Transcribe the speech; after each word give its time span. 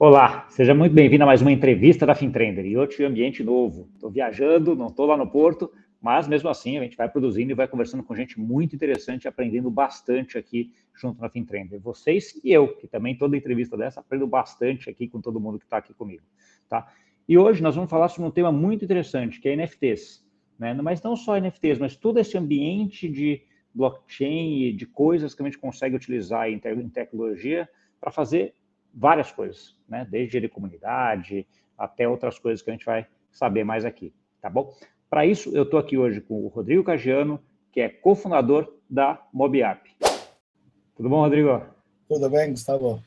Olá, 0.00 0.46
seja 0.48 0.72
muito 0.72 0.94
bem-vindo 0.94 1.24
a 1.24 1.26
mais 1.26 1.42
uma 1.42 1.50
entrevista 1.50 2.06
da 2.06 2.14
FinTrender. 2.14 2.64
E 2.64 2.78
hoje 2.78 3.02
ambiente 3.02 3.42
novo. 3.42 3.88
Estou 3.94 4.08
viajando, 4.08 4.76
não 4.76 4.86
estou 4.86 5.06
lá 5.06 5.16
no 5.16 5.28
Porto, 5.28 5.72
mas 6.00 6.28
mesmo 6.28 6.48
assim 6.48 6.78
a 6.78 6.84
gente 6.84 6.96
vai 6.96 7.08
produzindo 7.08 7.50
e 7.50 7.54
vai 7.54 7.66
conversando 7.66 8.04
com 8.04 8.14
gente 8.14 8.38
muito 8.38 8.76
interessante, 8.76 9.26
aprendendo 9.26 9.68
bastante 9.68 10.38
aqui 10.38 10.72
junto 10.94 11.20
na 11.20 11.28
FinTrender. 11.28 11.80
Vocês 11.80 12.40
e 12.44 12.52
eu, 12.52 12.76
que 12.76 12.86
também 12.86 13.18
toda 13.18 13.36
entrevista 13.36 13.76
dessa 13.76 13.98
aprendo 13.98 14.24
bastante 14.28 14.88
aqui 14.88 15.08
com 15.08 15.20
todo 15.20 15.40
mundo 15.40 15.58
que 15.58 15.64
está 15.64 15.78
aqui 15.78 15.92
comigo. 15.92 16.22
Tá? 16.68 16.86
E 17.28 17.36
hoje 17.36 17.60
nós 17.60 17.74
vamos 17.74 17.90
falar 17.90 18.06
sobre 18.06 18.28
um 18.28 18.32
tema 18.32 18.52
muito 18.52 18.84
interessante, 18.84 19.40
que 19.40 19.48
é 19.48 19.56
NFTs. 19.56 20.24
Né? 20.56 20.74
Mas 20.74 21.02
não 21.02 21.16
só 21.16 21.36
NFTs, 21.36 21.80
mas 21.80 21.96
todo 21.96 22.20
esse 22.20 22.38
ambiente 22.38 23.08
de 23.08 23.42
blockchain 23.74 24.62
e 24.62 24.72
de 24.72 24.86
coisas 24.86 25.34
que 25.34 25.42
a 25.42 25.44
gente 25.44 25.58
consegue 25.58 25.96
utilizar 25.96 26.48
em 26.48 26.60
tecnologia 26.88 27.68
para 28.00 28.12
fazer 28.12 28.54
várias 28.98 29.30
coisas, 29.30 29.76
né? 29.88 30.06
Desde 30.10 30.48
comunidade 30.48 31.46
até 31.76 32.08
outras 32.08 32.38
coisas 32.38 32.60
que 32.60 32.70
a 32.70 32.72
gente 32.72 32.84
vai 32.84 33.06
saber 33.30 33.62
mais 33.62 33.84
aqui, 33.84 34.12
tá 34.42 34.50
bom? 34.50 34.74
Para 35.08 35.24
isso, 35.24 35.56
eu 35.56 35.62
estou 35.62 35.78
aqui 35.78 35.96
hoje 35.96 36.20
com 36.20 36.44
o 36.44 36.48
Rodrigo 36.48 36.82
Cagiano, 36.82 37.40
que 37.70 37.80
é 37.80 37.88
cofundador 37.88 38.74
da 38.90 39.22
MobApp. 39.32 39.88
Tudo 40.96 41.08
bom, 41.08 41.20
Rodrigo? 41.20 41.62
Tudo 42.08 42.28
bem, 42.28 42.50
Gustavo? 42.50 43.02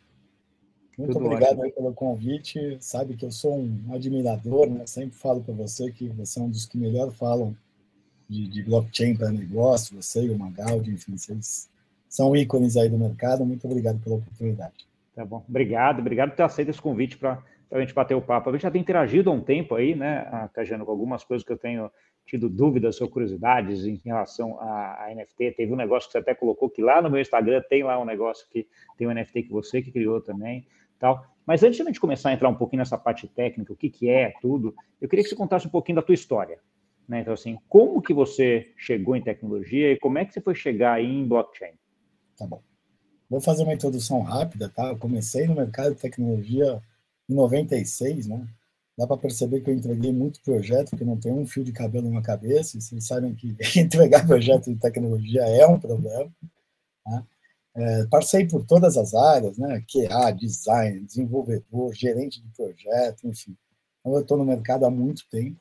Muito 0.97 1.13
Tudo 1.13 1.25
obrigado 1.25 1.59
pelo 1.73 1.93
convite. 1.93 2.77
Sabe 2.79 3.15
que 3.15 3.25
eu 3.25 3.31
sou 3.31 3.57
um 3.57 3.93
admirador, 3.93 4.69
né? 4.69 4.85
Sempre 4.87 5.17
falo 5.17 5.41
para 5.41 5.53
você 5.53 5.91
que 5.91 6.07
você 6.07 6.39
é 6.39 6.43
um 6.43 6.49
dos 6.49 6.65
que 6.65 6.77
melhor 6.77 7.11
falam 7.11 7.55
de, 8.29 8.47
de 8.47 8.63
blockchain 8.63 9.15
para 9.15 9.29
negócio, 9.29 9.95
você 9.95 10.23
e 10.25 10.29
o 10.29 10.37
Magaldi, 10.37 10.91
enfim, 10.91 11.17
vocês 11.17 11.69
são 12.07 12.35
ícones 12.35 12.77
aí 12.77 12.87
do 12.87 12.97
mercado. 12.97 13.45
Muito 13.45 13.65
obrigado 13.67 13.99
pela 13.99 14.15
oportunidade. 14.15 14.90
Tá 15.15 15.25
bom. 15.25 15.45
Obrigado, 15.47 15.99
obrigado 15.99 16.29
por 16.29 16.37
ter 16.37 16.43
aceito 16.43 16.69
esse 16.69 16.81
convite 16.81 17.17
para 17.17 17.43
a 17.71 17.79
gente 17.79 17.93
bater 17.93 18.15
o 18.15 18.21
papo. 18.21 18.49
A 18.49 18.53
gente 18.53 18.61
já 18.61 18.71
tem 18.71 18.81
interagido 18.81 19.29
há 19.29 19.33
um 19.33 19.41
tempo 19.41 19.75
aí, 19.75 19.95
né, 19.95 20.49
Cajano, 20.53 20.85
com 20.85 20.91
algumas 20.91 21.23
coisas 21.23 21.45
que 21.45 21.51
eu 21.51 21.57
tenho 21.57 21.91
tido 22.25 22.49
dúvidas 22.49 23.01
ou 23.01 23.09
curiosidades 23.09 23.85
em 23.85 23.99
relação 24.05 24.57
a, 24.59 25.07
NFT. 25.13 25.51
Teve 25.51 25.73
um 25.73 25.75
negócio 25.75 26.07
que 26.07 26.13
você 26.13 26.19
até 26.19 26.33
colocou 26.33 26.69
que 26.69 26.81
lá 26.81 27.01
no 27.01 27.09
meu 27.09 27.19
Instagram 27.19 27.61
tem 27.69 27.83
lá 27.83 27.99
um 27.99 28.05
negócio 28.05 28.47
que 28.49 28.67
tem 28.97 29.07
um 29.07 29.13
NFT 29.13 29.43
que 29.43 29.51
você 29.51 29.81
que 29.81 29.91
criou 29.91 30.21
também, 30.21 30.65
tal. 30.99 31.25
Mas 31.45 31.63
antes 31.63 31.75
de 31.75 31.81
a 31.81 31.85
gente 31.85 31.99
começar 31.99 32.29
a 32.29 32.33
entrar 32.33 32.47
um 32.47 32.55
pouquinho 32.55 32.79
nessa 32.79 32.97
parte 32.97 33.27
técnica, 33.27 33.73
o 33.73 33.75
que, 33.75 33.89
que 33.89 34.09
é 34.09 34.33
tudo, 34.41 34.73
eu 35.01 35.09
queria 35.09 35.23
que 35.23 35.29
você 35.29 35.35
contasse 35.35 35.67
um 35.67 35.71
pouquinho 35.71 35.97
da 35.97 36.01
tua 36.01 36.15
história. 36.15 36.59
Né? 37.07 37.21
Então, 37.21 37.33
assim, 37.33 37.57
como 37.67 38.01
que 38.01 38.13
você 38.13 38.71
chegou 38.77 39.15
em 39.15 39.21
tecnologia 39.21 39.91
e 39.91 39.99
como 39.99 40.17
é 40.17 40.25
que 40.25 40.33
você 40.33 40.39
foi 40.39 40.55
chegar 40.55 40.93
aí 40.93 41.05
em 41.05 41.27
blockchain? 41.27 41.73
Tá 42.37 42.45
bom. 42.45 42.61
Vou 43.31 43.39
fazer 43.39 43.63
uma 43.63 43.73
introdução 43.73 44.19
rápida, 44.23 44.67
tá? 44.67 44.89
Eu 44.89 44.97
comecei 44.97 45.47
no 45.47 45.55
mercado 45.55 45.95
de 45.95 46.01
tecnologia 46.01 46.83
em 47.29 47.33
96, 47.33 48.27
né? 48.27 48.45
Dá 48.97 49.07
para 49.07 49.15
perceber 49.15 49.61
que 49.61 49.69
eu 49.69 49.73
entreguei 49.73 50.11
muito 50.11 50.41
projeto, 50.41 50.97
que 50.97 51.05
não 51.05 51.15
tem 51.15 51.31
um 51.31 51.47
fio 51.47 51.63
de 51.63 51.71
cabelo 51.71 52.11
na 52.11 52.21
cabeça, 52.21 52.77
e 52.77 52.81
vocês 52.81 53.07
sabem 53.07 53.33
que 53.33 53.55
entregar 53.79 54.27
projeto 54.27 54.65
de 54.65 54.75
tecnologia 54.75 55.43
é 55.43 55.65
um 55.65 55.79
problema. 55.79 56.29
Tá? 57.05 57.23
É, 57.73 58.05
passei 58.07 58.45
por 58.45 58.65
todas 58.65 58.97
as 58.97 59.13
áreas, 59.13 59.57
né? 59.57 59.81
QA, 59.87 60.31
design, 60.31 60.99
desenvolvedor, 61.05 61.93
gerente 61.93 62.41
de 62.41 62.49
projeto, 62.49 63.25
enfim. 63.25 63.55
Então, 64.01 64.13
eu 64.13 64.23
estou 64.23 64.37
no 64.37 64.43
mercado 64.43 64.85
há 64.85 64.91
muito 64.91 65.23
tempo. 65.31 65.57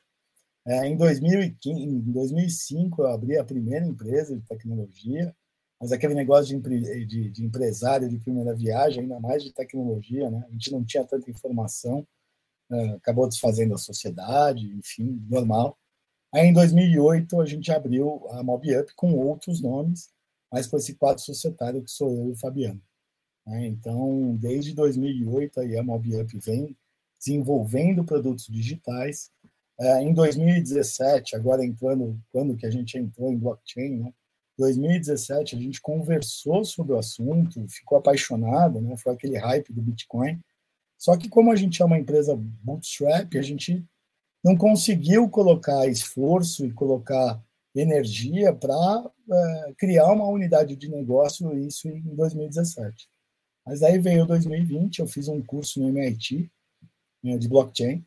É, 0.67 0.89
em, 0.89 0.97
2015, 0.97 1.81
em 1.81 2.01
2005, 2.01 3.03
eu 3.03 3.07
abri 3.07 3.39
a 3.39 3.45
primeira 3.45 3.87
empresa 3.87 4.35
de 4.35 4.43
tecnologia, 4.43 5.33
mas 5.81 5.93
aquele 5.93 6.15
negócio 6.15 6.61
de, 6.61 7.07
de, 7.07 7.31
de, 7.31 7.45
empresário 7.45 8.09
de 8.09 8.19
primeira 8.19 8.55
viagem, 8.55 9.03
ainda 9.03 9.19
mais 9.19 9.43
de 9.43 9.51
tecnologia, 9.51 10.31
né? 10.31 10.45
A 10.47 10.53
gente 10.53 10.71
não 10.71 10.85
tinha 10.85 11.05
tanta 11.05 11.31
informação, 11.31 12.07
uh, 12.71 12.95
acabou 12.97 13.27
desfazendo 13.27 13.75
a 13.75 13.79
sociedade, 13.79 14.67
enfim, 14.77 15.25
normal. 15.29 15.79
Aí, 16.35 16.47
em 16.47 16.53
2008, 16.53 17.41
a 17.41 17.47
gente 17.47 17.73
abriu 17.73 18.29
a 18.31 18.43
MobUp 18.43 18.95
com 18.95 19.15
outros 19.15 19.63
nomes, 19.63 20.11
mas 20.53 20.67
com 20.67 20.77
esse 20.77 20.95
quadro 20.95 21.23
societário 21.23 21.83
que 21.83 21.91
sou 21.91 22.15
eu 22.15 22.29
e 22.29 22.33
o 22.33 22.37
Fabiano. 22.37 22.81
Né? 23.47 23.67
Então, 23.67 24.37
desde 24.37 24.75
2008, 24.75 25.61
aí 25.61 25.79
a 25.79 25.83
MobUp 25.83 26.39
vem 26.41 26.77
desenvolvendo 27.19 28.05
produtos 28.05 28.47
digitais. 28.47 29.31
Uh, 29.79 30.03
em 30.03 30.13
2017, 30.13 31.37
agora 31.37 31.65
entrando, 31.65 32.21
quando 32.31 32.55
que 32.55 32.67
a 32.67 32.71
gente 32.71 32.99
entrou 32.99 33.33
em 33.33 33.39
blockchain, 33.39 33.97
né? 33.97 34.13
2017 34.61 35.57
a 35.57 35.59
gente 35.59 35.81
conversou 35.81 36.65
sobre 36.65 36.93
o 36.93 36.99
assunto, 36.99 37.67
ficou 37.69 37.99
apaixonado, 37.99 38.81
né? 38.81 38.97
Foi 38.97 39.13
aquele 39.13 39.39
hype 39.39 39.73
do 39.73 39.81
Bitcoin. 39.81 40.39
Só 40.99 41.17
que 41.17 41.29
como 41.29 41.51
a 41.51 41.57
gente 41.57 41.81
é 41.81 41.85
uma 41.85 41.99
empresa 41.99 42.37
bootstrap, 42.37 43.37
a 43.37 43.43
gente 43.43 43.83
não 44.45 44.57
conseguiu 44.57 45.29
colocar 45.29 45.87
esforço 45.87 46.67
e 46.67 46.73
colocar 46.73 47.43
energia 47.75 48.53
para 48.55 49.11
é, 49.31 49.73
criar 49.79 50.13
uma 50.13 50.29
unidade 50.29 50.77
de 50.77 50.89
negócio, 50.89 51.57
isso 51.59 51.89
em 51.89 52.15
2017. 52.15 53.09
Mas 53.65 53.83
aí 53.83 53.99
veio 53.99 54.27
2020, 54.27 54.99
eu 54.99 55.07
fiz 55.07 55.29
um 55.29 55.41
curso 55.41 55.81
no 55.81 55.89
MIT 55.89 56.51
né, 57.23 57.39
de 57.39 57.49
blockchain. 57.49 58.05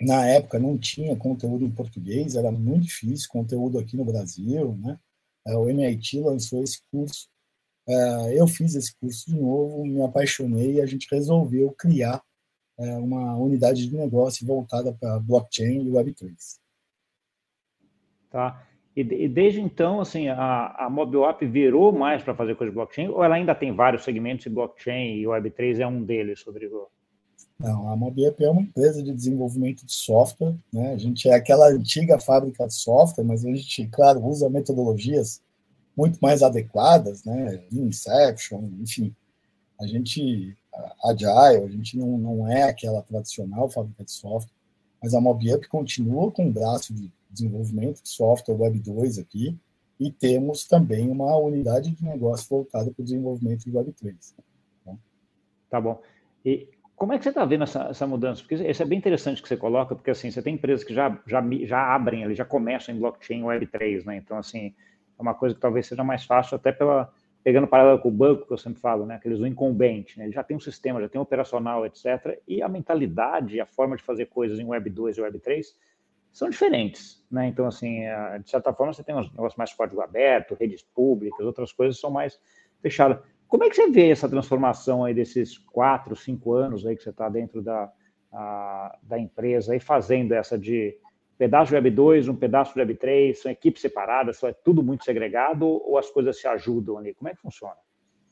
Na 0.00 0.26
época 0.26 0.58
não 0.58 0.78
tinha 0.78 1.16
conteúdo 1.16 1.64
em 1.64 1.70
português, 1.70 2.36
era 2.36 2.52
muito 2.52 2.84
difícil, 2.84 3.28
conteúdo 3.30 3.78
aqui 3.78 3.96
no 3.96 4.04
Brasil, 4.04 4.76
né? 4.76 4.98
O 5.46 5.68
MIT 5.68 6.20
lançou 6.20 6.62
esse 6.62 6.80
curso. 6.90 7.28
É, 7.88 8.40
eu 8.40 8.46
fiz 8.46 8.74
esse 8.74 8.94
curso 8.96 9.26
de 9.26 9.36
novo, 9.38 9.84
me 9.84 10.02
apaixonei 10.02 10.74
e 10.74 10.80
a 10.80 10.86
gente 10.86 11.08
resolveu 11.10 11.72
criar 11.72 12.22
é, 12.78 12.96
uma 12.96 13.36
unidade 13.36 13.88
de 13.88 13.96
negócio 13.96 14.46
voltada 14.46 14.92
para 14.92 15.18
blockchain 15.18 15.86
e 15.86 15.90
Web3. 15.90 16.60
Tá. 18.30 18.66
E, 18.94 19.28
desde 19.28 19.60
então, 19.60 20.00
assim, 20.00 20.28
a, 20.28 20.66
a 20.86 20.90
Mobile 20.90 21.24
App 21.24 21.44
virou 21.46 21.92
mais 21.92 22.22
para 22.22 22.34
fazer 22.34 22.54
coisa 22.54 22.70
de 22.70 22.74
blockchain 22.74 23.08
ou 23.08 23.24
ela 23.24 23.36
ainda 23.36 23.54
tem 23.54 23.72
vários 23.74 24.04
segmentos 24.04 24.44
de 24.44 24.50
blockchain 24.50 25.16
e 25.16 25.24
Web3 25.24 25.80
é 25.80 25.86
um 25.86 26.04
deles, 26.04 26.42
Rodrigo? 26.42 26.90
Não, 27.62 27.88
a 27.88 27.96
MobiUp 27.96 28.42
é 28.42 28.50
uma 28.50 28.62
empresa 28.62 29.00
de 29.00 29.14
desenvolvimento 29.14 29.86
de 29.86 29.92
software, 29.92 30.56
né? 30.72 30.94
A 30.94 30.98
gente 30.98 31.28
é 31.28 31.34
aquela 31.34 31.68
antiga 31.68 32.18
fábrica 32.18 32.66
de 32.66 32.74
software, 32.74 33.22
mas 33.22 33.44
a 33.44 33.48
gente, 33.48 33.86
claro, 33.86 34.24
usa 34.26 34.50
metodologias 34.50 35.40
muito 35.96 36.18
mais 36.20 36.42
adequadas, 36.42 37.22
né? 37.24 37.62
Inception, 37.70 38.68
enfim. 38.80 39.14
A 39.80 39.86
gente, 39.86 40.56
Agile, 41.04 41.64
a 41.64 41.68
gente 41.68 41.96
não, 41.96 42.18
não 42.18 42.48
é 42.48 42.64
aquela 42.64 43.00
tradicional 43.00 43.70
fábrica 43.70 44.04
de 44.04 44.10
software, 44.10 44.52
mas 45.00 45.14
a 45.14 45.20
MobiUp 45.20 45.68
continua 45.68 46.32
com 46.32 46.46
um 46.46 46.52
braço 46.52 46.92
de 46.92 47.12
desenvolvimento 47.30 48.02
de 48.02 48.08
software 48.08 48.56
Web 48.56 48.80
2 48.80 49.18
aqui, 49.18 49.56
e 50.00 50.10
temos 50.10 50.64
também 50.64 51.08
uma 51.08 51.36
unidade 51.36 51.92
de 51.92 52.04
negócio 52.04 52.48
voltada 52.50 52.90
para 52.90 53.02
o 53.02 53.04
desenvolvimento 53.04 53.64
de 53.64 53.76
Web 53.76 53.92
3. 53.92 54.34
Tá, 54.84 54.96
tá 55.70 55.80
bom. 55.80 56.00
E 56.44 56.68
como 57.02 57.14
é 57.14 57.18
que 57.18 57.24
você 57.24 57.30
está 57.30 57.44
vendo 57.44 57.64
essa, 57.64 57.88
essa, 57.90 58.06
mudança? 58.06 58.40
Porque 58.42 58.54
isso 58.54 58.80
é 58.80 58.86
bem 58.86 58.96
interessante 58.96 59.42
que 59.42 59.48
você 59.48 59.56
coloca, 59.56 59.92
porque 59.92 60.12
assim, 60.12 60.30
você 60.30 60.40
tem 60.40 60.54
empresas 60.54 60.84
que 60.84 60.94
já, 60.94 61.20
já, 61.26 61.42
já 61.64 61.92
abrem 61.92 62.22
ali, 62.22 62.32
já 62.32 62.44
começam 62.44 62.94
em 62.94 62.98
blockchain 63.00 63.42
Web3, 63.42 64.04
né? 64.04 64.18
Então, 64.18 64.38
assim, 64.38 64.72
é 65.18 65.20
uma 65.20 65.34
coisa 65.34 65.52
que 65.52 65.60
talvez 65.60 65.88
seja 65.88 66.04
mais 66.04 66.24
fácil, 66.24 66.54
até 66.54 66.70
pela, 66.70 67.12
pegando 67.42 67.66
paralelo 67.66 67.98
com 67.98 68.08
o 68.08 68.12
banco, 68.12 68.46
que 68.46 68.52
eu 68.52 68.56
sempre 68.56 68.80
falo, 68.80 69.04
né? 69.04 69.16
Aqueles 69.16 69.40
do 69.40 69.48
incumbente, 69.48 70.16
né? 70.16 70.26
Ele 70.26 70.32
já 70.32 70.44
tem 70.44 70.56
um 70.56 70.60
sistema, 70.60 71.00
já 71.00 71.08
tem 71.08 71.18
um 71.18 71.22
operacional, 71.22 71.84
etc. 71.84 72.40
E 72.46 72.62
a 72.62 72.68
mentalidade, 72.68 73.60
a 73.60 73.66
forma 73.66 73.96
de 73.96 74.02
fazer 74.04 74.26
coisas 74.26 74.60
em 74.60 74.64
Web2 74.64 75.18
e 75.18 75.22
Web3 75.22 75.74
são 76.32 76.48
diferentes, 76.48 77.20
né? 77.28 77.48
Então, 77.48 77.66
assim, 77.66 78.02
de 78.44 78.48
certa 78.48 78.72
forma, 78.72 78.92
você 78.92 79.02
tem 79.02 79.12
uns 79.12 79.28
negócios 79.32 79.58
mais 79.58 79.72
código 79.72 80.00
aberto, 80.00 80.54
redes 80.54 80.84
públicas, 80.94 81.44
outras 81.44 81.72
coisas 81.72 81.98
são 81.98 82.12
mais 82.12 82.38
fechadas. 82.80 83.18
Como 83.52 83.64
é 83.64 83.68
que 83.68 83.76
você 83.76 83.90
vê 83.90 84.10
essa 84.10 84.30
transformação 84.30 85.04
aí 85.04 85.12
desses 85.12 85.58
quatro, 85.58 86.16
cinco 86.16 86.54
anos 86.54 86.86
aí 86.86 86.96
que 86.96 87.02
você 87.02 87.10
está 87.10 87.28
dentro 87.28 87.60
da, 87.60 87.92
a, 88.32 88.98
da 89.02 89.18
empresa 89.18 89.76
e 89.76 89.78
fazendo 89.78 90.32
essa 90.32 90.58
de 90.58 90.96
pedaço 91.36 91.68
de 91.68 91.74
Web 91.74 91.90
2, 91.90 92.28
um 92.28 92.34
pedaço 92.34 92.72
de 92.72 92.80
Web 92.80 92.94
3, 92.94 93.42
são 93.42 93.52
equipes 93.52 93.82
separadas, 93.82 94.38
só 94.38 94.48
é 94.48 94.54
tudo 94.54 94.82
muito 94.82 95.04
segregado 95.04 95.66
ou 95.66 95.98
as 95.98 96.10
coisas 96.10 96.40
se 96.40 96.48
ajudam 96.48 96.96
ali? 96.96 97.12
Como 97.12 97.28
é 97.28 97.34
que 97.34 97.42
funciona? 97.42 97.76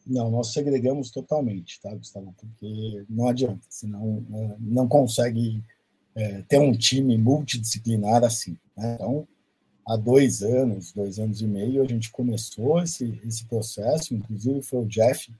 Não, 0.07 0.31
nós 0.31 0.55
segregamos 0.55 1.11
totalmente, 1.11 1.79
tá, 1.83 1.95
Gustavo? 1.95 2.35
Porque 2.41 3.05
não 3.07 3.29
adianta, 3.29 3.67
senão 3.69 4.25
é, 4.33 4.57
não 4.59 4.89
consegue 4.89 5.63
é, 6.15 6.41
ter 6.49 6.59
um 6.59 6.73
time 6.73 7.19
multidisciplinar 7.19 8.25
assim. 8.25 8.57
Né? 8.75 8.95
Então, 8.95 9.29
há 9.87 9.97
dois 9.97 10.43
anos, 10.43 10.93
dois 10.93 11.19
anos 11.19 11.41
e 11.41 11.47
meio, 11.47 11.83
a 11.83 11.87
gente 11.87 12.11
começou 12.11 12.83
esse, 12.83 13.21
esse 13.25 13.45
processo, 13.47 14.15
inclusive 14.15 14.63
foi 14.63 14.81
o 14.81 14.87
Jeff 14.87 15.33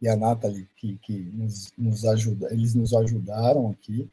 e 0.00 0.08
a 0.08 0.16
Nathalie 0.16 0.68
que, 0.76 0.98
que 0.98 1.18
nos, 1.32 1.72
nos 1.76 2.04
ajuda, 2.04 2.52
eles 2.52 2.74
nos 2.74 2.92
ajudaram 2.92 3.70
aqui 3.70 4.08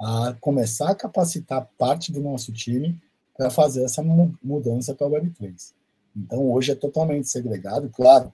a 0.00 0.34
começar 0.40 0.90
a 0.90 0.94
capacitar 0.94 1.68
parte 1.78 2.10
do 2.10 2.20
nosso 2.20 2.52
time 2.52 2.98
para 3.36 3.50
fazer 3.50 3.84
essa 3.84 4.02
mudança 4.02 4.94
para 4.94 5.06
a 5.06 5.10
Web3. 5.10 5.72
Então, 6.16 6.50
hoje 6.50 6.72
é 6.72 6.74
totalmente 6.74 7.28
segregado, 7.28 7.88
claro, 7.88 8.32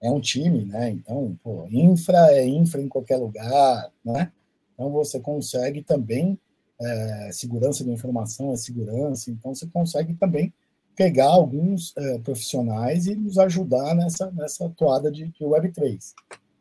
é 0.00 0.10
um 0.10 0.20
time, 0.20 0.64
né? 0.64 0.90
Então, 0.90 1.36
pô, 1.42 1.66
infra 1.70 2.32
é 2.32 2.46
infra 2.46 2.80
em 2.80 2.88
qualquer 2.88 3.16
lugar, 3.16 3.90
né? 4.04 4.32
Então, 4.74 4.90
você 4.90 5.18
consegue 5.18 5.82
também, 5.82 6.38
é, 6.80 7.30
segurança 7.32 7.84
da 7.84 7.92
informação 7.92 8.52
é 8.52 8.56
segurança, 8.56 9.30
então 9.30 9.54
você 9.54 9.66
consegue 9.66 10.14
também 10.14 10.52
pegar 10.94 11.28
alguns 11.28 11.96
é, 11.96 12.18
profissionais 12.18 13.06
e 13.06 13.14
nos 13.14 13.38
ajudar 13.38 13.94
nessa, 13.94 14.30
nessa 14.32 14.68
toada 14.70 15.10
de, 15.10 15.28
de 15.28 15.44
Web3. 15.44 16.12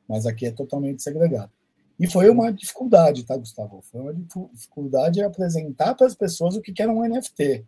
Mas 0.07 0.25
aqui 0.25 0.45
é 0.45 0.51
totalmente 0.51 1.01
segregado. 1.01 1.51
E 1.99 2.07
foi 2.07 2.29
uma 2.29 2.51
dificuldade, 2.53 3.25
tá, 3.25 3.35
Gustavo? 3.35 3.81
Foi 3.81 3.99
uma 3.99 4.13
dificuldade 4.13 5.23
apresentar 5.23 5.95
para 5.95 6.05
as 6.05 6.13
pessoas 6.13 6.55
o 6.55 6.61
que 6.61 6.79
era 6.81 6.91
um 6.91 7.03
NFT. 7.03 7.65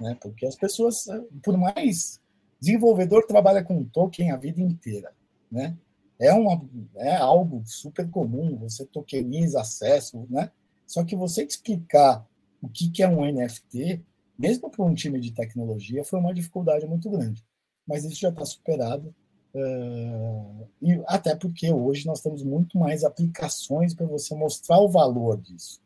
Né? 0.00 0.16
Porque 0.20 0.44
as 0.44 0.56
pessoas, 0.56 1.06
por 1.42 1.56
mais 1.56 2.20
desenvolvedor 2.60 3.26
trabalha 3.26 3.62
com 3.62 3.84
token 3.84 4.32
a 4.32 4.36
vida 4.36 4.60
inteira, 4.60 5.12
né? 5.50 5.76
É, 6.18 6.32
uma, 6.32 6.64
é 6.96 7.16
algo 7.16 7.62
super 7.66 8.08
comum, 8.08 8.56
você 8.56 8.86
tokeniza 8.86 9.60
acesso, 9.60 10.26
né? 10.30 10.50
Só 10.86 11.04
que 11.04 11.16
você 11.16 11.44
explicar 11.44 12.26
o 12.62 12.68
que, 12.68 13.02
é 13.02 13.08
um 13.08 13.24
NFT, 13.24 14.02
mesmo 14.38 14.70
para 14.70 14.84
um 14.84 14.94
time 14.94 15.20
de 15.20 15.32
tecnologia, 15.32 16.04
foi 16.04 16.18
uma 16.18 16.34
dificuldade 16.34 16.86
muito 16.86 17.10
grande. 17.10 17.44
Mas 17.86 18.04
isso 18.04 18.20
já 18.20 18.30
está 18.30 18.44
superado, 18.44 19.14
uh, 19.54 20.68
e 20.80 21.02
até 21.06 21.34
porque 21.34 21.70
hoje 21.72 22.06
nós 22.06 22.20
temos 22.20 22.42
muito 22.42 22.78
mais 22.78 23.04
aplicações 23.04 23.94
para 23.94 24.06
você 24.06 24.34
mostrar 24.34 24.78
o 24.80 24.88
valor 24.88 25.40
disso. 25.40 25.80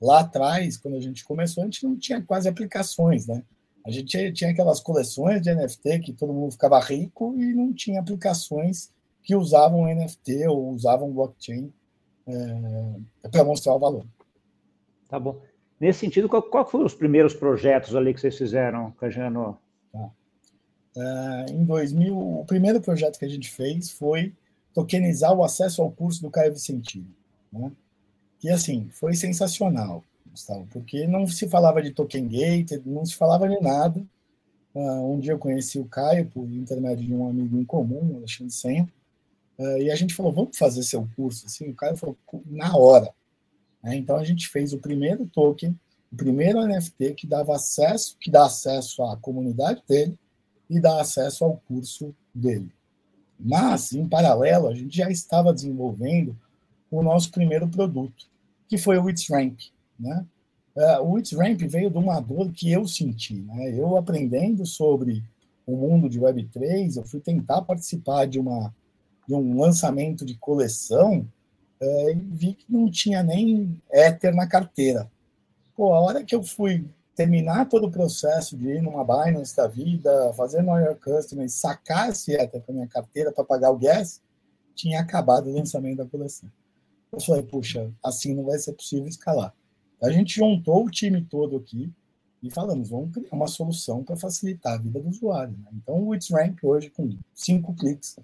Lá 0.00 0.20
atrás, 0.20 0.76
quando 0.76 0.96
a 0.96 1.00
gente 1.00 1.24
começou, 1.24 1.62
a 1.62 1.66
gente 1.66 1.84
não 1.84 1.96
tinha 1.96 2.20
quase 2.20 2.48
aplicações, 2.48 3.26
né? 3.26 3.42
A 3.86 3.90
gente 3.90 4.32
tinha 4.32 4.50
aquelas 4.50 4.80
coleções 4.80 5.40
de 5.40 5.54
NFT 5.54 6.00
que 6.00 6.12
todo 6.12 6.32
mundo 6.32 6.50
ficava 6.50 6.80
rico 6.80 7.34
e 7.38 7.54
não 7.54 7.72
tinha 7.72 8.00
aplicações 8.00 8.90
que 9.22 9.34
usavam 9.36 9.86
NFT 9.86 10.48
ou 10.48 10.72
usavam 10.72 11.12
blockchain 11.12 11.72
é, 12.26 13.28
para 13.30 13.44
mostrar 13.44 13.74
o 13.74 13.78
valor. 13.78 14.04
Tá 15.08 15.18
bom. 15.18 15.40
Nesse 15.78 16.00
sentido, 16.00 16.28
qual, 16.28 16.42
qual 16.42 16.68
foram 16.68 16.86
os 16.86 16.94
primeiros 16.94 17.34
projetos 17.34 17.94
ali 17.94 18.14
que 18.14 18.20
vocês 18.20 18.36
fizeram, 18.36 18.90
Cajano? 18.92 19.58
Tá. 19.92 20.10
É, 20.96 21.52
em 21.52 21.64
2000, 21.64 22.16
o 22.16 22.44
primeiro 22.46 22.80
projeto 22.80 23.18
que 23.18 23.24
a 23.24 23.28
gente 23.28 23.50
fez 23.50 23.90
foi 23.90 24.32
tokenizar 24.72 25.32
o 25.34 25.44
acesso 25.44 25.82
ao 25.82 25.90
curso 25.90 26.22
do 26.22 26.30
Caio 26.30 26.52
Vicentino. 26.52 27.08
Né? 27.52 27.70
E 28.42 28.50
assim, 28.50 28.88
foi 28.90 29.14
sensacional. 29.14 30.02
Gustavo, 30.30 30.66
porque 30.70 31.06
não 31.06 31.26
se 31.26 31.48
falava 31.48 31.80
de 31.80 31.90
token 31.90 32.28
gate, 32.28 32.72
não 32.84 33.06
se 33.06 33.14
falava 33.16 33.48
de 33.48 33.58
nada. 33.60 34.04
Uh, 34.74 35.14
um 35.14 35.18
dia 35.18 35.32
eu 35.32 35.38
conheci 35.38 35.78
o 35.78 35.86
Caio 35.86 36.26
por 36.26 36.44
intermédio 36.44 37.06
de 37.06 37.14
um 37.14 37.26
amigo 37.26 37.58
em 37.58 37.64
comum, 37.64 38.16
Alexandre 38.18 38.52
Senha, 38.52 38.86
uh, 39.58 39.78
e 39.78 39.90
a 39.90 39.96
gente 39.96 40.14
falou, 40.14 40.30
vamos 40.30 40.58
fazer 40.58 40.82
seu 40.82 41.08
curso? 41.16 41.46
Assim, 41.46 41.70
o 41.70 41.74
Caio 41.74 41.96
falou, 41.96 42.14
na 42.44 42.76
hora. 42.76 43.10
Né? 43.86 43.96
Então 43.96 44.16
a 44.16 44.24
gente 44.24 44.48
fez 44.48 44.72
o 44.72 44.78
primeiro 44.78 45.26
token, 45.26 45.78
o 46.12 46.16
primeiro 46.16 46.66
NFT 46.66 47.14
que 47.14 47.26
dava 47.26 47.54
acesso, 47.54 48.16
que 48.20 48.28
dá 48.30 48.46
acesso 48.46 49.04
à 49.04 49.16
comunidade 49.16 49.80
dele 49.88 50.18
e 50.68 50.80
dá 50.80 51.00
acesso 51.00 51.44
ao 51.44 51.62
curso 51.68 52.12
dele. 52.34 52.72
Mas, 53.38 53.92
em 53.92 54.08
paralelo, 54.08 54.66
a 54.66 54.74
gente 54.74 54.96
já 54.96 55.08
estava 55.10 55.52
desenvolvendo 55.52 56.36
o 56.90 57.02
nosso 57.02 57.30
primeiro 57.30 57.68
produto, 57.68 58.26
que 58.66 58.76
foi 58.76 58.98
o 58.98 59.08
It's 59.08 59.28
Rank. 59.30 59.58
Né? 60.00 60.26
Uh, 60.74 61.02
o 61.02 61.18
It's 61.18 61.32
Ramp 61.32 61.60
veio 61.60 61.90
de 61.90 61.98
uma 61.98 62.18
dor 62.18 62.50
que 62.52 62.72
eu 62.72 62.88
senti. 62.88 63.34
Né? 63.34 63.78
Eu 63.78 63.96
aprendendo 63.96 64.64
sobre 64.66 65.22
o 65.66 65.76
mundo 65.76 66.08
de 66.08 66.18
Web3, 66.18 66.96
eu 66.96 67.04
fui 67.04 67.20
tentar 67.20 67.62
participar 67.62 68.26
de, 68.26 68.38
uma, 68.38 68.74
de 69.28 69.34
um 69.34 69.60
lançamento 69.60 70.24
de 70.24 70.34
coleção 70.38 71.28
uh, 71.80 72.10
e 72.10 72.14
vi 72.14 72.54
que 72.54 72.64
não 72.68 72.90
tinha 72.90 73.22
nem 73.22 73.80
Ether 73.90 74.34
na 74.34 74.46
carteira. 74.46 75.10
Pô, 75.76 75.92
a 75.92 76.00
hora 76.00 76.24
que 76.24 76.34
eu 76.34 76.42
fui 76.42 76.84
terminar 77.14 77.68
todo 77.68 77.86
o 77.86 77.90
processo 77.90 78.56
de 78.56 78.68
ir 78.68 78.82
numa 78.82 79.04
Binance 79.04 79.56
da 79.56 79.66
vida, 79.66 80.32
fazer 80.34 80.62
no 80.62 80.78
Your 80.78 80.96
Customer 80.96 81.48
sacar 81.48 82.10
esse 82.10 82.32
Ether 82.32 82.60
para 82.60 82.74
minha 82.74 82.86
carteira 82.86 83.32
para 83.32 83.44
pagar 83.44 83.70
o 83.70 83.78
gas, 83.78 84.20
tinha 84.74 85.00
acabado 85.00 85.48
o 85.48 85.54
lançamento 85.54 85.98
da 85.98 86.06
coleção. 86.06 86.50
Eu 87.10 87.20
falei, 87.20 87.42
puxa, 87.42 87.90
assim 88.04 88.34
não 88.34 88.44
vai 88.44 88.58
ser 88.58 88.72
possível 88.72 89.06
escalar. 89.06 89.54
A 90.02 90.10
gente 90.10 90.34
juntou 90.34 90.84
o 90.84 90.90
time 90.90 91.22
todo 91.22 91.56
aqui 91.56 91.90
e 92.42 92.50
falamos, 92.50 92.90
vamos 92.90 93.12
criar 93.12 93.32
uma 93.32 93.46
solução 93.46 94.04
para 94.04 94.16
facilitar 94.16 94.74
a 94.74 94.78
vida 94.78 95.00
do 95.00 95.08
usuário. 95.08 95.52
Né? 95.52 95.70
Então, 95.72 96.06
o 96.06 96.14
It's 96.14 96.30
Rank 96.30 96.58
hoje, 96.62 96.90
com 96.90 97.16
cinco 97.34 97.74
cliques, 97.74 98.16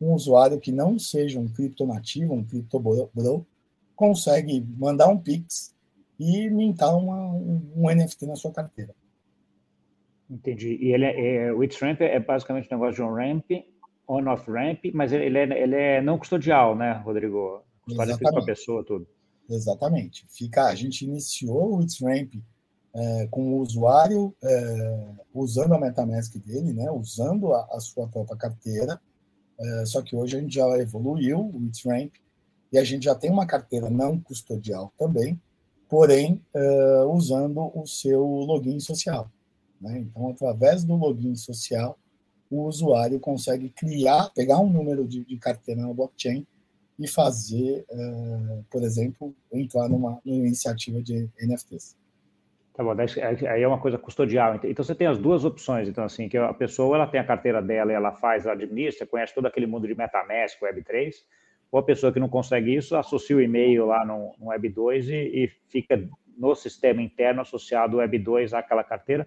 um 0.00 0.12
usuário 0.12 0.60
que 0.60 0.72
não 0.72 0.98
seja 0.98 1.38
um 1.38 1.48
criptonativo, 1.48 2.34
um 2.34 2.44
cripto 2.44 2.78
bro, 2.78 3.46
consegue 3.94 4.64
mandar 4.76 5.08
um 5.08 5.18
Pix 5.18 5.74
e 6.18 6.48
mintar 6.50 6.96
uma, 6.96 7.32
um 7.32 7.90
NFT 7.94 8.26
na 8.26 8.36
sua 8.36 8.52
carteira. 8.52 8.94
Entendi. 10.28 10.76
E 10.80 10.92
ele 10.92 11.04
é, 11.04 11.46
é, 11.46 11.52
o 11.52 11.62
It's 11.62 11.80
Ramp 11.80 12.00
é 12.00 12.18
basicamente 12.18 12.68
um 12.70 12.76
negócio 12.76 12.96
de 12.96 13.02
um 13.02 13.14
ramp, 13.14 13.44
on-off 14.08 14.50
ramp, 14.50 14.84
mas 14.92 15.12
ele 15.12 15.38
é, 15.38 15.62
ele 15.62 15.76
é 15.76 16.02
não 16.02 16.18
custodial, 16.18 16.76
né, 16.76 16.92
Rodrigo? 17.04 17.62
Custódia 17.82 18.18
para 18.18 18.40
a 18.40 18.44
pessoa, 18.44 18.84
tudo. 18.84 19.06
Exatamente. 19.48 20.26
Fica, 20.28 20.66
a 20.66 20.74
gente 20.74 21.04
iniciou 21.04 21.76
o 21.76 21.82
It's 21.82 22.00
Ramp 22.00 22.34
é, 22.94 23.28
com 23.30 23.54
o 23.54 23.60
usuário 23.60 24.34
é, 24.42 25.08
usando 25.32 25.74
a 25.74 25.78
MetaMask 25.78 26.36
dele, 26.38 26.72
né, 26.72 26.90
usando 26.90 27.52
a, 27.52 27.68
a 27.72 27.80
sua 27.80 28.08
própria 28.08 28.36
carteira, 28.36 29.00
é, 29.58 29.86
só 29.86 30.02
que 30.02 30.14
hoje 30.14 30.36
a 30.36 30.40
gente 30.40 30.54
já 30.54 30.66
evoluiu 30.78 31.40
o 31.40 31.64
It's 31.66 31.84
Ramp 31.84 32.14
e 32.72 32.78
a 32.78 32.84
gente 32.84 33.04
já 33.04 33.14
tem 33.14 33.30
uma 33.30 33.46
carteira 33.46 33.88
não 33.88 34.18
custodial 34.20 34.92
também, 34.98 35.40
porém 35.88 36.40
é, 36.54 37.04
usando 37.04 37.70
o 37.74 37.86
seu 37.86 38.22
login 38.22 38.80
social. 38.80 39.30
Né? 39.80 39.98
Então, 40.00 40.28
através 40.28 40.84
do 40.84 40.96
login 40.96 41.34
social, 41.36 41.98
o 42.50 42.64
usuário 42.64 43.18
consegue 43.18 43.68
criar, 43.70 44.30
pegar 44.34 44.58
um 44.60 44.70
número 44.70 45.06
de, 45.06 45.24
de 45.24 45.36
carteira 45.36 45.82
na 45.82 45.92
blockchain 45.92 46.46
e 46.98 47.06
fazer, 47.06 47.84
uh, 47.90 48.64
por 48.70 48.82
exemplo, 48.82 49.34
entrar 49.52 49.88
numa, 49.88 50.20
numa, 50.24 50.46
iniciativa 50.46 51.02
de 51.02 51.28
NFTs. 51.40 51.96
Tá 52.76 52.84
bom, 52.84 52.94
aí 53.48 53.62
é 53.62 53.66
uma 53.66 53.80
coisa 53.80 53.96
custodial. 53.96 54.60
Então 54.62 54.84
você 54.84 54.94
tem 54.94 55.06
as 55.06 55.16
duas 55.16 55.46
opções. 55.46 55.88
Então, 55.88 56.04
assim, 56.04 56.28
que 56.28 56.36
a 56.36 56.52
pessoa 56.52 56.96
ela 56.96 57.06
tem 57.06 57.18
a 57.18 57.24
carteira 57.24 57.62
dela 57.62 57.90
e 57.90 57.94
ela 57.94 58.12
faz, 58.12 58.44
ela 58.44 58.52
administra, 58.52 59.06
conhece 59.06 59.34
todo 59.34 59.46
aquele 59.46 59.66
mundo 59.66 59.88
de 59.88 59.94
MetaMask, 59.94 60.60
Web3, 60.60 61.14
ou 61.72 61.80
a 61.80 61.82
pessoa 61.82 62.12
que 62.12 62.20
não 62.20 62.28
consegue 62.28 62.76
isso 62.76 62.94
associa 62.94 63.34
o 63.34 63.40
e-mail 63.40 63.86
lá 63.86 64.04
no, 64.04 64.34
no 64.38 64.48
Web2 64.48 65.08
e, 65.08 65.44
e, 65.44 65.48
fica 65.68 66.06
no 66.36 66.54
sistema 66.54 67.00
interno 67.00 67.40
associado 67.40 67.96
o 67.96 68.00
Web2 68.00 68.52
àquela 68.52 68.84
carteira. 68.84 69.26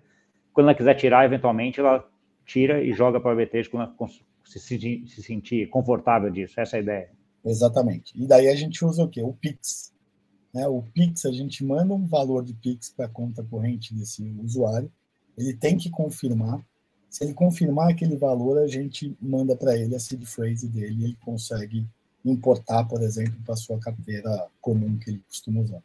Quando 0.53 0.67
ela 0.67 0.77
quiser 0.77 0.93
tirar, 0.93 1.25
eventualmente, 1.25 1.79
ela 1.79 2.07
tira 2.45 2.83
e 2.83 2.93
joga 2.93 3.19
para 3.19 3.35
o 3.35 3.37
Web3 3.39 3.67
quando 3.67 3.83
ela 3.83 4.09
se, 4.45 4.59
se, 4.59 5.07
se 5.07 5.23
sentir 5.23 5.67
confortável 5.69 6.29
disso. 6.29 6.59
Essa 6.61 6.77
é 6.77 6.79
a 6.79 6.83
ideia. 6.83 7.09
Exatamente. 7.43 8.13
E 8.15 8.27
daí 8.27 8.47
a 8.47 8.55
gente 8.55 8.85
usa 8.85 9.03
o 9.03 9.09
quê? 9.09 9.23
O 9.23 9.33
Pix. 9.33 9.91
Né? 10.53 10.67
O 10.67 10.81
Pix, 10.93 11.25
a 11.25 11.31
gente 11.31 11.63
manda 11.63 11.93
um 11.93 12.05
valor 12.05 12.43
de 12.43 12.53
Pix 12.53 12.89
para 12.89 13.05
a 13.05 13.09
conta 13.09 13.43
corrente 13.43 13.93
desse 13.93 14.23
usuário, 14.43 14.91
ele 15.37 15.53
tem 15.53 15.77
que 15.77 15.89
confirmar. 15.89 16.61
Se 17.09 17.23
ele 17.23 17.33
confirmar 17.33 17.89
aquele 17.89 18.15
valor, 18.15 18.59
a 18.59 18.67
gente 18.67 19.15
manda 19.21 19.55
para 19.55 19.77
ele 19.77 19.95
a 19.95 19.99
seed 19.99 20.23
phrase 20.25 20.67
dele 20.67 21.01
e 21.01 21.03
ele 21.05 21.17
consegue 21.23 21.87
importar, 22.23 22.85
por 22.85 23.01
exemplo, 23.01 23.35
para 23.43 23.53
a 23.53 23.57
sua 23.57 23.79
carteira 23.79 24.47
comum 24.61 24.97
que 24.97 25.11
ele 25.11 25.23
costuma 25.27 25.61
usar. 25.61 25.81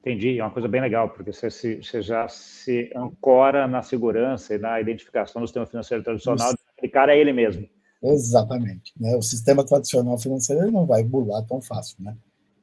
Entendi, 0.00 0.38
é 0.38 0.42
uma 0.42 0.50
coisa 0.50 0.68
bem 0.68 0.80
legal, 0.80 1.10
porque 1.10 1.32
você, 1.32 1.50
se, 1.50 1.76
você 1.76 2.00
já 2.00 2.26
se 2.28 2.90
ancora 2.96 3.66
na 3.66 3.82
segurança 3.82 4.54
e 4.54 4.58
na 4.58 4.80
identificação 4.80 5.42
do 5.42 5.46
sistema 5.46 5.66
financeiro 5.66 6.02
tradicional, 6.02 6.54
aquele 6.76 6.92
cara 6.92 7.14
é 7.14 7.18
ele 7.18 7.32
mesmo. 7.32 7.68
Exatamente. 8.02 8.94
Né? 8.98 9.14
O 9.16 9.22
sistema 9.22 9.64
tradicional 9.64 10.16
financeiro 10.18 10.70
não 10.70 10.86
vai 10.86 11.04
burlar 11.04 11.44
tão 11.46 11.60
fácil. 11.60 11.96
Né? 12.00 12.16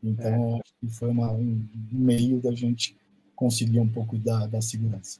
Então, 0.04 0.58
é. 0.58 0.90
foi 0.90 1.10
uma, 1.10 1.32
um 1.32 1.68
meio 1.92 2.40
da 2.40 2.52
gente 2.54 2.96
conseguir 3.36 3.80
um 3.80 3.90
pouco 3.90 4.18
da, 4.18 4.48
da 4.48 4.62
segurança. 4.62 5.20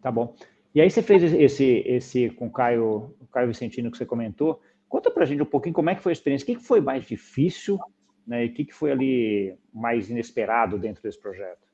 Tá 0.00 0.10
bom. 0.10 0.34
E 0.74 0.80
aí 0.80 0.90
você 0.90 1.02
fez 1.02 1.22
esse, 1.22 1.82
esse 1.86 2.30
com 2.30 2.46
o 2.46 2.50
Caio, 2.50 3.14
o 3.20 3.26
Caio 3.32 3.48
Vicentino 3.48 3.90
que 3.90 3.96
você 3.96 4.04
comentou. 4.04 4.60
Conta 4.88 5.10
para 5.10 5.24
a 5.24 5.26
gente 5.26 5.42
um 5.42 5.46
pouquinho 5.46 5.74
como 5.74 5.90
é 5.90 5.94
que 5.94 6.02
foi 6.02 6.12
a 6.12 6.14
experiência, 6.14 6.44
o 6.44 6.46
que, 6.46 6.56
que 6.56 6.66
foi 6.66 6.80
mais 6.80 7.06
difícil 7.06 7.78
né, 8.26 8.44
e 8.44 8.48
o 8.48 8.52
que, 8.52 8.64
que 8.64 8.74
foi 8.74 8.90
ali 8.90 9.56
mais 9.72 10.10
inesperado 10.10 10.78
dentro 10.78 11.02
desse 11.02 11.20
projeto? 11.20 11.66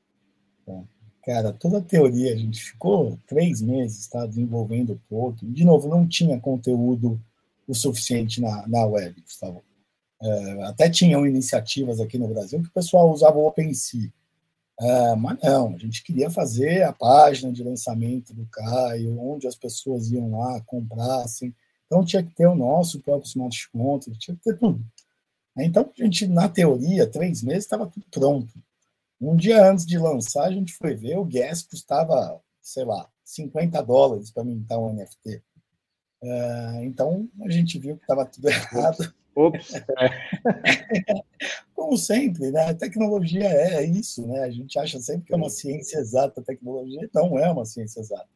Bom, 0.65 0.85
cara, 1.23 1.51
toda 1.51 1.79
a 1.79 1.81
teoria, 1.81 2.33
a 2.33 2.37
gente 2.37 2.63
ficou 2.63 3.17
três 3.27 3.61
meses 3.61 4.07
tá, 4.07 4.25
desenvolvendo 4.25 4.93
o 4.93 5.01
token. 5.09 5.51
De 5.51 5.63
novo, 5.63 5.87
não 5.87 6.07
tinha 6.07 6.39
conteúdo 6.39 7.19
o 7.67 7.73
suficiente 7.73 8.41
na, 8.41 8.67
na 8.67 8.85
web, 8.85 9.19
Gustavo. 9.21 9.63
É, 10.21 10.63
até 10.63 10.89
tinham 10.89 11.25
iniciativas 11.25 11.99
aqui 11.99 12.17
no 12.17 12.27
Brasil 12.27 12.61
que 12.61 12.67
o 12.67 12.73
pessoal 12.73 13.11
usava 13.11 13.37
o 13.37 13.47
OpenSea. 13.47 14.11
É, 14.79 15.15
mas 15.15 15.37
não, 15.43 15.75
a 15.75 15.77
gente 15.77 16.03
queria 16.03 16.29
fazer 16.29 16.83
a 16.83 16.93
página 16.93 17.51
de 17.51 17.63
lançamento 17.63 18.33
do 18.33 18.45
Caio, 18.47 19.19
onde 19.19 19.47
as 19.47 19.55
pessoas 19.55 20.11
iam 20.11 20.39
lá, 20.39 20.61
comprassem. 20.61 21.55
Então 21.85 22.05
tinha 22.05 22.23
que 22.23 22.33
ter 22.33 22.47
o 22.47 22.55
nosso 22.55 22.99
próprio 23.01 23.27
smart 23.27 23.69
contract, 23.71 24.19
tinha 24.19 24.35
que 24.35 24.43
ter 24.43 24.57
tudo. 24.57 24.83
Então, 25.57 25.91
a 25.97 26.03
gente, 26.03 26.27
na 26.27 26.47
teoria, 26.47 27.05
três 27.05 27.43
meses 27.43 27.65
estava 27.65 27.85
tudo 27.85 28.05
pronto. 28.09 28.53
Um 29.19 29.35
dia 29.35 29.69
antes 29.69 29.85
de 29.85 29.97
lançar, 29.97 30.45
a 30.45 30.51
gente 30.51 30.73
foi 30.73 30.95
ver, 30.95 31.17
o 31.17 31.25
gas 31.25 31.61
custava, 31.61 32.41
sei 32.61 32.85
lá, 32.85 33.07
50 33.23 33.81
dólares 33.83 34.31
para 34.31 34.43
mintar 34.43 34.79
um 34.79 34.93
NFT. 34.93 35.43
Uh, 36.23 36.83
então, 36.83 37.29
a 37.41 37.49
gente 37.49 37.77
viu 37.77 37.97
que 37.97 38.03
estava 38.03 38.25
tudo 38.25 38.47
errado. 38.49 39.13
Ops! 39.47 39.73
Como 41.75 41.97
sempre, 41.97 42.51
né? 42.51 42.69
A 42.69 42.73
tecnologia 42.73 43.45
é 43.45 43.85
isso, 43.85 44.25
né? 44.27 44.41
A 44.41 44.51
gente 44.51 44.77
acha 44.77 44.99
sempre 44.99 45.25
que 45.25 45.33
é 45.33 45.37
uma 45.37 45.49
ciência 45.49 45.97
exata, 45.97 46.41
a 46.41 46.43
tecnologia 46.43 47.09
não 47.13 47.37
é 47.37 47.51
uma 47.51 47.65
ciência 47.65 47.99
exata. 47.99 48.27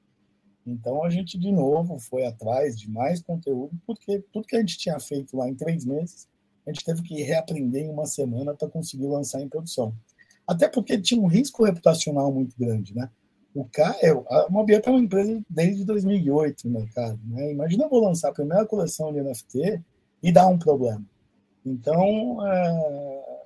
Então, 0.66 1.04
a 1.04 1.10
gente, 1.10 1.38
de 1.38 1.52
novo, 1.52 2.00
foi 2.00 2.26
atrás 2.26 2.80
de 2.80 2.90
mais 2.90 3.22
conteúdo, 3.22 3.72
porque 3.86 4.24
tudo 4.32 4.48
que 4.48 4.56
a 4.56 4.60
gente 4.60 4.78
tinha 4.78 5.00
feito 5.00 5.38
lá 5.38 5.48
em 5.48 5.54
três 5.54 5.86
meses, 5.86 6.28
a 6.66 6.72
gente 6.72 6.84
teve 6.84 7.04
que 7.04 7.22
reaprender 7.22 7.84
em 7.84 7.90
uma 7.90 8.08
semana 8.08 8.56
para 8.56 8.68
conseguir 8.68 9.06
lançar 9.06 9.42
em 9.42 9.48
produção. 9.48 9.94
Até 10.48 10.68
porque 10.68 11.00
tinha 11.00 11.22
um 11.22 11.28
risco 11.28 11.64
reputacional 11.64 12.32
muito 12.32 12.56
grande, 12.58 12.96
né? 12.96 13.10
O 13.54 13.66
Caio, 13.66 14.26
a 14.30 14.48
Mobieta 14.50 14.90
é 14.90 14.94
uma 14.94 15.00
empresa 15.00 15.42
desde 15.50 15.86
2008 15.86 16.68
no 16.68 16.80
mercado, 16.80 17.20
né? 17.24 17.52
Imagina 17.52 17.86
eu 17.86 17.90
vou 17.90 18.04
lançar 18.04 18.30
a 18.30 18.34
primeira 18.34 18.66
coleção 18.66 19.14
de 19.14 19.22
NFT 19.22 19.82
e 20.26 20.32
dar 20.32 20.48
um 20.48 20.58
problema. 20.58 21.06
Então, 21.64 22.44
é, 22.48 23.46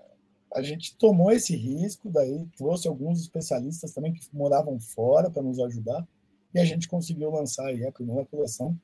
a 0.56 0.62
gente 0.62 0.96
tomou 0.96 1.30
esse 1.30 1.54
risco, 1.54 2.10
daí 2.10 2.48
trouxe 2.56 2.88
alguns 2.88 3.20
especialistas 3.20 3.92
também 3.92 4.14
que 4.14 4.22
moravam 4.32 4.80
fora 4.80 5.30
para 5.30 5.44
nos 5.44 5.60
ajudar, 5.60 6.08
e 6.54 6.60
a 6.60 6.64
gente 6.64 6.88
conseguiu 6.88 7.30
lançar 7.32 7.68
aí 7.68 7.86
a 7.86 7.92
primeira 7.92 8.24
coleção. 8.26 8.80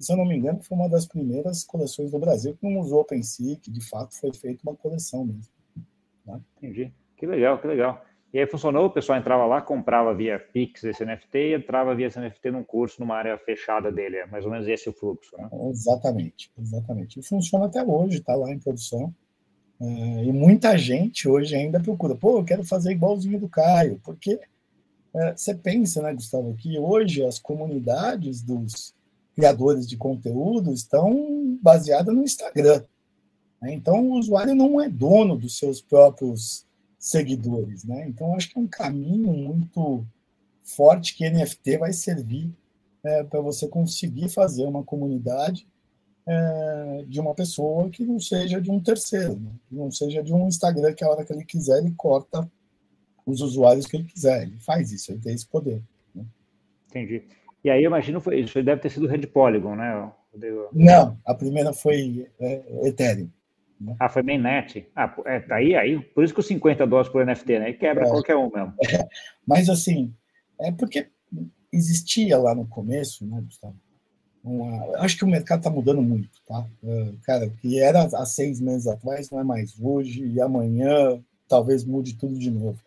Se 0.00 0.10
eu 0.10 0.16
não 0.16 0.24
me 0.24 0.38
engano, 0.38 0.62
foi 0.62 0.74
uma 0.74 0.88
das 0.88 1.04
primeiras 1.04 1.64
coleções 1.64 2.10
do 2.10 2.18
Brasil 2.18 2.56
que 2.56 2.66
não 2.66 2.80
usou 2.80 3.02
OpenSea, 3.02 3.56
que 3.56 3.70
de 3.70 3.86
fato 3.86 4.18
foi 4.18 4.32
feita 4.32 4.62
uma 4.64 4.74
coleção 4.74 5.26
mesmo. 5.26 5.52
Né? 6.24 6.40
Entendi. 6.56 6.94
Que 7.14 7.26
legal, 7.26 7.60
que 7.60 7.66
legal. 7.66 8.02
E 8.34 8.40
aí 8.40 8.48
funcionou, 8.48 8.86
o 8.86 8.90
pessoal 8.90 9.16
entrava 9.16 9.46
lá, 9.46 9.62
comprava 9.62 10.12
via 10.12 10.40
Pix 10.40 10.82
esse 10.82 11.04
NFT 11.04 11.38
e 11.38 11.54
entrava 11.54 11.94
via 11.94 12.08
esse 12.08 12.18
NFT 12.18 12.50
num 12.50 12.64
curso, 12.64 13.00
numa 13.00 13.14
área 13.14 13.38
fechada 13.38 13.92
dele. 13.92 14.16
É 14.16 14.26
mais 14.26 14.44
ou 14.44 14.50
menos 14.50 14.66
esse 14.66 14.88
o 14.88 14.92
fluxo, 14.92 15.36
né? 15.38 15.48
Exatamente, 15.70 16.50
exatamente. 16.58 17.20
E 17.20 17.22
funciona 17.22 17.66
até 17.66 17.80
hoje, 17.80 18.18
está 18.18 18.34
lá 18.34 18.50
em 18.50 18.58
produção. 18.58 19.14
É, 19.80 20.24
e 20.24 20.32
muita 20.32 20.76
gente 20.76 21.28
hoje 21.28 21.54
ainda 21.54 21.78
procura, 21.78 22.16
pô, 22.16 22.40
eu 22.40 22.44
quero 22.44 22.64
fazer 22.64 22.90
igualzinho 22.90 23.38
do 23.38 23.48
Caio, 23.48 24.00
porque 24.02 24.40
é, 25.14 25.36
você 25.36 25.54
pensa, 25.54 26.02
né, 26.02 26.12
Gustavo, 26.12 26.56
que 26.56 26.76
hoje 26.76 27.24
as 27.24 27.38
comunidades 27.38 28.42
dos 28.42 28.92
criadores 29.36 29.86
de 29.86 29.96
conteúdo 29.96 30.72
estão 30.72 31.56
baseadas 31.62 32.12
no 32.12 32.24
Instagram. 32.24 32.82
Né? 33.62 33.74
Então, 33.74 34.10
o 34.10 34.18
usuário 34.18 34.56
não 34.56 34.80
é 34.80 34.88
dono 34.88 35.36
dos 35.36 35.56
seus 35.56 35.80
próprios 35.80 36.66
seguidores, 37.04 37.84
né? 37.84 38.08
Então 38.08 38.34
acho 38.34 38.48
que 38.48 38.58
é 38.58 38.62
um 38.62 38.66
caminho 38.66 39.30
muito 39.30 40.06
forte 40.62 41.14
que 41.14 41.28
NFT 41.28 41.76
vai 41.76 41.92
servir 41.92 42.50
é, 43.04 43.22
para 43.22 43.42
você 43.42 43.68
conseguir 43.68 44.30
fazer 44.30 44.64
uma 44.64 44.82
comunidade 44.82 45.68
é, 46.26 47.04
de 47.06 47.20
uma 47.20 47.34
pessoa 47.34 47.90
que 47.90 48.02
não 48.06 48.18
seja 48.18 48.58
de 48.58 48.70
um 48.70 48.80
terceiro, 48.80 49.38
né? 49.38 49.50
que 49.68 49.74
não 49.74 49.90
seja 49.90 50.22
de 50.22 50.32
um 50.32 50.48
Instagram 50.48 50.94
que 50.94 51.04
a 51.04 51.10
hora 51.10 51.22
que 51.26 51.32
ele 51.34 51.44
quiser 51.44 51.76
ele 51.76 51.92
corta 51.94 52.50
os 53.26 53.42
usuários 53.42 53.84
que 53.84 53.98
ele 53.98 54.04
quiser. 54.04 54.44
Ele 54.44 54.58
faz 54.60 54.90
isso, 54.90 55.12
ele 55.12 55.20
tem 55.20 55.34
esse 55.34 55.46
poder. 55.46 55.82
Né? 56.14 56.24
Entendi. 56.88 57.22
E 57.62 57.68
aí 57.68 57.84
eu 57.84 57.88
imagino 57.88 58.18
foi 58.18 58.40
isso 58.40 58.62
deve 58.62 58.80
ter 58.80 58.88
sido 58.88 59.06
Red 59.06 59.26
Polygon, 59.26 59.76
né? 59.76 60.10
Não, 60.72 61.18
a 61.22 61.34
primeira 61.34 61.74
foi 61.74 62.30
é, 62.40 62.88
Ethereum. 62.88 63.28
Né? 63.80 63.96
Ah, 63.98 64.08
foi 64.08 64.22
mainnet. 64.22 64.88
Ah, 64.94 65.14
é, 65.26 65.40
tá 65.40 65.56
aí, 65.56 65.74
aí, 65.74 66.00
por 66.00 66.24
isso 66.24 66.32
que 66.32 66.40
os 66.40 66.46
50 66.46 66.86
dólares 66.86 67.10
por 67.10 67.24
NFT, 67.24 67.58
né? 67.58 67.70
E 67.70 67.74
quebra 67.74 68.06
é. 68.06 68.10
qualquer 68.10 68.36
um 68.36 68.50
mesmo. 68.50 68.74
É. 68.90 69.06
Mas 69.46 69.68
assim, 69.68 70.14
é 70.60 70.72
porque 70.72 71.08
existia 71.72 72.38
lá 72.38 72.54
no 72.54 72.66
começo, 72.66 73.26
né, 73.26 73.40
Gustavo? 73.42 73.76
Uma, 74.42 74.98
acho 74.98 75.16
que 75.16 75.24
o 75.24 75.28
mercado 75.28 75.60
está 75.60 75.70
mudando 75.70 76.02
muito, 76.02 76.30
tá? 76.46 76.66
Uh, 76.82 77.16
cara, 77.22 77.48
que 77.48 77.80
era 77.80 78.02
há 78.02 78.26
seis 78.26 78.60
meses 78.60 78.86
atrás, 78.86 79.30
não 79.30 79.40
é 79.40 79.44
mais 79.44 79.74
hoje, 79.80 80.22
e 80.22 80.40
amanhã 80.40 81.18
talvez 81.48 81.84
mude 81.84 82.16
tudo 82.16 82.38
de 82.38 82.50
novo. 82.50 82.78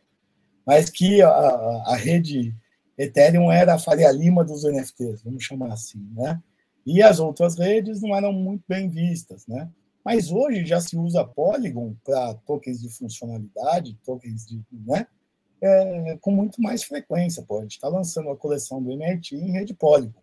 Mas 0.66 0.90
que 0.90 1.22
a, 1.22 1.30
a 1.30 1.96
rede 1.96 2.54
Ethereum 2.98 3.52
era 3.52 3.74
a 3.74 3.80
Faria 3.80 4.12
Lima 4.12 4.44
dos 4.44 4.64
NFTs, 4.64 5.24
vamos 5.24 5.44
chamar 5.44 5.72
assim, 5.74 6.00
né? 6.16 6.42
E 6.86 7.02
as 7.02 7.20
outras 7.20 7.58
redes 7.58 8.02
não 8.02 8.16
eram 8.16 8.32
muito 8.32 8.64
bem 8.68 8.88
vistas, 8.88 9.46
né? 9.48 9.70
Mas 10.08 10.32
hoje 10.32 10.66
já 10.66 10.80
se 10.80 10.96
usa 10.96 11.26
Polygon 11.26 11.94
para 12.02 12.34
tokens 12.46 12.80
de 12.80 12.88
funcionalidade, 12.88 14.00
tokens 14.06 14.48
de. 14.48 14.64
Né? 14.72 15.06
É, 15.62 16.18
com 16.22 16.32
muito 16.32 16.62
mais 16.62 16.82
frequência. 16.82 17.44
Pô. 17.44 17.58
A 17.58 17.64
gente 17.64 17.74
está 17.74 17.90
lançando 17.90 18.30
a 18.30 18.38
coleção 18.38 18.82
do 18.82 18.90
MIT 18.90 19.36
em 19.36 19.52
rede 19.52 19.74
Polygon. 19.74 20.22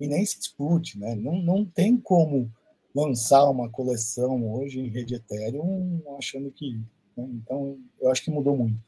E 0.00 0.08
nem 0.08 0.24
se 0.24 0.38
discute, 0.38 0.98
né? 0.98 1.14
Não, 1.16 1.36
não 1.36 1.66
tem 1.66 1.98
como 1.98 2.50
lançar 2.94 3.44
uma 3.50 3.68
coleção 3.68 4.54
hoje 4.54 4.80
em 4.80 4.88
rede 4.88 5.16
Ethereum 5.16 6.02
achando 6.16 6.50
que. 6.50 6.80
Né? 7.14 7.28
Então, 7.44 7.78
eu 8.00 8.10
acho 8.10 8.24
que 8.24 8.30
mudou 8.30 8.56
muito. 8.56 8.80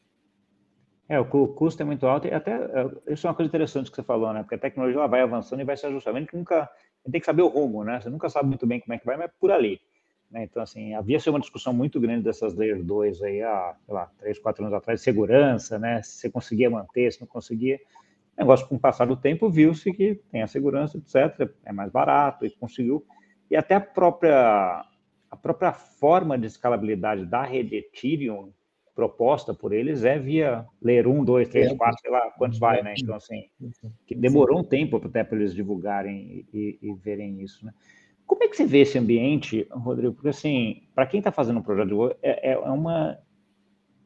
É, 1.11 1.21
o 1.21 1.27
custo 1.27 1.83
é 1.83 1.85
muito 1.85 2.07
alto 2.07 2.27
e 2.27 2.33
até 2.33 2.53
é, 2.53 3.13
isso 3.13 3.27
é 3.27 3.29
uma 3.29 3.37
coisa 3.37 3.51
interessante 3.51 3.91
que 3.91 3.97
você 3.97 4.03
falou, 4.03 4.33
né? 4.33 4.41
Porque 4.41 4.55
a 4.55 4.59
tecnologia 4.59 4.99
ela 4.99 5.09
vai 5.09 5.21
avançando 5.21 5.61
e 5.61 5.65
vai 5.67 5.77
se 5.77 5.85
ajustando. 5.85 6.17
A 6.17 6.21
gente 6.21 6.35
nunca 6.35 6.63
a 6.63 6.69
gente 7.05 7.13
tem 7.13 7.21
que 7.21 7.27
saber 7.27 7.43
o 7.43 7.49
rumo, 7.49 7.85
né? 7.85 8.01
Você 8.01 8.09
nunca 8.09 8.31
sabe 8.31 8.49
muito 8.49 8.67
bem 8.67 8.81
como 8.81 8.95
é 8.95 8.99
que 8.99 9.05
vai, 9.05 9.19
mas 9.19 9.27
é 9.27 9.33
por 9.39 9.51
ali. 9.51 9.79
Né? 10.33 10.45
Então, 10.45 10.63
assim, 10.63 10.95
havia 10.95 11.19
uma 11.29 11.39
discussão 11.39 11.75
muito 11.75 12.01
grande 12.01 12.25
dessas 12.25 12.55
Layer 12.55 12.83
2 12.83 13.23
aí 13.23 13.43
há, 13.43 13.77
sei 13.85 13.95
lá, 13.95 14.11
três, 14.19 14.39
quatro 14.39 14.65
anos 14.65 14.75
atrás, 14.75 15.03
segurança, 15.03 15.79
né? 15.79 16.03
Se 16.03 16.17
você 16.17 16.31
conseguia 16.31 16.71
manter, 16.71 17.13
se 17.13 17.21
não 17.21 17.29
conseguia. 17.29 17.79
O 18.37 18.41
negócio, 18.41 18.67
com 18.67 18.77
o 18.77 18.81
passar 18.81 19.07
do 19.07 19.15
tempo, 19.15 19.51
viu-se 19.51 19.93
que 19.93 20.15
tem 20.33 20.41
a 20.41 20.47
segurança, 20.47 20.97
etc., 20.97 21.51
é 21.67 21.73
mais 21.73 21.93
barato 21.93 22.47
e 22.47 22.51
conseguiu. 22.51 23.05
E 23.51 23.57
até 23.57 23.75
a 23.75 23.81
própria, 23.81 24.87
a 25.31 25.37
própria 25.37 25.75
forma 25.75 26.39
de 26.39 26.47
escalabilidade 26.47 27.27
da 27.27 27.43
rede 27.43 27.77
Ethereum 27.77 28.51
proposta 28.95 29.53
por 29.53 29.73
eles 29.73 30.05
é 30.05 30.19
via 30.19 30.67
Layer 30.81 31.09
1, 31.09 31.25
2, 31.25 31.49
3, 31.49 31.73
4, 31.75 32.01
sei 32.01 32.11
lá 32.11 32.31
quantos 32.33 32.59
vai, 32.59 32.83
né? 32.83 32.95
Então, 32.99 33.15
assim, 33.15 33.51
demorou 34.17 34.61
um 34.61 34.65
tempo 34.65 34.97
até 34.97 35.23
para 35.25 35.37
eles 35.37 35.55
divulgarem 35.55 36.47
e, 36.53 36.79
e, 36.83 36.91
e 36.91 36.95
verem 36.95 37.43
isso, 37.43 37.67
né? 37.67 37.73
Como 38.33 38.45
é 38.45 38.49
que 38.49 38.57
você 38.57 38.65
vê 38.65 38.81
esse 38.81 38.97
ambiente, 38.97 39.69
Rodrigo? 39.71 40.15
Porque, 40.15 40.31
assim, 40.31 40.85
para 40.95 41.05
quem 41.07 41.19
está 41.19 41.31
fazendo 41.31 41.59
um 41.59 41.63
projeto 41.63 41.89
de 41.89 41.95
Go, 41.95 42.17
é, 42.23 42.53
é, 42.53 42.59
uma 42.59 43.19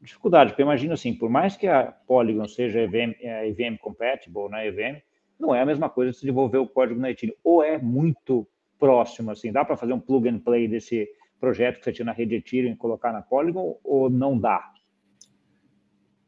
dificuldade, 0.02 0.50
porque 0.50 0.62
imagina 0.62 0.95
assim, 0.95 1.14
por 1.14 1.30
mais 1.30 1.56
que 1.56 1.68
a 1.68 1.92
Polygon 1.92 2.49
seja 2.49 2.80
EVM, 2.80 3.14
é, 3.21 3.49
EVM 3.49 3.76
compatible, 3.80 4.49
né, 4.49 4.66
EVM, 4.66 5.00
não 5.38 5.54
é 5.54 5.61
a 5.61 5.64
mesma 5.64 5.88
coisa 5.88 6.12
se 6.12 6.23
desenvolver 6.23 6.59
o 6.59 6.66
código 6.66 6.99
na 6.99 7.09
Ethereum, 7.09 7.37
ou 7.45 7.62
é 7.62 7.78
muito 7.78 8.45
próximo, 8.80 9.30
assim, 9.30 9.52
dá 9.52 9.64
para 9.64 9.76
fazer 9.76 9.92
um 9.92 10.00
plug 10.00 10.28
and 10.28 10.40
play 10.40 10.66
desse 10.66 11.09
projeto 11.38 11.78
que 11.78 11.85
você 11.85 11.92
tinha 11.92 12.06
na 12.06 12.12
rede 12.12 12.35
Ethereum 12.35 12.73
e 12.73 12.76
colocar 12.76 13.12
na 13.12 13.23
Polygon, 13.23 13.78
ou 13.85 14.11
não 14.11 14.37
dá? 14.37 14.73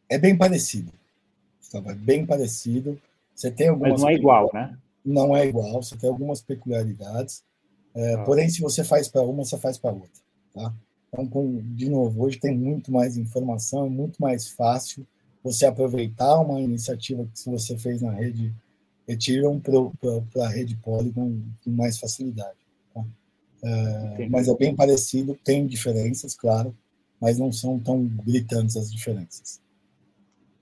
É 0.08 0.16
bem 0.18 0.38
parecido, 0.38 0.92
é 1.74 1.94
bem 1.94 2.24
parecido. 2.24 2.96
Você 3.34 3.50
tem 3.50 3.68
algumas... 3.68 3.94
Mas 3.94 4.02
não 4.02 4.08
é 4.08 4.14
igual, 4.14 4.50
né? 4.54 4.78
Não 5.04 5.36
é 5.36 5.46
igual, 5.46 5.82
você 5.82 5.96
tem 5.96 6.08
algumas 6.08 6.40
peculiaridades. 6.40 7.42
É, 7.94 8.14
ah. 8.14 8.24
Porém, 8.24 8.48
se 8.48 8.60
você 8.60 8.84
faz 8.84 9.08
para 9.08 9.22
uma, 9.22 9.44
você 9.44 9.58
faz 9.58 9.78
para 9.78 9.92
outra. 9.92 10.22
Tá? 10.54 10.74
Então, 11.08 11.26
com, 11.26 11.62
de 11.74 11.88
novo, 11.88 12.22
hoje 12.22 12.38
tem 12.38 12.56
muito 12.56 12.92
mais 12.92 13.16
informação, 13.16 13.86
é 13.86 13.90
muito 13.90 14.20
mais 14.20 14.48
fácil 14.48 15.06
você 15.42 15.66
aproveitar 15.66 16.40
uma 16.40 16.60
iniciativa 16.60 17.26
que 17.26 17.50
você 17.50 17.78
fez 17.78 18.02
na 18.02 18.12
rede 18.12 18.54
Ethereum 19.06 19.60
para 19.60 20.44
a 20.44 20.48
rede 20.48 20.76
Polygon 20.76 21.40
com 21.64 21.70
mais 21.70 21.98
facilidade. 21.98 22.58
Tá? 22.92 23.04
É, 23.64 24.28
mas 24.28 24.48
é 24.48 24.54
bem 24.54 24.76
parecido, 24.76 25.38
tem 25.42 25.66
diferenças, 25.66 26.34
claro, 26.34 26.76
mas 27.20 27.38
não 27.38 27.50
são 27.50 27.78
tão 27.78 28.04
gritantes 28.06 28.76
as 28.76 28.92
diferenças. 28.92 29.60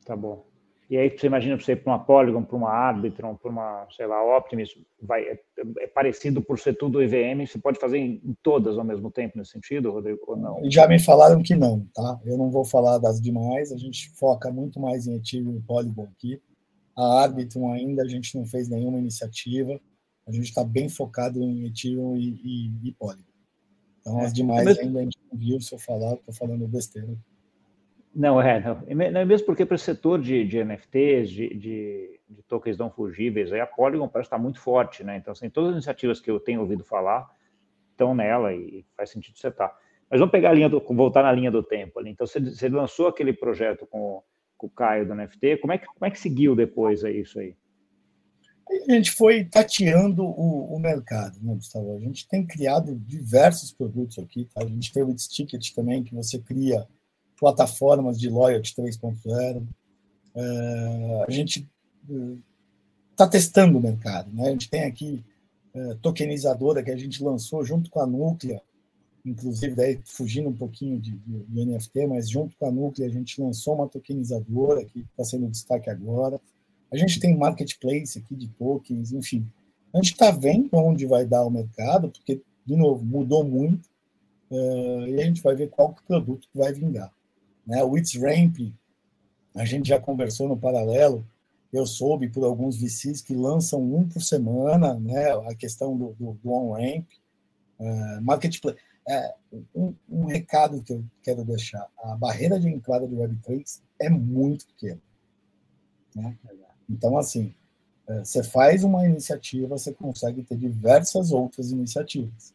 Tá 0.04 0.16
bom. 0.16 0.44
E 0.88 0.96
aí 0.96 1.10
você 1.10 1.26
imagina 1.26 1.58
você 1.58 1.72
ir 1.72 1.82
para 1.82 1.92
uma 1.92 2.04
Polygon, 2.04 2.44
para 2.44 2.56
uma 2.56 2.70
Arbitron, 2.70 3.34
para 3.34 3.50
uma, 3.50 3.88
sei 3.96 4.06
lá, 4.06 4.22
Optimus, 4.36 4.70
vai, 5.02 5.22
é, 5.22 5.42
é, 5.80 5.86
parecido 5.88 6.40
por 6.40 6.60
ser 6.60 6.74
tudo 6.74 7.02
EVM, 7.02 7.44
você 7.44 7.58
pode 7.58 7.80
fazer 7.80 7.98
em, 7.98 8.20
em, 8.24 8.36
todas 8.40 8.78
ao 8.78 8.84
mesmo 8.84 9.10
tempo 9.10 9.36
nesse 9.36 9.50
sentido, 9.50 9.90
Rodrigo, 9.90 10.20
ou 10.28 10.36
não? 10.36 10.70
Já 10.70 10.86
me 10.86 11.00
falaram 11.00 11.42
que 11.42 11.56
não, 11.56 11.84
tá? 11.92 12.20
Eu 12.24 12.38
não 12.38 12.50
vou 12.50 12.64
falar 12.64 12.98
das 12.98 13.20
demais, 13.20 13.72
a 13.72 13.76
gente 13.76 14.10
foca 14.10 14.52
muito 14.52 14.78
mais 14.78 15.08
em 15.08 15.16
Ethereum 15.16 15.56
e 15.56 15.60
Polygon 15.60 16.04
aqui. 16.04 16.40
A 16.96 17.22
Arbitron 17.22 17.72
ainda 17.72 18.02
a 18.02 18.08
gente 18.08 18.38
não 18.38 18.46
fez 18.46 18.68
nenhuma 18.68 18.98
iniciativa, 18.98 19.80
a 20.26 20.30
gente 20.30 20.44
está 20.44 20.62
bem 20.62 20.88
focado 20.88 21.42
em 21.42 21.66
Ethereum 21.66 22.16
e, 22.16 22.40
e, 22.44 22.88
e 22.88 22.92
Polygon. 22.92 23.22
Então 24.00 24.20
as 24.20 24.30
é, 24.30 24.34
demais 24.34 24.78
ainda 24.78 25.00
a 25.00 25.02
gente 25.02 25.18
não 25.32 25.36
viu, 25.36 25.60
se 25.60 25.74
eu 25.74 25.80
falar, 25.80 26.14
estou 26.14 26.32
falando 26.32 26.68
besteira. 26.68 27.18
Não, 28.16 28.40
é, 28.40 28.58
não. 28.58 28.82
É 28.88 29.24
mesmo 29.26 29.44
porque 29.44 29.66
para 29.66 29.74
o 29.74 29.78
setor 29.78 30.18
de, 30.18 30.42
de 30.46 30.64
NFTs, 30.64 31.28
de, 31.28 31.54
de, 31.54 32.20
de, 32.30 32.42
tokens 32.48 32.78
não 32.78 32.90
fugíveis, 32.90 33.52
aí 33.52 33.60
a 33.60 33.66
Polygon 33.66 34.08
parece 34.08 34.28
estar 34.28 34.38
muito 34.38 34.58
forte, 34.58 35.04
né? 35.04 35.18
Então, 35.18 35.32
assim, 35.32 35.50
todas 35.50 35.68
as 35.68 35.74
iniciativas 35.76 36.18
que 36.18 36.30
eu 36.30 36.40
tenho 36.40 36.62
ouvido 36.62 36.82
falar 36.82 37.28
estão 37.90 38.14
nela 38.14 38.54
e 38.54 38.86
faz 38.96 39.10
sentido 39.10 39.36
você 39.36 39.48
estar. 39.48 39.76
Mas 40.08 40.18
vamos 40.18 40.32
pegar 40.32 40.48
a 40.48 40.54
linha 40.54 40.66
do, 40.66 40.80
voltar 40.80 41.24
na 41.24 41.32
linha 41.32 41.50
do 41.50 41.62
tempo 41.62 41.98
ali. 41.98 42.08
Então, 42.08 42.26
você, 42.26 42.40
você 42.40 42.70
lançou 42.70 43.06
aquele 43.06 43.34
projeto 43.34 43.86
com, 43.86 44.22
com, 44.56 44.66
o 44.66 44.70
Caio 44.70 45.06
do 45.06 45.14
NFT. 45.14 45.58
Como 45.58 45.74
é 45.74 45.78
que, 45.78 45.84
como 45.84 46.06
é 46.06 46.10
que 46.10 46.18
seguiu 46.18 46.56
depois 46.56 47.02
isso 47.02 47.38
aí? 47.38 47.54
A 48.88 48.92
gente 48.92 49.12
foi 49.12 49.44
tateando 49.44 50.24
o, 50.24 50.74
o, 50.74 50.80
mercado, 50.80 51.38
né, 51.42 51.54
Gustavo? 51.54 51.94
A 51.94 52.00
gente 52.00 52.26
tem 52.26 52.46
criado 52.46 52.96
diversos 52.96 53.72
produtos 53.72 54.18
aqui. 54.18 54.48
Tá? 54.54 54.62
A 54.64 54.66
gente 54.66 54.90
tem 54.90 55.02
o 55.02 55.14
Ticket 55.14 55.74
também, 55.74 56.02
que 56.02 56.14
você 56.14 56.38
cria 56.38 56.88
plataformas 57.38 58.18
de 58.18 58.28
loyalty 58.28 58.74
3.0. 58.74 59.62
É, 60.34 61.24
a 61.26 61.30
gente 61.30 61.68
está 63.10 63.24
é, 63.24 63.28
testando 63.28 63.78
o 63.78 63.80
mercado. 63.80 64.30
Né? 64.32 64.48
A 64.48 64.50
gente 64.50 64.68
tem 64.68 64.84
aqui 64.84 65.24
é, 65.74 65.94
tokenizadora 66.00 66.82
que 66.82 66.90
a 66.90 66.96
gente 66.96 67.22
lançou 67.22 67.64
junto 67.64 67.90
com 67.90 68.00
a 68.00 68.06
Núclea, 68.06 68.60
inclusive 69.24 69.74
daí 69.74 70.00
fugindo 70.04 70.48
um 70.48 70.56
pouquinho 70.56 70.98
de, 70.98 71.12
de, 71.12 71.44
de 71.44 71.66
NFT, 71.66 72.06
mas 72.06 72.28
junto 72.28 72.56
com 72.56 72.66
a 72.66 72.70
Núclea 72.70 73.08
a 73.08 73.12
gente 73.12 73.40
lançou 73.40 73.74
uma 73.74 73.88
tokenizadora 73.88 74.84
que 74.84 75.00
está 75.00 75.24
sendo 75.24 75.48
destaque 75.48 75.90
agora. 75.90 76.40
A 76.92 76.96
gente 76.96 77.18
tem 77.18 77.36
marketplace 77.36 78.18
aqui 78.18 78.34
de 78.34 78.48
tokens, 78.48 79.12
enfim. 79.12 79.46
A 79.92 79.98
gente 79.98 80.12
está 80.12 80.30
vendo 80.30 80.68
onde 80.74 81.06
vai 81.06 81.26
dar 81.26 81.44
o 81.44 81.50
mercado, 81.50 82.10
porque, 82.10 82.42
de 82.64 82.76
novo, 82.76 83.04
mudou 83.04 83.44
muito, 83.44 83.88
uh, 84.50 85.06
e 85.06 85.20
a 85.20 85.24
gente 85.24 85.42
vai 85.42 85.54
ver 85.54 85.70
qual 85.70 85.96
produto 86.06 86.48
vai 86.54 86.72
vingar. 86.72 87.10
Né? 87.66 87.82
O 87.82 87.96
It's 87.96 88.14
Ramp, 88.14 88.58
a 89.54 89.64
gente 89.64 89.88
já 89.88 89.98
conversou 89.98 90.48
no 90.48 90.56
paralelo, 90.56 91.26
eu 91.72 91.86
soube 91.86 92.28
por 92.28 92.44
alguns 92.44 92.76
VCs 92.76 93.20
que 93.20 93.34
lançam 93.34 93.82
um 93.82 94.08
por 94.08 94.22
semana, 94.22 94.94
né? 94.94 95.32
a 95.48 95.54
questão 95.54 95.96
do, 95.96 96.14
do, 96.14 96.32
do 96.34 96.50
on-ramp, 96.50 97.06
uh, 97.78 98.22
marketplace. 98.22 98.78
É, 99.08 99.34
um, 99.74 99.94
um, 100.08 100.24
recado 100.24 100.82
que 100.82 100.92
eu 100.92 101.04
quero 101.22 101.44
deixar: 101.44 101.86
a 102.02 102.16
barreira 102.16 102.58
de 102.58 102.68
entrada 102.68 103.06
do 103.06 103.16
Web3 103.16 103.80
é 104.00 104.08
muito 104.08 104.66
pequena. 104.66 105.00
Né? 106.14 106.36
Então, 106.90 107.16
assim, 107.16 107.54
é, 108.08 108.24
você 108.24 108.42
faz 108.42 108.82
uma 108.82 109.06
iniciativa, 109.06 109.78
você 109.78 109.92
consegue 109.92 110.42
ter 110.42 110.56
diversas 110.56 111.30
outras 111.30 111.70
iniciativas. 111.70 112.54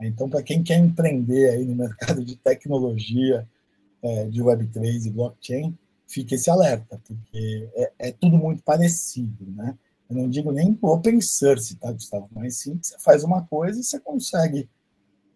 Então, 0.00 0.28
para 0.28 0.42
quem 0.42 0.62
quer 0.62 0.78
empreender 0.78 1.50
aí 1.50 1.64
no 1.64 1.74
mercado 1.74 2.22
de 2.22 2.36
tecnologia, 2.36 3.48
é, 4.02 4.24
de 4.26 4.42
Web3 4.42 5.06
e 5.06 5.10
blockchain, 5.10 5.78
fique 6.06 6.34
esse 6.34 6.50
alerta, 6.50 7.00
porque 7.04 7.68
é, 7.74 7.92
é, 7.98 8.12
tudo 8.12 8.36
muito 8.36 8.62
parecido, 8.62 9.46
né? 9.50 9.76
Eu 10.08 10.16
não 10.16 10.30
digo 10.30 10.52
nem 10.52 10.78
open 10.80 11.20
source, 11.20 11.76
tá, 11.76 11.90
Gustavo? 11.90 12.28
Mas 12.32 12.58
sim 12.58 12.78
que 12.78 12.86
você 12.86 12.96
faz 13.00 13.24
uma 13.24 13.42
coisa 13.44 13.80
e 13.80 13.82
você 13.82 13.98
consegue 13.98 14.68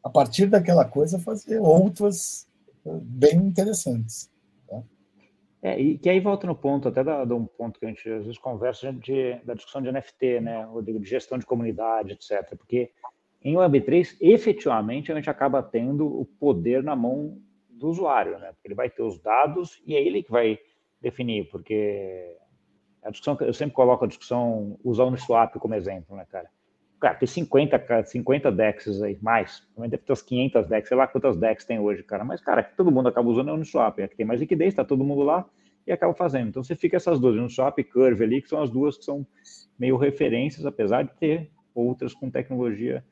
a 0.02 0.08
partir 0.08 0.46
daquela 0.46 0.84
coisa, 0.84 1.18
fazer 1.18 1.58
outras 1.58 2.48
eh, 2.86 2.98
bem 3.02 3.36
interessantes. 3.36 4.30
Tá? 4.68 4.82
É, 5.62 5.80
e 5.80 5.98
que 5.98 6.08
aí 6.08 6.20
volta 6.20 6.46
no 6.46 6.54
ponto, 6.54 6.88
até 6.88 7.04
da, 7.04 7.24
de 7.24 7.32
um 7.32 7.44
ponto 7.46 7.78
que 7.78 7.86
a 7.86 7.88
gente 7.88 8.08
às 8.08 8.24
vezes 8.24 8.38
conversa 8.38 8.92
de, 8.92 9.34
da 9.44 9.54
discussão 9.54 9.82
de 9.82 9.92
NFT, 9.92 10.40
né, 10.40 10.66
de 10.82 11.04
gestão 11.04 11.38
de 11.38 11.46
comunidade, 11.46 12.12
etc. 12.12 12.56
Porque 12.56 12.90
em 13.42 13.54
Web3, 13.54 14.16
efetivamente, 14.20 15.12
a 15.12 15.14
gente 15.14 15.30
acaba 15.30 15.62
tendo 15.62 16.06
o 16.06 16.24
poder 16.24 16.82
na 16.82 16.96
mão 16.96 17.38
do 17.80 17.88
usuário, 17.88 18.38
né? 18.38 18.52
Porque 18.52 18.68
ele 18.68 18.74
vai 18.74 18.90
ter 18.90 19.02
os 19.02 19.18
dados 19.18 19.82
e 19.86 19.96
é 19.96 20.02
ele 20.02 20.22
que 20.22 20.30
vai 20.30 20.58
definir, 21.00 21.48
porque 21.50 22.36
a 23.02 23.10
discussão, 23.10 23.36
eu 23.40 23.54
sempre 23.54 23.74
coloco 23.74 24.04
a 24.04 24.08
discussão, 24.08 24.78
usar 24.84 25.04
o 25.04 25.08
Uniswap 25.08 25.54
como 25.58 25.74
exemplo, 25.74 26.14
né, 26.14 26.26
cara? 26.30 26.50
Cara, 27.00 27.14
tem 27.14 27.26
50, 27.26 28.04
50 28.04 28.52
DEXs 28.52 29.00
aí, 29.00 29.18
mais. 29.22 29.66
Deve 29.78 29.96
ter 29.96 30.12
umas 30.12 30.20
500 30.20 30.66
DEX, 30.66 30.88
sei 30.88 30.96
lá 30.98 31.06
quantas 31.06 31.34
DEX 31.38 31.64
tem 31.64 31.78
hoje, 31.78 32.02
cara. 32.02 32.22
Mas, 32.22 32.42
cara, 32.42 32.62
todo 32.62 32.92
mundo 32.92 33.08
acaba 33.08 33.26
usando 33.26 33.48
é 33.48 33.52
o 33.52 33.54
Uniswap. 33.54 33.98
É 34.00 34.06
que 34.06 34.16
tem 34.16 34.26
mais 34.26 34.38
liquidez, 34.38 34.74
tá 34.74 34.84
todo 34.84 35.02
mundo 35.02 35.22
lá 35.22 35.48
e 35.86 35.92
acaba 35.92 36.12
fazendo. 36.12 36.48
Então, 36.48 36.62
você 36.62 36.76
fica 36.76 36.98
essas 36.98 37.18
duas, 37.18 37.34
Uniswap 37.36 37.78
e 37.78 37.84
Curve 37.84 38.22
ali, 38.22 38.42
que 38.42 38.50
são 38.50 38.62
as 38.62 38.68
duas 38.68 38.98
que 38.98 39.04
são 39.06 39.26
meio 39.78 39.96
referências, 39.96 40.66
apesar 40.66 41.04
de 41.04 41.14
ter 41.14 41.50
outras 41.74 42.12
com 42.12 42.30
tecnologia 42.30 43.02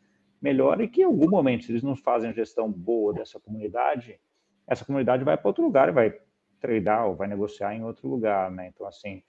melhor 0.40 0.83
e 0.83 0.87
que 0.87 1.01
em 1.01 1.05
algum 1.05 1.31
momento, 1.31 1.64
se 1.64 1.73
eles 1.73 1.83
não 1.83 1.97
fazem 1.97 2.29
a 2.29 2.33
gestão 2.35 2.71
boa 2.71 3.14
dessa 3.14 3.40
comunidade, 3.40 4.21
essa 4.68 4.85
comunidade 4.85 5.24
vai 5.24 5.37
para 5.37 5.48
outro 5.48 5.64
lugar 5.64 5.88
e 5.88 5.92
vai 5.92 6.14
tradar 6.61 7.07
ou 7.07 7.16
vai 7.16 7.26
negociar 7.26 7.74
em 7.74 7.83
outro 7.83 8.09
lugar, 8.09 8.50
né? 8.50 8.68
Então, 8.68 8.87
assim... 8.87 9.22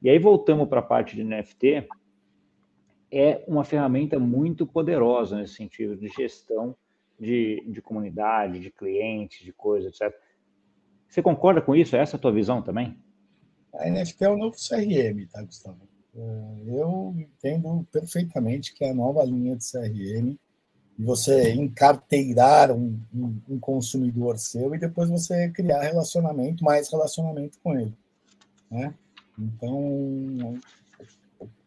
E 0.00 0.10
aí, 0.10 0.18
voltamos 0.18 0.68
para 0.68 0.80
a 0.80 0.82
parte 0.82 1.16
de 1.16 1.24
NFT, 1.24 1.88
é 3.10 3.44
uma 3.48 3.64
ferramenta 3.64 4.18
muito 4.18 4.66
poderosa 4.66 5.36
nesse 5.36 5.54
sentido 5.54 5.96
de 5.96 6.08
gestão 6.08 6.76
de, 7.18 7.64
de 7.66 7.80
comunidade, 7.80 8.60
de 8.60 8.70
clientes, 8.70 9.44
de 9.44 9.52
coisas, 9.52 9.92
etc. 9.92 10.14
Você 11.08 11.22
concorda 11.22 11.60
com 11.60 11.74
isso? 11.74 11.96
É 11.96 12.00
essa 12.00 12.16
a 12.16 12.20
tua 12.20 12.32
visão 12.32 12.60
também? 12.60 12.96
A 13.74 13.88
NFT 13.88 14.24
é 14.24 14.28
o 14.28 14.36
novo 14.36 14.56
CRM, 14.56 15.26
tá, 15.30 15.42
Gustavo? 15.42 15.88
É, 16.14 16.78
eu 16.78 17.14
entendo 17.16 17.86
perfeitamente 17.92 18.74
que 18.74 18.84
é 18.84 18.90
a 18.90 18.94
nova 18.94 19.24
linha 19.24 19.56
de 19.56 19.64
CRM 19.70 20.36
você 20.98 21.52
encarteirar 21.52 22.72
um, 22.72 22.98
um, 23.14 23.40
um, 23.48 23.58
consumidor 23.58 24.38
seu 24.38 24.74
e 24.74 24.78
depois 24.78 25.10
você 25.10 25.50
criar 25.50 25.82
relacionamento, 25.82 26.64
mais 26.64 26.90
relacionamento 26.90 27.58
com 27.62 27.78
ele. 27.78 27.94
Né? 28.70 28.94
Então, 29.38 30.58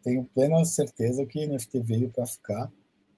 tenho 0.02 0.24
plena 0.34 0.64
certeza 0.64 1.24
que 1.24 1.46
NFT 1.46 1.80
veio 1.80 2.10
para 2.10 2.26
ficar. 2.26 2.70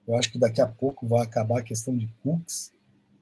Eu 0.07 0.15
acho 0.15 0.31
que 0.31 0.37
daqui 0.37 0.61
a 0.61 0.67
pouco 0.67 1.07
vai 1.07 1.23
acabar 1.23 1.59
a 1.59 1.63
questão 1.63 1.97
de 1.97 2.07
cookies. 2.21 2.71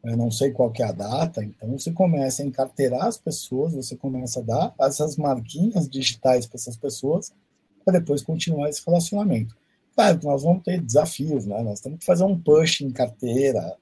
Eu 0.03 0.17
não 0.17 0.31
sei 0.31 0.51
qual 0.51 0.71
que 0.71 0.81
é 0.81 0.87
a 0.87 0.91
data, 0.91 1.43
então 1.43 1.77
você 1.77 1.91
começa 1.91 2.41
a 2.41 2.45
encarteirar 2.45 3.05
as 3.05 3.19
pessoas, 3.19 3.73
você 3.73 3.95
começa 3.95 4.39
a 4.39 4.43
dar 4.43 4.73
essas 4.79 5.15
marquinhas 5.15 5.87
digitais 5.87 6.47
para 6.47 6.55
essas 6.55 6.75
pessoas, 6.75 7.31
para 7.85 7.99
depois 7.99 8.23
continuar 8.23 8.67
esse 8.67 8.81
relacionamento. 8.83 9.55
Que 9.95 10.25
nós 10.25 10.43
vamos 10.43 10.63
ter 10.63 10.81
desafios, 10.81 11.45
né? 11.45 11.61
nós 11.61 11.79
temos 11.79 11.99
que 11.99 12.05
fazer 12.05 12.23
um 12.23 12.39
push 12.39 12.81
em 12.81 12.91
carteira, 12.91 13.77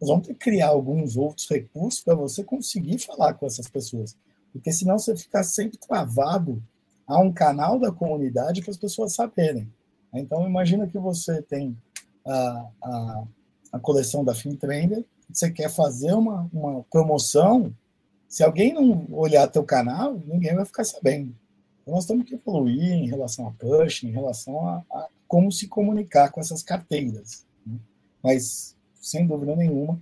nós 0.00 0.10
vamos 0.10 0.26
ter 0.26 0.34
que 0.34 0.40
criar 0.40 0.68
alguns 0.68 1.16
outros 1.16 1.48
recursos 1.48 2.00
para 2.00 2.14
você 2.14 2.42
conseguir 2.42 2.98
falar 2.98 3.34
com 3.34 3.46
essas 3.46 3.68
pessoas, 3.68 4.16
porque 4.52 4.72
senão 4.72 4.98
você 4.98 5.16
fica 5.16 5.42
sempre 5.42 5.78
travado 5.78 6.62
há 7.06 7.18
um 7.18 7.32
canal 7.32 7.78
da 7.78 7.92
comunidade 7.92 8.62
para 8.62 8.70
as 8.70 8.76
pessoas 8.76 9.14
saberem. 9.14 9.72
Então, 10.12 10.46
imagina 10.46 10.86
que 10.86 10.98
você 10.98 11.40
tem 11.42 11.76
a, 12.26 12.66
a, 12.82 13.24
a 13.72 13.78
coleção 13.78 14.24
da 14.24 14.34
FinTrender, 14.34 15.04
você 15.32 15.50
quer 15.50 15.70
fazer 15.70 16.12
uma, 16.12 16.48
uma 16.52 16.82
promoção, 16.84 17.74
se 18.28 18.42
alguém 18.42 18.72
não 18.72 19.06
olhar 19.10 19.46
teu 19.48 19.64
canal, 19.64 20.20
ninguém 20.26 20.54
vai 20.54 20.64
ficar 20.64 20.84
sabendo. 20.84 21.34
Então, 21.82 21.94
nós 21.94 22.06
temos 22.06 22.24
que 22.24 22.34
evoluir 22.34 22.92
em 22.92 23.08
relação 23.08 23.46
a 23.46 23.52
push, 23.52 24.04
em 24.04 24.10
relação 24.10 24.66
a, 24.66 24.84
a 24.90 25.08
como 25.26 25.50
se 25.50 25.66
comunicar 25.68 26.30
com 26.30 26.40
essas 26.40 26.62
carteiras. 26.62 27.44
Né? 27.66 27.76
Mas, 28.22 28.76
sem 28.94 29.26
dúvida 29.26 29.56
nenhuma, 29.56 29.98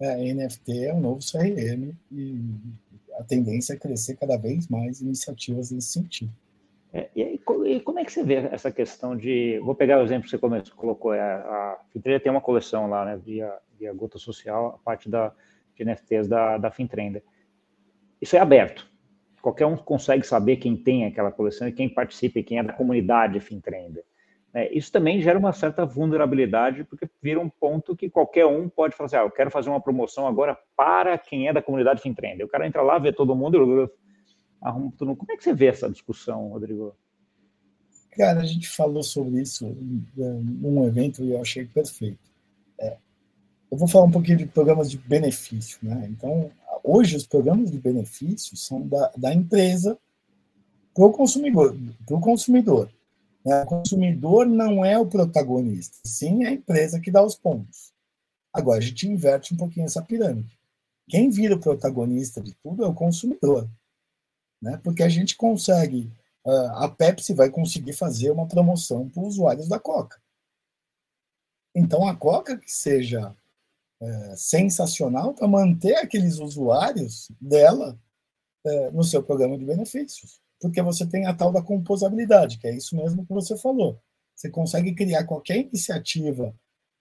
a 0.00 0.16
NFT 0.16 0.86
é 0.86 0.94
o 0.94 1.00
novo 1.00 1.20
CRM 1.20 1.92
e 2.10 2.40
a 3.18 3.22
tendência 3.24 3.74
é 3.74 3.76
crescer 3.76 4.16
cada 4.16 4.36
vez 4.38 4.66
mais 4.68 5.00
iniciativas 5.00 5.70
nesse 5.70 5.88
sentido. 5.88 6.32
É, 6.92 7.08
e, 7.14 7.22
e, 7.22 7.80
como 7.80 7.98
é 7.98 8.04
que 8.04 8.12
você 8.12 8.24
vê 8.24 8.36
essa 8.50 8.72
questão 8.72 9.16
de. 9.16 9.60
Vou 9.60 9.74
pegar 9.74 10.00
o 10.00 10.02
exemplo 10.02 10.24
que 10.24 10.30
você 10.30 10.72
colocou, 10.74 11.14
é, 11.14 11.20
a 11.20 11.78
Fintrender 11.92 12.20
tem 12.20 12.32
uma 12.32 12.40
coleção 12.40 12.88
lá, 12.88 13.04
né, 13.04 13.16
via, 13.16 13.52
via 13.78 13.92
Gota 13.92 14.18
Social, 14.18 14.80
a 14.80 14.84
parte 14.84 15.08
da, 15.08 15.32
de 15.76 15.84
NFTs 15.84 16.26
da, 16.26 16.58
da 16.58 16.70
Fintrender. 16.70 17.22
Isso 18.20 18.36
é 18.36 18.40
aberto. 18.40 18.89
Qualquer 19.42 19.66
um 19.66 19.76
consegue 19.76 20.26
saber 20.26 20.56
quem 20.56 20.76
tem 20.76 21.06
aquela 21.06 21.32
coleção 21.32 21.66
e 21.66 21.72
quem 21.72 21.88
participa 21.88 22.38
e 22.38 22.42
quem 22.42 22.58
é 22.58 22.62
da 22.62 22.72
comunidade 22.72 23.40
Fintrender. 23.40 24.04
É, 24.52 24.76
isso 24.76 24.90
também 24.90 25.22
gera 25.22 25.38
uma 25.38 25.52
certa 25.52 25.86
vulnerabilidade, 25.86 26.82
porque 26.84 27.08
vira 27.22 27.38
um 27.38 27.48
ponto 27.48 27.94
que 27.96 28.10
qualquer 28.10 28.46
um 28.46 28.68
pode 28.68 28.96
falar 28.96 29.06
assim: 29.06 29.16
ah, 29.16 29.22
eu 29.22 29.30
quero 29.30 29.50
fazer 29.50 29.70
uma 29.70 29.80
promoção 29.80 30.26
agora 30.26 30.58
para 30.76 31.16
quem 31.16 31.48
é 31.48 31.52
da 31.52 31.62
comunidade 31.62 32.02
Fintrender. 32.02 32.44
O 32.44 32.48
cara 32.48 32.66
entra 32.66 32.82
lá, 32.82 32.98
vê 32.98 33.12
todo 33.12 33.36
mundo 33.36 33.90
arruma 34.60 34.92
tudo. 34.98 35.16
Como 35.16 35.32
é 35.32 35.36
que 35.36 35.44
você 35.44 35.54
vê 35.54 35.66
essa 35.66 35.88
discussão, 35.88 36.48
Rodrigo? 36.48 36.94
Cara, 38.12 38.40
a 38.40 38.44
gente 38.44 38.68
falou 38.68 39.02
sobre 39.02 39.40
isso 39.40 39.66
num 40.16 40.84
evento 40.84 41.22
e 41.22 41.32
eu 41.32 41.40
achei 41.40 41.64
perfeito. 41.64 42.18
É, 42.78 42.96
eu 43.70 43.78
vou 43.78 43.86
falar 43.86 44.06
um 44.06 44.10
pouquinho 44.10 44.38
de 44.38 44.46
programas 44.46 44.90
de 44.90 44.98
benefício. 44.98 45.78
Né? 45.80 46.08
Então, 46.10 46.50
hoje, 46.82 47.16
os 47.16 47.26
programas 47.26 47.70
de 47.70 47.78
benefício 47.78 48.56
são 48.56 48.86
da, 48.86 49.12
da 49.16 49.34
empresa 49.34 49.98
para 50.94 51.04
o 51.04 51.12
consumidor. 51.12 51.76
Pro 52.06 52.20
consumidor 52.20 52.90
né? 53.44 53.62
O 53.62 53.66
consumidor 53.66 54.46
não 54.46 54.84
é 54.84 54.98
o 54.98 55.06
protagonista, 55.06 55.96
sim 56.04 56.44
é 56.44 56.48
a 56.48 56.52
empresa 56.52 57.00
que 57.00 57.10
dá 57.10 57.22
os 57.22 57.34
pontos. 57.34 57.92
Agora, 58.52 58.78
a 58.78 58.82
gente 58.82 59.08
inverte 59.08 59.54
um 59.54 59.56
pouquinho 59.56 59.86
essa 59.86 60.02
pirâmide. 60.02 60.58
Quem 61.08 61.30
vira 61.30 61.54
o 61.54 61.60
protagonista 61.60 62.40
de 62.40 62.54
tudo 62.62 62.84
é 62.84 62.86
o 62.86 62.94
consumidor 62.94 63.68
né? 64.60 64.78
porque 64.84 65.02
a 65.02 65.08
gente 65.08 65.36
consegue, 65.36 66.12
a 66.74 66.88
Pepsi 66.88 67.32
vai 67.32 67.50
conseguir 67.50 67.94
fazer 67.94 68.30
uma 68.30 68.46
promoção 68.46 69.08
para 69.08 69.22
os 69.22 69.34
usuários 69.34 69.68
da 69.68 69.78
Coca. 69.78 70.20
Então, 71.74 72.06
a 72.06 72.14
Coca 72.14 72.58
que 72.58 72.70
seja 72.70 73.34
é, 74.00 74.36
sensacional 74.36 75.34
para 75.34 75.46
manter 75.46 75.96
aqueles 75.96 76.38
usuários 76.38 77.30
dela 77.40 77.98
é, 78.64 78.90
no 78.90 79.04
seu 79.04 79.22
programa 79.22 79.58
de 79.58 79.64
benefícios. 79.64 80.40
Porque 80.60 80.82
você 80.82 81.06
tem 81.06 81.26
a 81.26 81.34
tal 81.34 81.52
da 81.52 81.62
composabilidade, 81.62 82.58
que 82.58 82.66
é 82.66 82.76
isso 82.76 82.96
mesmo 82.96 83.24
que 83.24 83.32
você 83.32 83.56
falou. 83.56 84.00
Você 84.34 84.50
consegue 84.50 84.94
criar 84.94 85.24
qualquer 85.24 85.58
iniciativa 85.58 86.54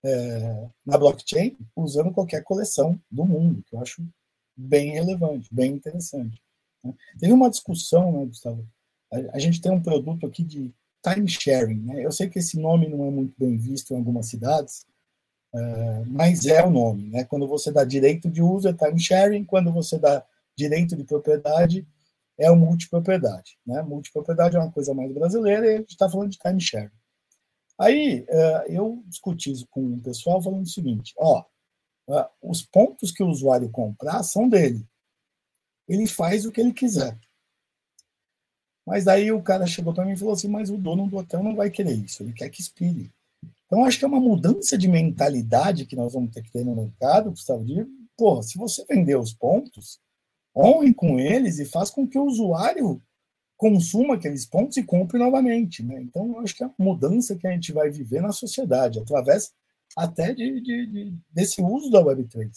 é, 0.03 0.69
na 0.85 0.97
blockchain 0.97 1.57
usando 1.75 2.11
qualquer 2.11 2.43
coleção 2.43 2.99
do 3.11 3.25
mundo, 3.25 3.63
que 3.63 3.75
eu 3.75 3.81
acho 3.81 4.05
bem 4.55 4.91
relevante, 4.91 5.53
bem 5.53 5.73
interessante. 5.73 6.41
Né? 6.83 6.93
Teve 7.17 7.33
uma 7.33 7.49
discussão, 7.49 8.11
né, 8.11 8.25
Gustavo? 8.25 8.67
A, 9.11 9.37
a, 9.37 9.39
gente 9.39 9.61
tem 9.61 9.71
um 9.71 9.81
produto 9.81 10.25
aqui 10.25 10.43
de 10.43 10.73
time 11.01 11.27
sharing. 11.27 11.81
Né? 11.81 12.05
Eu 12.05 12.11
sei 12.11 12.29
que 12.29 12.39
esse 12.39 12.59
nome 12.59 12.87
não 12.87 13.05
é 13.05 13.09
muito 13.09 13.33
bem 13.37 13.57
visto 13.57 13.93
em 13.93 13.97
algumas 13.97 14.27
cidades, 14.27 14.85
é, 15.53 16.03
mas 16.05 16.45
é 16.45 16.63
o 16.63 16.69
nome. 16.69 17.09
Né? 17.09 17.23
Quando 17.23 17.47
você 17.47 17.71
dá 17.71 17.83
direito 17.83 18.29
de 18.29 18.41
uso 18.41 18.67
é 18.67 18.73
time 18.73 18.99
sharing, 18.99 19.43
quando 19.45 19.71
você 19.71 19.97
dá 19.97 20.23
direito 20.55 20.95
de 20.95 21.03
propriedade 21.03 21.87
é 22.37 22.49
o 22.49 22.55
multipropriedade. 22.55 23.57
Né? 23.65 23.81
Multipropriedade 23.81 24.55
é 24.55 24.59
uma 24.59 24.71
coisa 24.71 24.93
mais 24.93 25.11
brasileira 25.11 25.65
e 25.65 25.75
a 25.75 25.77
gente 25.77 25.91
está 25.91 26.09
falando 26.09 26.31
de 26.31 26.37
time 26.37 26.61
sharing. 26.61 26.89
Aí 27.77 28.25
é, 28.27 28.65
eu 28.69 29.03
discuti 29.07 29.51
isso 29.51 29.67
com 29.69 29.93
o 29.93 30.01
pessoal 30.01 30.41
falando 30.41 30.65
o 30.65 30.69
seguinte: 30.69 31.13
ó, 31.17 31.43
é, 32.09 32.29
os 32.41 32.61
pontos 32.61 33.11
que 33.11 33.23
o 33.23 33.29
usuário 33.29 33.69
comprar 33.69 34.23
são 34.23 34.47
dele. 34.47 34.85
Ele 35.87 36.05
faz 36.05 36.45
o 36.45 36.51
que 36.51 36.61
ele 36.61 36.73
quiser. 36.73 37.17
Mas 38.85 39.07
aí 39.07 39.31
o 39.31 39.41
cara 39.41 39.65
chegou 39.65 39.93
para 39.93 40.05
mim 40.05 40.13
e 40.13 40.17
falou 40.17 40.33
assim: 40.33 40.47
mas 40.47 40.69
o 40.69 40.77
dono 40.77 41.07
do 41.07 41.17
hotel 41.17 41.43
não 41.43 41.55
vai 41.55 41.69
querer 41.69 41.93
isso, 41.93 42.23
ele 42.23 42.33
quer 42.33 42.49
que 42.49 42.61
expire. 42.61 43.11
Então 43.69 43.85
acho 43.85 43.99
que 43.99 44.05
é 44.05 44.07
uma 44.07 44.19
mudança 44.19 44.75
de 44.75 44.87
mentalidade 44.87 45.85
que 45.85 45.95
nós 45.95 46.13
vamos 46.13 46.31
ter 46.31 46.41
que 46.41 46.51
ter 46.51 46.65
no 46.65 46.75
mercado, 46.75 47.29
Gustavo, 47.29 47.63
de, 47.63 47.85
porra, 48.17 48.41
se 48.41 48.57
você 48.57 48.83
vender 48.89 49.15
os 49.15 49.31
pontos, 49.31 49.99
honre 50.57 50.91
com 50.91 51.19
eles 51.19 51.59
e 51.59 51.65
faz 51.65 51.91
com 51.91 52.07
que 52.07 52.17
o 52.17 52.25
usuário 52.25 52.99
consuma 53.55 54.15
aqueles 54.15 54.45
pontos 54.45 54.75
e 54.77 54.83
compre 54.83 55.19
novamente. 55.19 55.83
Né? 55.83 56.01
Então, 56.01 56.39
acho 56.39 56.55
que 56.55 56.63
é 56.63 56.65
a 56.65 56.73
mudança 56.79 57.35
que 57.35 57.45
a 57.45 57.51
gente 57.51 57.71
vai 57.71 57.91
viver 57.91 58.21
na 58.21 58.31
sociedade, 58.31 58.97
através 58.97 59.53
até 59.95 60.33
de, 60.33 60.59
de, 60.61 60.87
de, 60.87 61.17
desse 61.29 61.61
uso 61.61 61.91
da 61.91 62.01
Web3. 62.01 62.49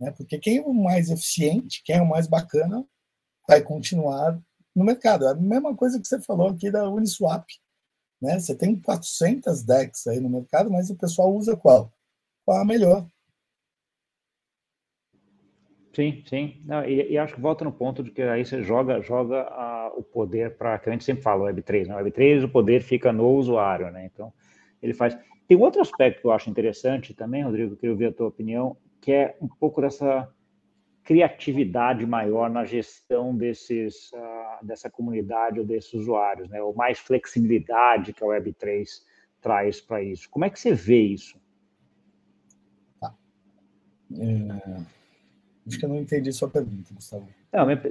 Né? 0.00 0.10
Porque 0.12 0.38
quem 0.38 0.56
é 0.56 0.62
o 0.62 0.72
mais 0.72 1.10
eficiente, 1.10 1.82
quem 1.84 1.96
é 1.96 2.02
o 2.02 2.08
mais 2.08 2.26
bacana, 2.26 2.82
vai 3.46 3.60
continuar 3.60 4.40
no 4.74 4.84
mercado. 4.84 5.26
É 5.26 5.32
a 5.32 5.34
mesma 5.34 5.76
coisa 5.76 6.00
que 6.00 6.08
você 6.08 6.18
falou 6.22 6.48
aqui 6.48 6.70
da 6.70 6.88
Uniswap. 6.88 7.44
Né? 8.20 8.38
Você 8.38 8.54
tem 8.54 8.76
400 8.76 9.62
DEX 9.62 10.06
aí 10.06 10.20
no 10.20 10.28
mercado, 10.28 10.70
mas 10.70 10.90
o 10.90 10.96
pessoal 10.96 11.34
usa 11.34 11.56
qual? 11.56 11.92
Qual 12.44 12.58
a 12.58 12.64
melhor? 12.64 13.06
Sim, 15.94 16.22
sim. 16.26 16.62
Não, 16.64 16.84
e, 16.84 17.12
e, 17.12 17.18
acho 17.18 17.34
que 17.34 17.40
volta 17.40 17.64
no 17.64 17.72
ponto 17.72 18.02
de 18.02 18.10
que 18.10 18.22
aí 18.22 18.44
você 18.44 18.62
joga, 18.62 19.00
joga 19.00 19.42
a, 19.42 19.92
o 19.96 20.02
poder 20.02 20.56
para 20.56 20.78
que 20.78 20.88
a 20.88 20.92
gente 20.92 21.04
sempre 21.04 21.22
fala, 21.22 21.50
Web3. 21.50 21.86
Na 21.86 21.96
né? 21.96 22.02
Web3 22.02 22.44
o 22.44 22.48
poder 22.48 22.80
fica 22.80 23.12
no 23.12 23.28
usuário, 23.30 23.90
né? 23.90 24.08
Então, 24.12 24.32
ele 24.82 24.94
faz. 24.94 25.18
Tem 25.48 25.60
outro 25.60 25.80
aspecto 25.80 26.20
que 26.20 26.26
eu 26.26 26.32
acho 26.32 26.48
interessante 26.48 27.12
também, 27.12 27.42
Rodrigo, 27.42 27.76
que 27.76 27.86
eu 27.86 27.96
vi 27.96 28.06
a 28.06 28.12
tua 28.12 28.28
opinião, 28.28 28.76
que 29.00 29.10
é 29.10 29.36
um 29.40 29.48
pouco 29.48 29.80
dessa 29.80 30.28
criatividade 31.10 32.06
maior 32.06 32.48
na 32.48 32.64
gestão 32.64 33.34
desses, 33.34 34.12
uh, 34.12 34.64
dessa 34.64 34.88
comunidade 34.88 35.58
ou 35.58 35.66
desses 35.66 35.92
usuários, 35.92 36.48
né? 36.48 36.62
Ou 36.62 36.72
mais 36.72 37.00
flexibilidade 37.00 38.12
que 38.12 38.22
a 38.22 38.26
Web3 38.28 38.86
traz 39.40 39.80
para 39.80 40.00
isso. 40.04 40.30
Como 40.30 40.44
é 40.44 40.50
que 40.50 40.60
você 40.60 40.72
vê 40.72 41.00
isso? 41.00 41.36
Tá. 43.00 43.12
É 44.12 45.00
Acho 45.66 45.80
que 45.80 45.84
eu 45.84 45.88
não 45.88 45.98
entendi 45.98 46.32
sua 46.32 46.48
pergunta, 46.48 46.94
Gustavo. 46.94 47.28
Não, 47.52 47.66
minha, 47.66 47.82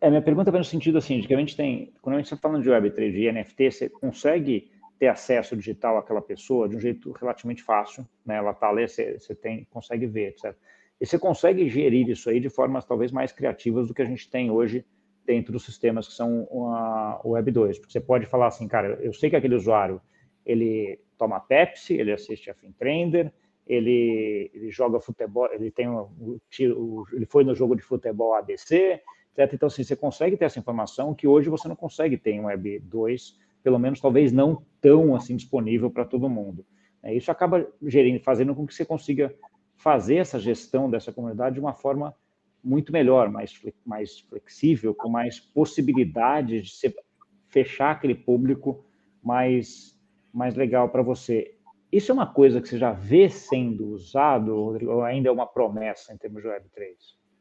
é, 0.00 0.08
minha 0.08 0.22
pergunta 0.22 0.50
vai 0.50 0.58
no 0.58 0.64
sentido 0.64 0.96
assim, 0.96 1.20
de 1.20 1.28
que 1.28 1.34
a 1.34 1.38
gente 1.38 1.54
tem, 1.54 1.92
quando 2.00 2.14
a 2.14 2.18
gente 2.20 2.32
está 2.32 2.38
falando 2.38 2.62
de 2.62 2.70
Web3 2.70 3.14
e 3.16 3.32
NFT, 3.32 3.70
você 3.70 3.88
consegue 3.90 4.70
ter 4.98 5.08
acesso 5.08 5.54
digital 5.54 5.98
àquela 5.98 6.22
pessoa 6.22 6.66
de 6.66 6.76
um 6.76 6.80
jeito 6.80 7.12
relativamente 7.12 7.62
fácil, 7.62 8.08
né? 8.24 8.36
Ela 8.36 8.52
está 8.52 8.70
ali, 8.70 8.88
você, 8.88 9.18
você 9.18 9.34
tem, 9.34 9.66
consegue 9.70 10.06
ver, 10.06 10.28
etc. 10.28 10.56
E 11.00 11.06
você 11.06 11.18
consegue 11.18 11.68
gerir 11.68 12.08
isso 12.08 12.30
aí 12.30 12.40
de 12.40 12.48
formas 12.48 12.84
talvez 12.84 13.12
mais 13.12 13.32
criativas 13.32 13.88
do 13.88 13.94
que 13.94 14.02
a 14.02 14.06
gente 14.06 14.30
tem 14.30 14.50
hoje 14.50 14.84
dentro 15.26 15.52
dos 15.52 15.64
sistemas 15.64 16.08
que 16.08 16.14
são 16.14 16.46
o 16.50 17.32
Web2. 17.32 17.78
Porque 17.78 17.92
você 17.92 18.00
pode 18.00 18.26
falar 18.26 18.46
assim, 18.46 18.66
cara, 18.66 18.98
eu 19.02 19.12
sei 19.12 19.28
que 19.28 19.36
aquele 19.36 19.56
usuário, 19.56 20.00
ele 20.44 20.98
toma 21.18 21.40
Pepsi, 21.40 21.94
ele 21.94 22.12
assiste 22.12 22.50
a 22.50 22.54
FinTrender, 22.54 23.32
ele, 23.66 24.50
ele 24.54 24.70
joga 24.70 25.00
futebol, 25.00 25.48
ele 25.52 25.70
tem 25.70 25.88
um, 25.88 26.08
ele 27.12 27.26
foi 27.26 27.42
no 27.44 27.54
jogo 27.54 27.74
de 27.74 27.82
futebol 27.82 28.34
ABC, 28.34 29.00
etc. 29.36 29.52
Então, 29.52 29.66
assim, 29.66 29.82
você 29.82 29.96
consegue 29.96 30.36
ter 30.36 30.44
essa 30.44 30.58
informação 30.58 31.14
que 31.14 31.26
hoje 31.26 31.50
você 31.50 31.66
não 31.66 31.76
consegue 31.76 32.16
ter 32.16 32.30
em 32.30 32.40
Web 32.40 32.78
2, 32.80 33.38
pelo 33.62 33.78
menos 33.78 34.00
talvez 34.00 34.32
não 34.32 34.64
tão 34.80 35.16
assim 35.16 35.34
disponível 35.34 35.90
para 35.90 36.04
todo 36.04 36.28
mundo. 36.28 36.64
É, 37.02 37.12
isso 37.12 37.30
acaba 37.30 37.66
gerindo, 37.82 38.20
fazendo 38.20 38.54
com 38.54 38.66
que 38.66 38.74
você 38.74 38.84
consiga 38.84 39.34
fazer 39.76 40.16
essa 40.16 40.38
gestão 40.38 40.90
dessa 40.90 41.12
comunidade 41.12 41.54
de 41.54 41.60
uma 41.60 41.74
forma 41.74 42.14
muito 42.62 42.92
melhor, 42.92 43.30
mais, 43.30 43.52
mais 43.84 44.18
flexível, 44.20 44.94
com 44.94 45.08
mais 45.08 45.38
possibilidades 45.38 46.66
de 46.66 46.76
você 46.76 46.94
fechar 47.48 47.92
aquele 47.92 48.14
público 48.14 48.84
mais, 49.22 49.96
mais 50.32 50.54
legal 50.54 50.88
para 50.88 51.02
você. 51.02 51.54
Isso 51.92 52.10
é 52.10 52.14
uma 52.14 52.26
coisa 52.26 52.60
que 52.60 52.68
você 52.68 52.78
já 52.78 52.92
vê 52.92 53.30
sendo 53.30 53.88
usado, 53.88 54.54
Rodrigo, 54.54 54.92
ou 54.92 55.02
ainda 55.02 55.28
é 55.28 55.32
uma 55.32 55.46
promessa 55.46 56.12
em 56.12 56.16
termos 56.16 56.42
de 56.42 56.48
Web3? 56.48 56.94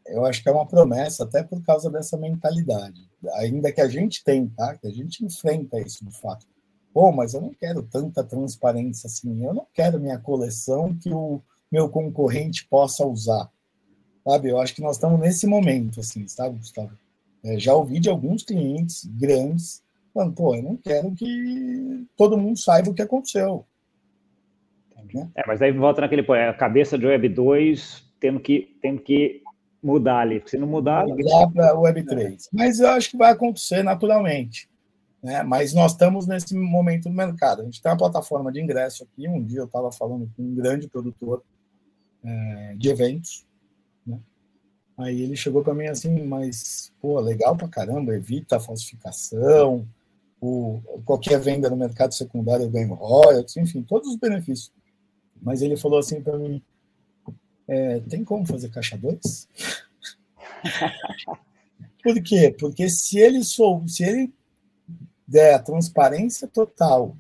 Eu 0.06 0.24
acho 0.24 0.44
que 0.44 0.50
é 0.50 0.52
uma 0.52 0.68
promessa, 0.68 1.24
até 1.24 1.44
por 1.44 1.64
causa 1.64 1.90
dessa 1.90 2.16
mentalidade. 2.16 3.10
Ainda 3.38 3.72
que 3.72 3.82
a 3.82 3.88
gente 3.88 4.24
tem, 4.24 4.48
tá? 4.48 4.78
Que 4.78 4.88
a 4.88 4.92
gente 4.92 5.26
enfrenta 5.26 5.80
isso 5.80 6.06
de 6.06 6.16
fato. 6.20 6.46
Pô, 6.94 7.12
mas 7.12 7.34
eu 7.34 7.42
não 7.42 7.54
quero 7.54 7.82
tanta 7.82 8.24
transparência 8.24 9.08
assim. 9.08 9.44
Eu 9.44 9.54
não 9.54 9.68
quero 9.74 10.00
minha 10.00 10.20
coleção 10.20 10.96
que 10.96 11.12
o 11.12 11.42
meu 11.72 11.90
concorrente 11.90 12.68
possa 12.68 13.06
usar. 13.06 13.50
Sabe? 14.24 14.50
Eu 14.50 14.60
acho 14.60 14.74
que 14.74 14.82
nós 14.82 14.96
estamos 14.96 15.20
nesse 15.20 15.46
momento, 15.46 16.00
assim, 16.00 16.28
sabe, 16.28 16.58
Gustavo? 16.58 16.98
É, 17.44 17.60
já 17.60 17.76
ouvi 17.76 18.00
de 18.00 18.10
alguns 18.10 18.44
clientes 18.44 19.06
grandes 19.06 19.84
falando, 20.14 20.34
pô, 20.34 20.56
eu 20.56 20.64
não 20.64 20.78
quero 20.78 21.12
que 21.12 22.08
todo 22.16 22.38
mundo 22.38 22.58
saiba 22.58 22.90
o 22.90 22.94
que 22.94 23.02
aconteceu. 23.02 23.66
Né? 25.14 25.30
É, 25.36 25.44
mas 25.46 25.62
aí 25.62 25.72
volta 25.72 26.02
naquele 26.02 26.24
ponto, 26.24 26.38
é 26.38 26.50
a 26.50 26.54
cabeça 26.54 26.98
de 26.98 27.06
Web 27.06 27.30
2 27.30 28.04
tendo 28.20 28.40
que, 28.40 28.78
tendo 28.82 29.02
que 29.02 29.42
mudar 29.84 30.20
ali. 30.20 30.42
Se 30.46 30.58
não 30.58 30.68
mudar. 30.68 31.06
Mudar 31.06 31.48
para 31.52 31.78
Web 31.78 32.04
3. 32.04 32.50
Mas 32.52 32.80
eu 32.80 32.90
acho 32.90 33.12
que 33.12 33.18
vai 33.18 33.32
acontecer 33.32 33.84
naturalmente. 33.84 34.68
Né? 35.22 35.44
Mas 35.44 35.74
nós 35.74 35.92
estamos 35.92 36.28
nesse 36.28 36.56
momento 36.56 37.10
no 37.10 37.16
mercado. 37.16 37.62
A 37.62 37.66
gente 37.66 37.82
tem 37.82 37.92
uma 37.92 37.98
plataforma 37.98 38.52
de 38.52 38.62
ingresso 38.62 39.04
aqui. 39.04 39.28
Um 39.28 39.44
dia 39.44 39.60
eu 39.60 39.66
estava 39.66 39.92
falando 39.92 40.30
com 40.36 40.44
um 40.44 40.56
grande 40.56 40.88
produtor 40.88 41.44
é, 42.26 42.76
de 42.76 42.90
eventos. 42.90 43.46
Né? 44.06 44.20
Aí 44.98 45.22
ele 45.22 45.36
chegou 45.36 45.64
para 45.64 45.76
mim 45.76 45.86
assim, 45.88 46.26
mas, 46.26 46.92
pô, 47.00 47.20
legal 47.20 47.56
para 47.56 47.68
caramba, 47.68 48.16
evita 48.16 48.58
a 48.58 48.60
falsificação, 48.60 49.88
o, 50.42 50.82
qualquer 51.06 51.40
venda 51.40 51.70
no 51.70 51.78
mercado 51.78 52.14
secundário 52.14 52.66
eu 52.66 52.70
ganho 52.70 52.94
royalties, 52.94 53.58
enfim, 53.58 53.82
todos 53.82 54.10
os 54.10 54.18
benefícios. 54.18 54.72
Mas 55.42 55.62
ele 55.62 55.78
falou 55.78 56.00
assim 56.00 56.22
para 56.22 56.38
mim: 56.38 56.62
é, 57.68 58.00
tem 58.02 58.24
como 58.24 58.46
fazer 58.46 58.70
caixa 58.70 58.98
2? 58.98 59.48
Por 62.04 62.22
quê? 62.22 62.56
Porque 62.58 62.90
se 62.90 63.18
ele 63.18 63.44
sou, 63.44 63.88
se 63.88 64.04
ele 64.04 64.34
der 65.28 65.56
a 65.56 65.60
transparência 65.60 66.48
total 66.48 67.18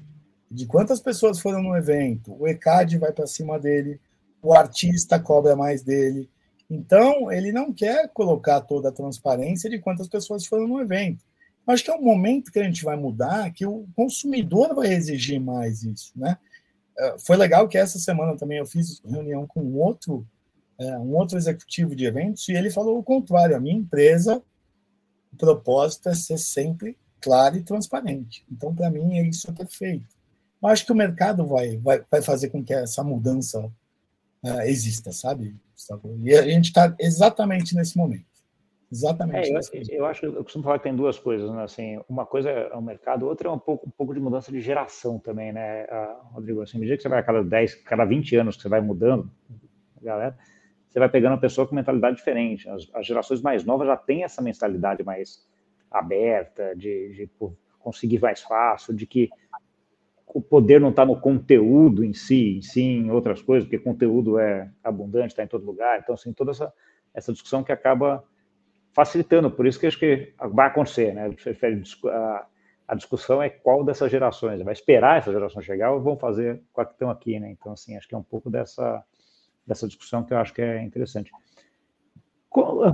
de 0.50 0.68
quantas 0.68 1.00
pessoas 1.00 1.40
foram 1.40 1.62
no 1.62 1.76
evento, 1.76 2.36
o 2.40 2.48
ECAD 2.48 2.98
vai 3.00 3.12
para 3.12 3.26
cima 3.26 3.60
dele, 3.60 4.00
o 4.42 4.54
artista 4.54 5.20
cobra 5.20 5.56
mais 5.56 5.84
dele. 5.84 6.30
Então, 6.70 7.32
ele 7.32 7.52
não 7.52 7.72
quer 7.72 8.10
colocar 8.10 8.62
toda 8.62 8.90
a 8.90 8.92
transparência 8.92 9.70
de 9.70 9.80
quantas 9.80 10.08
pessoas 10.08 10.46
foram 10.46 10.68
no 10.68 10.82
evento. 10.82 11.24
Acho 11.68 11.84
que 11.84 11.92
é 11.92 11.96
um 11.96 12.02
momento 12.02 12.52
que 12.52 12.60
a 12.60 12.64
gente 12.64 12.84
vai 12.84 12.96
mudar, 12.96 13.52
que 13.52 13.66
o 13.66 13.88
consumidor 13.96 14.76
vai 14.76 14.94
exigir 14.94 15.40
mais 15.40 15.84
isso, 15.84 16.12
né? 16.16 16.38
É, 16.98 17.18
foi 17.20 17.36
legal 17.36 17.68
que 17.68 17.78
essa 17.78 18.00
semana 18.00 18.38
também 18.38 18.60
eu 18.60 18.66
fiz 18.66 19.02
reunião 19.04 19.46
com 19.48 19.62
um 19.62 19.78
outro, 19.78 20.26
é, 20.80 20.98
um 21.00 21.16
outro 21.16 21.38
executivo 21.38 21.96
de 21.96 22.06
eventos 22.06 22.48
e 22.48 22.54
ele 22.54 22.70
falou 22.70 22.98
o 23.00 23.04
contrário. 23.04 23.56
A 23.56 23.60
minha 23.60 23.76
empresa, 23.76 24.42
o 25.34 25.36
propósito 25.36 26.08
é 26.10 26.16
ser 26.16 26.38
sempre 26.38 26.98
claro 27.20 27.58
e 27.58 27.64
transparente. 27.64 28.46
Então, 28.50 28.74
para 28.74 28.90
mim, 28.90 29.18
é 29.18 29.24
isso 29.24 29.52
perfeito. 29.52 30.08
Eu 30.62 30.70
acho 30.70 30.86
que 30.86 30.92
o 30.92 30.96
mercado 30.96 31.46
vai, 31.46 31.78
vai, 31.78 32.04
vai 32.10 32.22
fazer 32.22 32.50
com 32.50 32.64
que 32.64 32.74
essa 32.74 33.04
mudança 33.04 33.70
uh, 34.46 34.62
exista, 34.62 35.12
sabe? 35.12 35.56
E 36.24 36.36
a 36.36 36.44
gente 36.44 36.66
está 36.66 36.96
exatamente 37.00 37.76
nesse 37.76 37.98
momento. 37.98 38.26
Exatamente. 38.92 39.52
É, 39.52 39.58
eu, 39.58 40.00
eu, 40.00 40.06
acho, 40.06 40.26
eu 40.26 40.44
costumo 40.44 40.64
falar 40.64 40.78
que 40.78 40.84
tem 40.84 40.96
duas 40.96 41.18
coisas, 41.20 41.52
né? 41.52 41.64
Assim, 41.64 42.00
uma 42.08 42.26
coisa 42.26 42.50
é 42.50 42.74
o 42.76 42.82
mercado, 42.82 43.26
outra 43.26 43.50
é 43.50 43.52
um 43.52 43.60
pouco, 43.60 43.88
um 43.88 43.92
pouco 43.92 44.14
de 44.14 44.20
mudança 44.20 44.52
de 44.52 44.62
geração 44.62 45.20
também, 45.20 45.52
né, 45.52 45.86
Rodrigo? 46.32 46.62
Assim, 46.62 46.78
medida 46.78 46.96
que 46.96 47.04
você 47.04 47.10
vai 47.10 47.20
a 47.20 47.24
cada 47.24 47.44
10, 47.44 47.76
cada 47.84 48.06
20 48.06 48.36
anos 48.36 48.56
que 48.56 48.62
você 48.62 48.70
vai 48.70 48.82
mudando, 48.82 49.30
galera, 50.02 50.38
você 50.88 51.00
vai 51.00 51.10
pegando 51.10 51.34
uma 51.34 51.42
pessoa 51.42 51.68
com 51.68 51.76
mentalidade 51.76 52.16
diferente. 52.16 52.70
As, 52.70 52.88
as 52.94 53.06
gerações 53.06 53.42
mais 53.42 53.66
novas 53.66 53.88
já 53.88 53.98
têm 53.98 54.24
essa 54.24 54.42
mentalidade 54.42 55.04
mais 55.04 55.44
aberta, 55.92 56.74
de, 56.76 57.14
de 57.14 57.30
conseguir 57.80 58.20
mais 58.20 58.42
fácil, 58.42 58.94
de 58.94 59.06
que 59.06 59.30
o 60.36 60.42
poder 60.42 60.82
não 60.82 60.90
está 60.90 61.06
no 61.06 61.18
conteúdo 61.18 62.04
em 62.04 62.12
si, 62.12 62.58
em 62.58 62.62
si 62.62 62.82
em 62.82 63.10
outras 63.10 63.42
coisas, 63.42 63.66
porque 63.66 63.82
conteúdo 63.82 64.38
é 64.38 64.70
abundante, 64.84 65.28
está 65.28 65.46
em 65.46 65.48
todo 65.48 65.66
lugar. 65.66 65.98
Então, 65.98 66.14
assim, 66.14 66.34
toda 66.34 66.52
essa, 66.52 66.74
essa 67.14 67.32
discussão 67.32 67.64
que 67.64 67.72
acaba 67.72 68.22
facilitando, 68.92 69.50
por 69.50 69.66
isso 69.66 69.80
que 69.80 69.88
acho 69.88 69.98
que 69.98 70.34
vai 70.52 70.68
acontecer, 70.68 71.14
né? 71.14 71.34
A, 72.12 72.48
a 72.86 72.96
discussão 72.96 73.42
é 73.42 73.50
qual 73.50 73.86
dessas 73.86 74.12
gerações, 74.12 74.62
vai 74.62 74.74
esperar 74.74 75.20
essa 75.20 75.32
geração 75.32 75.62
chegar 75.62 75.94
ou 75.94 76.02
vão 76.02 76.18
fazer 76.18 76.62
com 76.74 76.82
a 76.82 76.86
que 76.86 76.92
estão 76.92 77.10
aqui, 77.10 77.40
né? 77.40 77.50
Então, 77.52 77.72
assim, 77.72 77.96
acho 77.96 78.06
que 78.06 78.14
é 78.14 78.18
um 78.18 78.24
pouco 78.24 78.50
dessa, 78.50 79.02
dessa 79.66 79.88
discussão 79.88 80.22
que 80.22 80.34
eu 80.34 80.38
acho 80.38 80.54
que 80.54 80.62
é 80.62 80.84
interessante. 80.84 81.32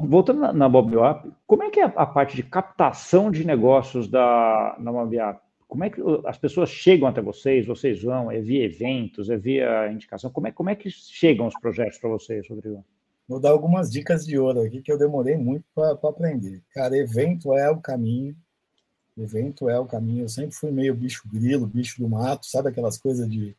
Voltando 0.04 0.42
na, 0.42 0.54
na 0.54 0.70
Mobiop, 0.70 1.28
como 1.48 1.64
é 1.64 1.72
que 1.72 1.80
é 1.80 1.92
a 1.96 2.06
parte 2.06 2.36
de 2.36 2.44
captação 2.44 3.32
de 3.32 3.44
negócios 3.44 4.08
da, 4.08 4.76
na 4.78 4.92
Mobiop? 4.92 5.42
Como 5.72 5.86
é 5.86 5.90
que 5.90 6.02
as 6.26 6.38
pessoas 6.38 6.70
chegam 6.70 7.08
até 7.08 7.22
vocês? 7.22 7.66
Vocês 7.66 8.04
vão? 8.04 8.30
É 8.30 8.42
via 8.42 8.66
eventos? 8.66 9.30
É 9.30 9.38
via 9.38 9.90
indicação? 9.90 10.30
Como 10.30 10.46
é, 10.46 10.52
como 10.52 10.70
é 10.70 10.76
que 10.76 10.90
chegam 10.92 11.48
os 11.48 11.58
projetos 11.58 11.98
para 11.98 12.10
vocês, 12.10 12.46
Rodrigo? 12.50 12.84
Vou 13.26 13.40
dar 13.40 13.52
algumas 13.52 13.90
dicas 13.90 14.26
de 14.26 14.38
ouro 14.38 14.64
aqui 14.64 14.82
que 14.82 14.92
eu 14.92 14.98
demorei 14.98 15.38
muito 15.38 15.64
para 15.74 15.94
aprender. 15.94 16.62
Cara, 16.74 16.98
evento 16.98 17.58
é 17.58 17.72
o 17.72 17.78
caminho. 17.78 18.36
Evento 19.18 19.70
é 19.70 19.80
o 19.80 19.86
caminho. 19.86 20.26
Eu 20.26 20.28
sempre 20.28 20.54
fui 20.54 20.72
meio 20.72 20.94
bicho 20.94 21.24
grilo, 21.32 21.66
bicho 21.66 22.02
do 22.02 22.10
mato, 22.10 22.48
sabe 22.48 22.68
aquelas 22.68 22.98
coisas 22.98 23.30
de 23.30 23.56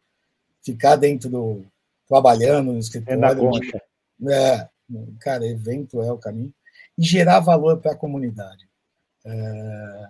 ficar 0.63 0.97
dentro 0.97 1.31
do. 1.31 1.65
trabalhando 2.07 2.75
no 2.75 2.79
escritório. 2.79 3.25
É 3.25 3.35
da 3.35 3.35
concha. 3.35 3.83
É, 4.29 4.69
cara, 5.19 5.47
evento 5.47 6.03
é 6.03 6.13
o 6.13 6.19
caminho. 6.19 6.53
E 6.99 7.03
gerar 7.03 7.41
valor 7.41 7.79
para 7.79 7.93
a 7.93 7.97
comunidade. 7.97 8.69
É, 9.25 10.09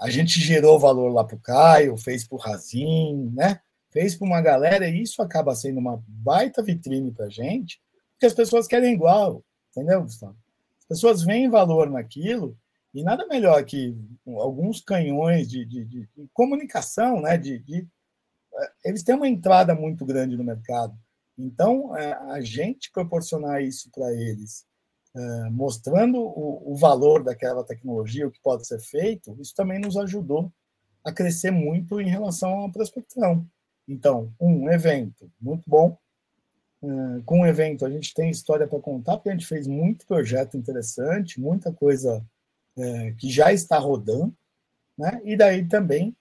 a 0.00 0.10
gente 0.10 0.40
gerou 0.40 0.78
valor 0.78 1.10
lá 1.12 1.24
para 1.24 1.36
o 1.36 1.40
Caio, 1.40 1.96
fez 1.96 2.26
para 2.26 2.36
o 2.36 2.40
Razin, 2.40 3.32
né? 3.34 3.60
fez 3.96 4.14
para 4.14 4.26
uma 4.26 4.42
galera, 4.42 4.86
e 4.86 5.00
isso 5.00 5.22
acaba 5.22 5.54
sendo 5.54 5.80
uma 5.80 6.04
baita 6.06 6.62
vitrine 6.62 7.10
para 7.10 7.24
a 7.26 7.30
gente, 7.30 7.80
porque 8.12 8.26
as 8.26 8.34
pessoas 8.34 8.66
querem 8.66 8.92
igual, 8.92 9.42
entendeu, 9.70 10.02
Gustavo? 10.02 10.36
As 10.78 10.84
pessoas 10.84 11.22
veem 11.22 11.48
valor 11.48 11.88
naquilo, 11.88 12.58
e 12.92 13.02
nada 13.02 13.26
melhor 13.26 13.64
que 13.64 13.96
alguns 14.26 14.82
canhões 14.82 15.48
de, 15.48 15.64
de, 15.64 15.84
de, 15.86 16.00
de 16.14 16.28
comunicação, 16.34 17.22
né? 17.22 17.38
De, 17.38 17.88
é, 18.54 18.70
eles 18.84 19.02
têm 19.02 19.14
uma 19.14 19.28
entrada 19.28 19.74
muito 19.74 20.04
grande 20.04 20.36
no 20.36 20.44
mercado. 20.44 20.94
Então, 21.38 21.96
é, 21.96 22.12
a 22.32 22.40
gente 22.42 22.92
proporcionar 22.92 23.62
isso 23.62 23.90
para 23.90 24.12
eles, 24.12 24.66
mostrando 25.50 26.18
o, 26.18 26.72
o 26.72 26.76
valor 26.76 27.22
daquela 27.22 27.64
tecnologia, 27.64 28.26
o 28.26 28.30
que 28.30 28.40
pode 28.40 28.66
ser 28.66 28.80
feito, 28.80 29.36
isso 29.40 29.54
também 29.54 29.78
nos 29.78 29.96
ajudou 29.96 30.52
a 31.02 31.12
crescer 31.12 31.50
muito 31.50 32.00
em 32.00 32.08
relação 32.08 32.64
à 32.64 32.70
prospecção. 32.70 33.46
Então, 33.88 34.32
um 34.40 34.68
evento 34.70 35.30
muito 35.40 35.62
bom, 35.66 35.96
é, 36.82 37.22
com 37.24 37.40
o 37.40 37.46
evento, 37.46 37.86
a 37.86 37.90
gente 37.90 38.12
tem 38.12 38.30
história 38.30 38.66
para 38.66 38.80
contar, 38.80 39.16
porque 39.16 39.30
a 39.30 39.32
gente 39.32 39.46
fez 39.46 39.66
muito 39.66 40.06
projeto 40.06 40.56
interessante, 40.56 41.40
muita 41.40 41.72
coisa 41.72 42.24
é, 42.76 43.12
que 43.12 43.30
já 43.30 43.52
está 43.52 43.78
rodando, 43.78 44.34
né? 44.98 45.20
e 45.24 45.36
daí 45.36 45.66
também 45.66 46.16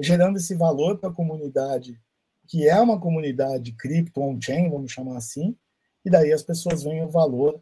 gerando 0.00 0.36
esse 0.36 0.54
valor 0.54 0.98
para 0.98 1.10
a 1.10 1.12
comunidade, 1.12 2.00
que 2.46 2.68
é 2.68 2.80
uma 2.80 3.00
comunidade 3.00 3.72
cripto 3.72 4.20
on-chain, 4.20 4.70
vamos 4.70 4.92
chamar 4.92 5.16
assim, 5.16 5.56
e 6.04 6.10
daí 6.10 6.32
as 6.32 6.42
pessoas 6.42 6.82
veem 6.82 7.04
o 7.04 7.10
valor 7.10 7.60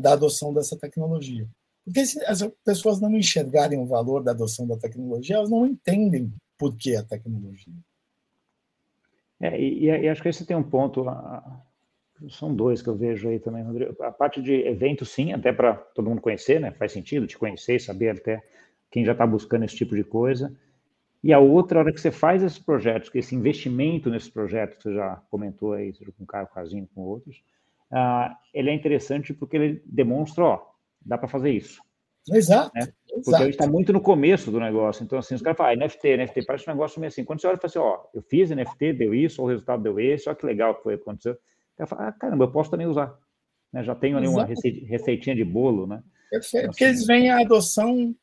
da 0.00 0.12
adoção 0.14 0.52
dessa 0.52 0.76
tecnologia. 0.76 1.48
Porque 1.84 2.04
se 2.04 2.22
as 2.24 2.42
pessoas 2.64 3.00
não 3.00 3.16
enxergarem 3.16 3.78
o 3.78 3.86
valor 3.86 4.22
da 4.22 4.32
adoção 4.32 4.66
da 4.66 4.76
tecnologia, 4.76 5.36
elas 5.36 5.48
não 5.48 5.64
entendem 5.64 6.32
por 6.58 6.76
que 6.76 6.94
a 6.96 7.02
tecnologia. 7.02 7.72
É, 9.40 9.58
e, 9.58 9.84
e, 9.84 10.08
acho 10.08 10.20
que 10.20 10.28
esse 10.28 10.44
tem 10.44 10.56
um 10.56 10.62
ponto, 10.62 11.06
são 12.28 12.54
dois 12.54 12.82
que 12.82 12.88
eu 12.88 12.96
vejo 12.96 13.28
aí 13.28 13.38
também, 13.38 13.62
Rodrigo. 13.62 14.02
A 14.02 14.10
parte 14.10 14.42
de 14.42 14.52
evento, 14.66 15.06
sim, 15.06 15.32
até 15.32 15.52
para 15.52 15.74
todo 15.74 16.08
mundo 16.08 16.20
conhecer, 16.20 16.60
né? 16.60 16.72
Faz 16.72 16.92
sentido 16.92 17.26
te 17.26 17.38
conhecer, 17.38 17.80
saber 17.80 18.10
até 18.10 18.42
quem 18.90 19.04
já 19.04 19.12
está 19.12 19.26
buscando 19.26 19.64
esse 19.64 19.76
tipo 19.76 19.94
de 19.94 20.04
coisa. 20.04 20.54
E 21.22 21.32
a 21.32 21.38
outra, 21.38 21.78
a 21.78 21.82
hora 21.82 21.92
que 21.92 22.00
você 22.00 22.10
faz 22.10 22.42
esses 22.42 22.58
projetos, 22.58 23.08
que 23.08 23.18
esse 23.18 23.34
investimento 23.34 24.10
nesses 24.10 24.28
projetos, 24.28 24.76
que 24.76 24.82
você 24.84 24.94
já 24.94 25.16
comentou 25.30 25.72
aí, 25.72 25.92
seja 25.94 26.12
com 26.12 26.24
o 26.24 26.26
Caio 26.26 26.46
Casinho, 26.48 26.88
com 26.94 27.00
outros, 27.02 27.42
uh, 27.92 28.34
ele 28.52 28.70
é 28.70 28.74
interessante 28.74 29.32
porque 29.32 29.56
ele 29.56 29.82
demonstra, 29.86 30.44
ó, 30.44 30.60
dá 31.04 31.16
para 31.16 31.28
fazer 31.28 31.50
isso. 31.50 31.80
Exato. 32.30 32.70
Né? 32.74 32.88
Porque 33.24 33.34
a 33.34 33.44
gente 33.44 33.50
está 33.50 33.66
muito 33.66 33.92
no 33.92 34.00
começo 34.00 34.50
do 34.50 34.60
negócio. 34.60 35.02
Então, 35.02 35.18
assim, 35.18 35.34
os 35.34 35.42
caras 35.42 35.56
falam, 35.56 35.72
ah, 35.72 35.76
NFT, 35.76 36.16
NFT, 36.16 36.44
parece 36.44 36.68
um 36.68 36.72
negócio 36.72 37.00
meio 37.00 37.08
assim. 37.08 37.24
Quando 37.24 37.40
você 37.40 37.46
olha 37.46 37.56
e 37.56 37.60
fala 37.60 37.66
assim, 37.66 37.78
ó, 37.78 38.04
eu 38.14 38.22
fiz 38.22 38.50
NFT, 38.50 38.92
deu 38.92 39.14
isso, 39.14 39.42
o 39.42 39.46
resultado 39.46 39.82
deu 39.82 39.98
esse, 39.98 40.28
olha 40.28 40.36
que 40.36 40.46
legal 40.46 40.74
que 40.74 40.82
foi 40.82 40.94
aconteceu. 40.94 41.32
O 41.32 41.76
cara 41.76 41.86
fala, 41.86 42.08
ah, 42.08 42.12
caramba, 42.12 42.44
eu 42.44 42.50
posso 42.50 42.70
também 42.70 42.86
usar. 42.86 43.16
Né? 43.72 43.82
Já 43.82 43.94
tenho 43.94 44.16
ali 44.16 44.28
uma 44.28 44.44
receitinha 44.44 45.34
de 45.34 45.44
bolo, 45.44 45.86
né? 45.86 46.02
Perfeito, 46.30 46.64
então, 46.64 46.70
porque 46.70 46.84
eles 46.84 46.98
assim, 46.98 47.06
veem 47.06 47.30
a 47.30 47.40
adoção, 47.40 48.14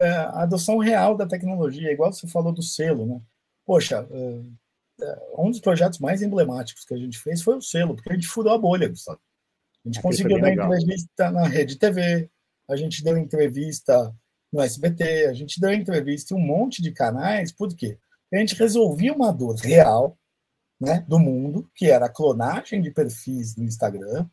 é, 0.00 0.08
a 0.08 0.42
adoção 0.42 0.78
real 0.78 1.16
da 1.16 1.26
tecnologia, 1.26 1.90
igual 1.90 2.12
você 2.12 2.28
falou 2.28 2.52
do 2.52 2.62
selo, 2.62 3.06
né? 3.06 3.20
Poxa, 3.66 4.06
é, 4.10 4.40
um 5.36 5.50
dos 5.50 5.60
projetos 5.60 5.98
mais 5.98 6.22
emblemáticos 6.22 6.84
que 6.84 6.94
a 6.94 6.98
gente 6.98 7.18
fez 7.18 7.42
foi 7.42 7.56
o 7.56 7.62
selo, 7.62 7.94
porque 7.94 8.10
a 8.10 8.14
gente 8.14 8.26
furou 8.26 8.52
a 8.52 8.58
bolha, 8.58 8.88
Gustavo. 8.88 9.20
A 9.84 9.88
gente 9.88 9.98
Aqui 9.98 10.08
conseguiu 10.08 10.40
dar 10.40 10.52
entrevista 10.52 11.30
na 11.30 11.46
rede 11.46 11.76
TV, 11.76 12.30
a 12.68 12.76
gente 12.76 13.02
deu 13.02 13.16
entrevista 13.16 14.14
no 14.52 14.60
SBT, 14.60 15.26
a 15.26 15.32
gente 15.32 15.60
deu 15.60 15.72
entrevista 15.72 16.34
em 16.34 16.36
um 16.36 16.44
monte 16.44 16.82
de 16.82 16.92
canais, 16.92 17.52
por 17.52 17.74
quê? 17.74 17.98
A 18.32 18.36
gente 18.38 18.54
resolvia 18.54 19.12
uma 19.12 19.32
dor 19.32 19.54
real 19.56 20.18
né, 20.80 21.04
do 21.08 21.18
mundo, 21.18 21.70
que 21.74 21.90
era 21.90 22.06
a 22.06 22.12
clonagem 22.12 22.80
de 22.80 22.90
perfis 22.90 23.56
no 23.56 23.64
Instagram, 23.64 24.26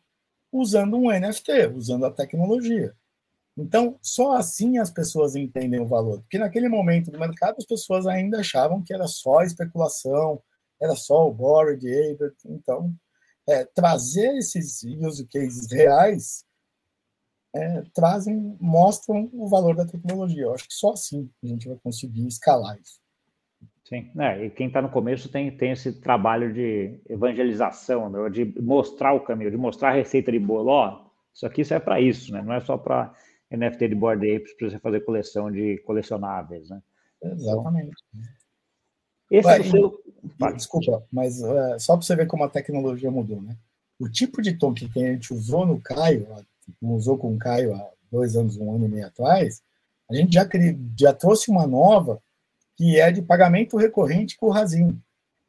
usando 0.52 0.96
um 0.96 1.10
NFT, 1.10 1.72
usando 1.74 2.06
a 2.06 2.10
tecnologia. 2.10 2.94
Então, 3.56 3.98
só 4.02 4.36
assim 4.36 4.78
as 4.78 4.90
pessoas 4.90 5.34
entendem 5.34 5.80
o 5.80 5.86
valor. 5.86 6.20
Porque 6.20 6.38
naquele 6.38 6.68
momento 6.68 7.10
do 7.10 7.18
mercado, 7.18 7.56
as 7.58 7.64
pessoas 7.64 8.06
ainda 8.06 8.40
achavam 8.40 8.82
que 8.82 8.92
era 8.92 9.06
só 9.06 9.42
especulação, 9.42 10.42
era 10.80 10.94
só 10.94 11.28
o 11.28 11.34
Bored 11.34 11.86
Ape. 11.86 12.34
Então, 12.46 12.94
é, 13.48 13.64
trazer 13.64 14.36
esses 14.36 14.82
use 14.82 15.26
cases 15.26 15.70
reais 15.70 16.44
é, 17.54 17.82
trazem, 17.94 18.56
mostram 18.60 19.30
o 19.32 19.48
valor 19.48 19.74
da 19.76 19.86
tecnologia. 19.86 20.44
Eu 20.44 20.54
acho 20.54 20.68
que 20.68 20.74
só 20.74 20.92
assim 20.92 21.30
a 21.42 21.46
gente 21.46 21.68
vai 21.68 21.76
conseguir 21.82 22.26
escalar 22.26 22.78
isso. 22.80 23.00
Sim, 23.84 24.10
é, 24.18 24.46
e 24.46 24.50
quem 24.50 24.66
está 24.66 24.82
no 24.82 24.90
começo 24.90 25.28
tem, 25.28 25.56
tem 25.56 25.70
esse 25.70 26.00
trabalho 26.00 26.52
de 26.52 27.00
evangelização, 27.08 28.10
né, 28.10 28.28
de 28.30 28.44
mostrar 28.60 29.12
o 29.12 29.20
caminho, 29.20 29.50
de 29.50 29.56
mostrar 29.56 29.90
a 29.90 29.94
receita 29.94 30.32
de 30.32 30.40
bolo. 30.40 30.70
Ó, 30.70 31.06
isso 31.32 31.46
aqui 31.46 31.64
serve 31.64 31.84
para 31.84 32.00
isso, 32.00 32.32
né? 32.32 32.42
não 32.42 32.52
é 32.52 32.60
só 32.60 32.76
para 32.76 33.14
NFT 33.48 33.88
de 33.88 33.94
Board 33.94 34.28
Apes 34.28 34.54
para 34.54 34.70
você 34.70 34.78
fazer 34.80 35.04
coleção 35.04 35.52
de 35.52 35.78
colecionáveis. 35.86 36.68
Né? 36.68 36.82
Exatamente. 37.22 37.94
Esse 39.30 39.46
Ué, 39.46 39.56
é 39.56 39.60
o 39.60 39.70
seu... 39.70 40.02
Desculpa, 40.54 41.04
mas 41.12 41.40
uh, 41.40 41.78
só 41.78 41.96
para 41.96 42.04
você 42.04 42.16
ver 42.16 42.26
como 42.26 42.44
a 42.44 42.48
tecnologia 42.48 43.10
mudou, 43.10 43.40
né? 43.40 43.56
O 43.98 44.08
tipo 44.08 44.42
de 44.42 44.54
token 44.54 44.88
que 44.88 45.02
a 45.02 45.12
gente 45.12 45.32
usou 45.32 45.64
no 45.64 45.80
Caio, 45.80 46.26
usou 46.82 47.16
com 47.16 47.34
o 47.34 47.38
Caio 47.38 47.74
há 47.74 47.90
dois 48.10 48.36
anos, 48.36 48.56
um 48.56 48.74
ano 48.74 48.86
e 48.86 48.88
meio 48.88 49.06
atrás, 49.06 49.62
a 50.10 50.14
gente 50.14 50.34
já, 50.34 50.48
já 50.98 51.12
trouxe 51.12 51.50
uma 51.50 51.66
nova 51.66 52.20
que 52.76 53.00
é 53.00 53.10
de 53.10 53.22
pagamento 53.22 53.76
recorrente 53.76 54.36
com 54.36 54.46
o 54.46 54.50
Razin. 54.50 55.00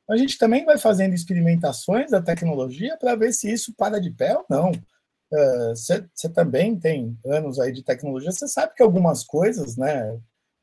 A 0.10 0.16
gente 0.16 0.38
também 0.38 0.64
vai 0.64 0.78
fazendo 0.78 1.14
experimentações 1.14 2.12
da 2.12 2.22
tecnologia 2.22 2.96
para 2.98 3.16
ver 3.16 3.34
se 3.34 3.52
isso 3.52 3.74
para 3.76 4.00
de 4.00 4.10
pé 4.12 4.38
ou 4.38 4.46
não. 4.50 4.72
Você 5.72 5.98
uh, 5.98 6.30
também 6.34 6.80
tem 6.80 7.18
anos 7.26 7.60
aí 7.60 7.74
de 7.74 7.84
tecnologia, 7.84 8.32
você 8.32 8.48
sabe 8.48 8.74
que 8.74 8.82
algumas 8.82 9.26
coisas, 9.26 9.76
né, 9.76 10.18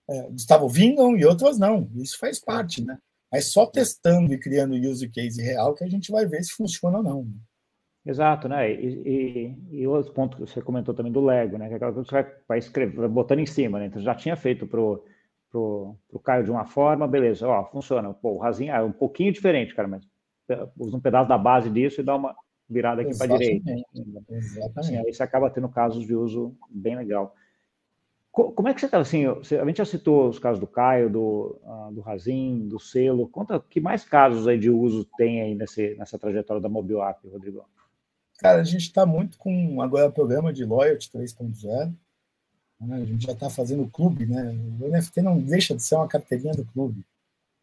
é, 0.08 0.22
Gustavo, 0.30 0.68
vingam 0.68 1.16
e 1.16 1.24
outras 1.24 1.58
não. 1.58 1.90
Isso 1.96 2.18
faz 2.18 2.38
parte, 2.38 2.84
né? 2.84 2.98
Mas 3.32 3.52
só 3.52 3.66
testando 3.66 4.32
e 4.32 4.38
criando 4.38 4.74
use 4.74 5.08
case 5.08 5.42
real 5.42 5.74
que 5.74 5.84
a 5.84 5.88
gente 5.88 6.12
vai 6.12 6.26
ver 6.26 6.42
se 6.42 6.52
funciona 6.52 6.98
ou 6.98 7.02
não. 7.02 7.24
Né? 7.24 7.32
Exato, 8.06 8.48
né? 8.48 8.70
E, 8.70 9.56
e, 9.70 9.80
e, 9.80 9.86
outro 9.86 10.12
ponto 10.12 10.36
que 10.36 10.42
você 10.42 10.60
comentou 10.60 10.94
também 10.94 11.10
do 11.10 11.24
Lego, 11.24 11.56
né? 11.56 11.66
Que 11.66 11.72
é 11.72 11.76
aquela 11.76 11.92
coisa 11.92 12.06
que 12.06 12.14
você 12.14 12.22
vai, 12.22 12.34
vai 12.46 12.58
escrever, 12.58 12.96
vai 12.96 13.08
botando 13.08 13.38
em 13.38 13.46
cima, 13.46 13.78
né? 13.78 13.86
Então 13.86 14.02
já 14.02 14.14
tinha 14.14 14.36
feito 14.36 14.66
pro, 14.66 15.02
pro, 15.50 15.96
pro 16.08 16.20
Caio 16.20 16.44
de 16.44 16.50
uma 16.50 16.66
forma, 16.66 17.08
beleza, 17.08 17.48
ó, 17.48 17.64
funciona. 17.70 18.12
Pô, 18.12 18.32
o 18.32 18.38
Razinho 18.38 18.72
é 18.72 18.82
um 18.82 18.92
pouquinho 18.92 19.32
diferente, 19.32 19.74
cara, 19.74 19.88
mas 19.88 20.06
usa 20.78 20.96
um 20.96 21.00
pedaço 21.00 21.28
da 21.28 21.38
base 21.38 21.70
disso 21.70 22.02
e 22.02 22.04
dá 22.04 22.14
uma 22.14 22.36
virada 22.68 23.02
aqui 23.02 23.16
para 23.16 23.38
direita. 23.38 23.70
Exatamente. 24.28 25.06
Aí 25.06 25.12
você 25.12 25.22
acaba 25.22 25.50
tendo 25.50 25.68
casos 25.68 26.06
de 26.06 26.14
uso 26.14 26.54
bem 26.68 26.96
legal. 26.96 27.34
Como 28.35 28.66
é 28.66 28.75
que 28.75 28.81
você 28.81 28.87
está 28.87 28.99
assim? 28.99 29.27
A 29.27 29.64
gente 29.64 29.77
já 29.77 29.85
citou 29.85 30.29
os 30.29 30.40
casos 30.40 30.59
do 30.59 30.66
Caio, 30.66 31.09
do, 31.09 31.57
uh, 31.62 31.92
do 31.92 32.01
Razin, 32.01 32.66
do 32.66 32.81
Selo. 32.81 33.29
Conta 33.29 33.61
que 33.70 33.81
mais 33.81 34.05
casos 34.05 34.49
aí 34.49 34.59
de 34.59 34.68
uso 34.68 35.07
tem 35.16 35.40
aí 35.40 35.55
nesse, 35.55 35.94
nessa 35.94 36.18
trajetória 36.18 36.61
da 36.61 36.68
Mobile 36.68 37.01
App, 37.01 37.29
Rodrigo? 37.29 37.64
Cara, 38.38 38.61
a 38.61 38.64
gente 38.64 38.83
está 38.83 39.07
muito 39.07 39.38
com 39.38 39.81
agora 39.81 40.09
o 40.09 40.12
programa 40.12 40.53
de 40.53 40.64
Loyalty 40.64 41.09
3.0. 41.11 41.94
Né? 42.81 42.97
A 42.97 43.05
gente 43.05 43.25
já 43.25 43.33
está 43.35 43.49
fazendo 43.49 43.85
o 43.85 43.90
clube, 43.90 44.27
né? 44.27 44.53
O 44.81 44.88
NFT 44.88 45.23
não 45.23 45.38
deixa 45.38 45.73
de 45.73 45.85
ser 45.85 45.94
uma 45.94 46.09
carteirinha 46.09 46.55
do 46.55 46.64
clube. 46.64 47.07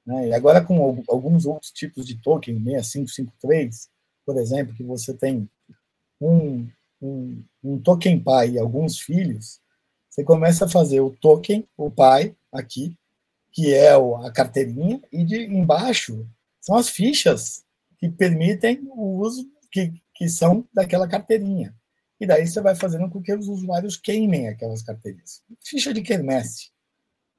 Né? 0.06 0.30
E 0.30 0.34
agora 0.34 0.64
com 0.64 1.04
alguns 1.10 1.46
outros 1.46 1.70
tipos 1.72 2.06
de 2.08 2.16
token, 2.16 2.64
6553, 2.64 3.90
por 4.26 4.38
exemplo, 4.38 4.74
que 4.74 4.84
você 4.84 5.14
tem 5.14 5.50
um, 6.22 6.66
um, 7.02 7.44
um 7.62 7.78
token 7.78 8.22
pai 8.22 8.52
e 8.52 8.60
alguns 8.60 8.98
filhos, 9.00 9.60
você 10.12 10.26
começa 10.26 10.66
a 10.66 10.70
fazer 10.70 11.00
o 11.00 11.10
token, 11.10 11.66
o 11.78 11.90
pai, 11.90 12.36
aqui, 12.52 12.94
que 13.50 13.74
é 13.74 13.94
a 13.94 14.32
carteirinha, 14.32 15.02
e 15.10 15.24
de 15.24 15.46
embaixo 15.46 16.28
são 16.60 16.76
as 16.76 16.90
fichas 16.90 17.64
que 17.98 18.10
permitem 18.10 18.82
o 18.90 19.20
uso, 19.20 19.50
que, 19.72 19.94
que 20.14 20.28
são 20.28 20.68
daquela 20.74 21.08
carteirinha. 21.08 21.74
E 22.20 22.28
daí 22.28 22.46
você 22.46 22.60
vai 22.60 22.76
fazendo 22.76 23.10
com 23.10 23.22
que 23.22 23.34
os 23.34 23.48
usuários 23.48 23.96
queimem 23.96 24.50
aquelas 24.50 24.82
carteirinhas. 24.82 25.42
Ficha 25.64 25.94
de 25.94 26.02
quermesse, 26.02 26.72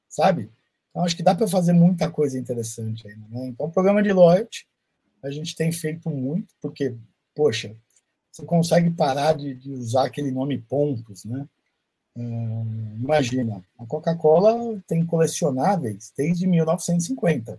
sabe? 0.08 0.50
Então, 0.90 1.04
acho 1.04 1.14
que 1.14 1.22
dá 1.22 1.34
para 1.34 1.46
fazer 1.46 1.74
muita 1.74 2.10
coisa 2.10 2.38
interessante 2.38 3.06
aí. 3.06 3.16
Né? 3.28 3.48
Então, 3.48 3.66
o 3.66 3.70
programa 3.70 4.02
de 4.02 4.12
loyalty, 4.12 4.66
a 5.22 5.30
gente 5.30 5.54
tem 5.54 5.70
feito 5.70 6.08
muito, 6.08 6.54
porque, 6.60 6.96
poxa, 7.34 7.76
você 8.30 8.46
consegue 8.46 8.90
parar 8.90 9.34
de, 9.34 9.54
de 9.54 9.70
usar 9.70 10.06
aquele 10.06 10.30
nome 10.30 10.58
pontos, 10.58 11.26
né? 11.26 11.46
Hum, 12.16 12.98
imagina, 13.00 13.64
a 13.78 13.86
Coca-Cola 13.86 14.78
tem 14.86 15.04
colecionáveis 15.04 16.12
desde 16.16 16.46
1950. 16.46 17.58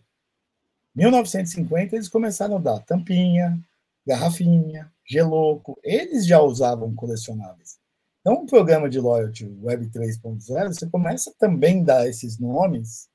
1950 0.96 1.96
eles 1.96 2.08
começaram 2.08 2.58
a 2.58 2.60
dar 2.60 2.80
tampinha, 2.82 3.60
garrafinha, 4.06 4.92
geloco. 5.06 5.80
Eles 5.84 6.26
já 6.26 6.40
usavam 6.40 6.94
colecionáveis. 6.94 7.80
Então, 8.22 8.36
o 8.44 8.46
programa 8.46 8.90
de 8.90 9.00
loyalty 9.00 9.46
Web 9.62 9.88
3.0, 9.88 10.68
você 10.68 10.88
começa 10.88 11.34
também 11.38 11.82
a 11.82 11.86
dar 11.86 12.08
esses 12.08 12.38
nomes. 12.38 13.10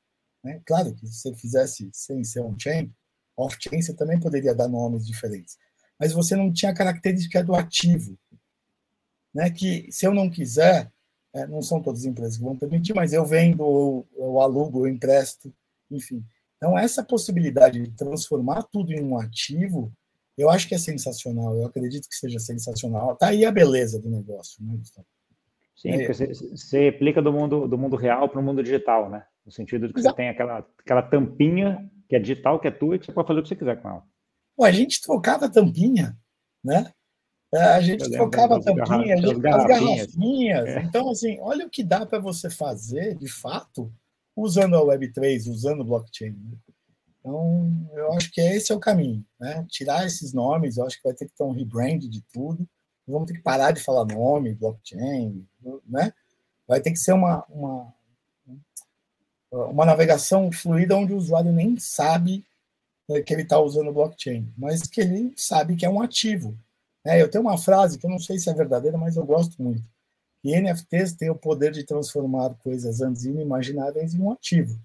Né? 0.45 0.61
Claro 0.67 0.95
que 0.95 1.07
se 1.07 1.15
você 1.15 1.35
fizesse 1.35 1.89
sem 1.93 2.23
ser 2.25 2.41
on-chain, 2.41 2.93
off-chain, 3.37 3.81
você 3.81 3.95
também 3.95 4.21
poderia 4.21 4.55
dar 4.55 4.69
nomes 4.69 5.07
diferentes. 5.07 5.57
Mas 5.99 6.13
você 6.13 6.37
não 6.37 6.53
tinha 6.53 6.73
a 6.73 6.75
característica 6.75 7.43
do 7.43 7.55
ativo. 7.55 8.19
Né? 9.33 9.51
Que 9.51 9.91
se 9.91 10.07
eu 10.07 10.13
não 10.13 10.29
quiser, 10.29 10.93
é, 11.35 11.47
não 11.47 11.63
são 11.63 11.81
todas 11.81 12.01
as 12.01 12.07
empresas 12.07 12.37
que 12.37 12.45
vão 12.45 12.57
permitir, 12.57 12.95
mas 12.95 13.13
eu 13.13 13.25
vendo, 13.25 13.61
ou 13.63 14.09
eu 14.17 14.41
alugo, 14.41 14.87
eu 14.87 14.93
empresto, 14.93 15.53
enfim. 15.91 16.25
Então, 16.57 16.79
essa 16.79 17.05
possibilidade 17.05 17.81
de 17.81 17.91
transformar 17.93 18.65
tudo 18.65 18.93
em 18.93 19.03
um 19.03 19.19
ativo, 19.19 19.93
eu 20.37 20.51
acho 20.51 20.69
que 20.69 20.75
é 20.75 20.79
sensacional, 20.79 21.57
eu 21.57 21.67
acredito 21.67 22.09
que 22.09 22.17
seja 22.17 22.39
sensacional. 22.39 23.13
Está 23.13 23.29
aí 23.29 23.45
a 23.45 23.53
beleza 23.53 24.01
do 24.01 24.11
negócio, 24.11 24.63
né, 24.65 24.77
Gustavo? 24.77 25.07
Sim, 25.77 25.91
é, 25.91 25.99
porque 25.99 26.15
você, 26.15 26.27
você 26.35 26.89
aplica 26.89 27.23
do 27.23 27.33
mundo, 27.33 27.69
do 27.69 27.79
mundo 27.79 27.95
real 27.95 28.29
para 28.29 28.41
o 28.41 28.43
mundo 28.43 28.63
digital, 28.63 29.09
né? 29.09 29.25
No 29.47 29.53
sentido 29.53 29.87
de 29.87 29.95
que 29.95 30.01
Exato. 30.01 30.17
você 30.17 30.23
tem 30.23 30.29
aquela, 30.29 30.67
aquela 30.81 31.03
tampinha 31.03 31.89
que 32.09 32.17
é 32.17 32.19
digital, 32.19 32.59
que 32.59 32.67
é 32.67 32.71
tua, 32.71 32.97
e 32.97 32.99
que 32.99 33.07
você 33.07 33.13
pode 33.13 33.29
fazer 33.29 33.41
o 33.41 33.43
que 33.43 33.49
você 33.49 33.57
quiser 33.57 33.81
com 33.81 33.89
ela. 33.89 34.03
Pô, 34.57 34.65
a 34.65 34.73
gente 34.73 35.01
trocava 35.01 35.47
a 35.47 35.49
tampinha, 35.49 36.19
né? 36.65 36.93
É, 37.53 37.63
a 37.63 37.81
gente 37.81 38.11
trocava 38.11 38.61
tampinha, 38.61 39.15
as 39.15 39.39
garrafinhas. 39.39 40.69
É. 40.69 40.83
Então, 40.83 41.11
assim, 41.11 41.39
olha 41.41 41.67
o 41.67 41.71
que 41.71 41.83
dá 41.83 42.05
para 42.05 42.19
você 42.19 42.51
fazer, 42.51 43.17
de 43.17 43.29
fato, 43.29 43.91
usando 44.37 44.77
a 44.77 44.83
Web3, 44.83 45.51
usando 45.51 45.81
o 45.81 45.85
blockchain. 45.85 46.33
Né? 46.33 46.59
Então, 47.19 47.89
eu 47.95 48.13
acho 48.13 48.31
que 48.31 48.41
esse 48.41 48.71
é 48.71 48.75
o 48.75 48.81
caminho. 48.81 49.25
Né? 49.41 49.67
Tirar 49.69 50.07
esses 50.07 50.33
nomes, 50.35 50.77
eu 50.77 50.87
acho 50.87 50.99
que 50.99 51.05
vai 51.05 51.15
ter 51.15 51.27
que 51.27 51.33
ter 51.35 51.45
um 51.45 51.53
rebrand 51.53 52.01
de 52.01 52.23
tudo. 52.33 52.69
Vamos 53.07 53.29
ter 53.29 53.39
que 53.39 53.43
parar 53.43 53.73
de 53.73 53.83
falar 53.83 54.05
nome, 54.05 54.55
blockchain, 54.55 55.47
né? 55.87 56.13
Vai 56.67 56.79
ter 56.79 56.91
que 56.91 56.99
ser 56.99 57.15
uma, 57.15 57.43
uma, 57.49 57.95
uma 59.51 59.87
navegação 59.87 60.53
fluida 60.53 60.95
onde 60.95 61.15
o 61.15 61.17
usuário 61.17 61.51
nem 61.51 61.79
sabe 61.79 62.45
né, 63.09 63.23
que 63.23 63.33
ele 63.33 63.43
está 63.43 63.59
usando 63.59 63.93
blockchain, 63.95 64.53
mas 64.59 64.83
que 64.83 65.01
ele 65.01 65.33
sabe 65.35 65.75
que 65.75 65.87
é 65.87 65.89
um 65.89 66.03
ativo. 66.03 66.55
É, 67.05 67.21
eu 67.21 67.31
tenho 67.31 67.43
uma 67.43 67.59
frase 67.59 67.99
que 67.99 68.07
eu 68.07 68.11
não 68.11 68.19
sei 68.19 68.39
se 68.39 68.51
é 68.51 68.55
verdadeira, 68.55 68.99
mas 68.99 69.17
eu 69.17 69.25
gosto 69.25 69.63
muito. 69.63 69.83
Que 70.43 70.61
NFTs 70.61 71.15
têm 71.15 71.31
o 71.31 71.35
poder 71.35 71.73
de 71.73 71.85
transformar 71.85 72.55
coisas 72.63 73.01
antes 73.01 73.25
inimagináveis 73.25 74.15
em 74.15 74.21
um 74.21 74.31
ativo. 74.31 74.79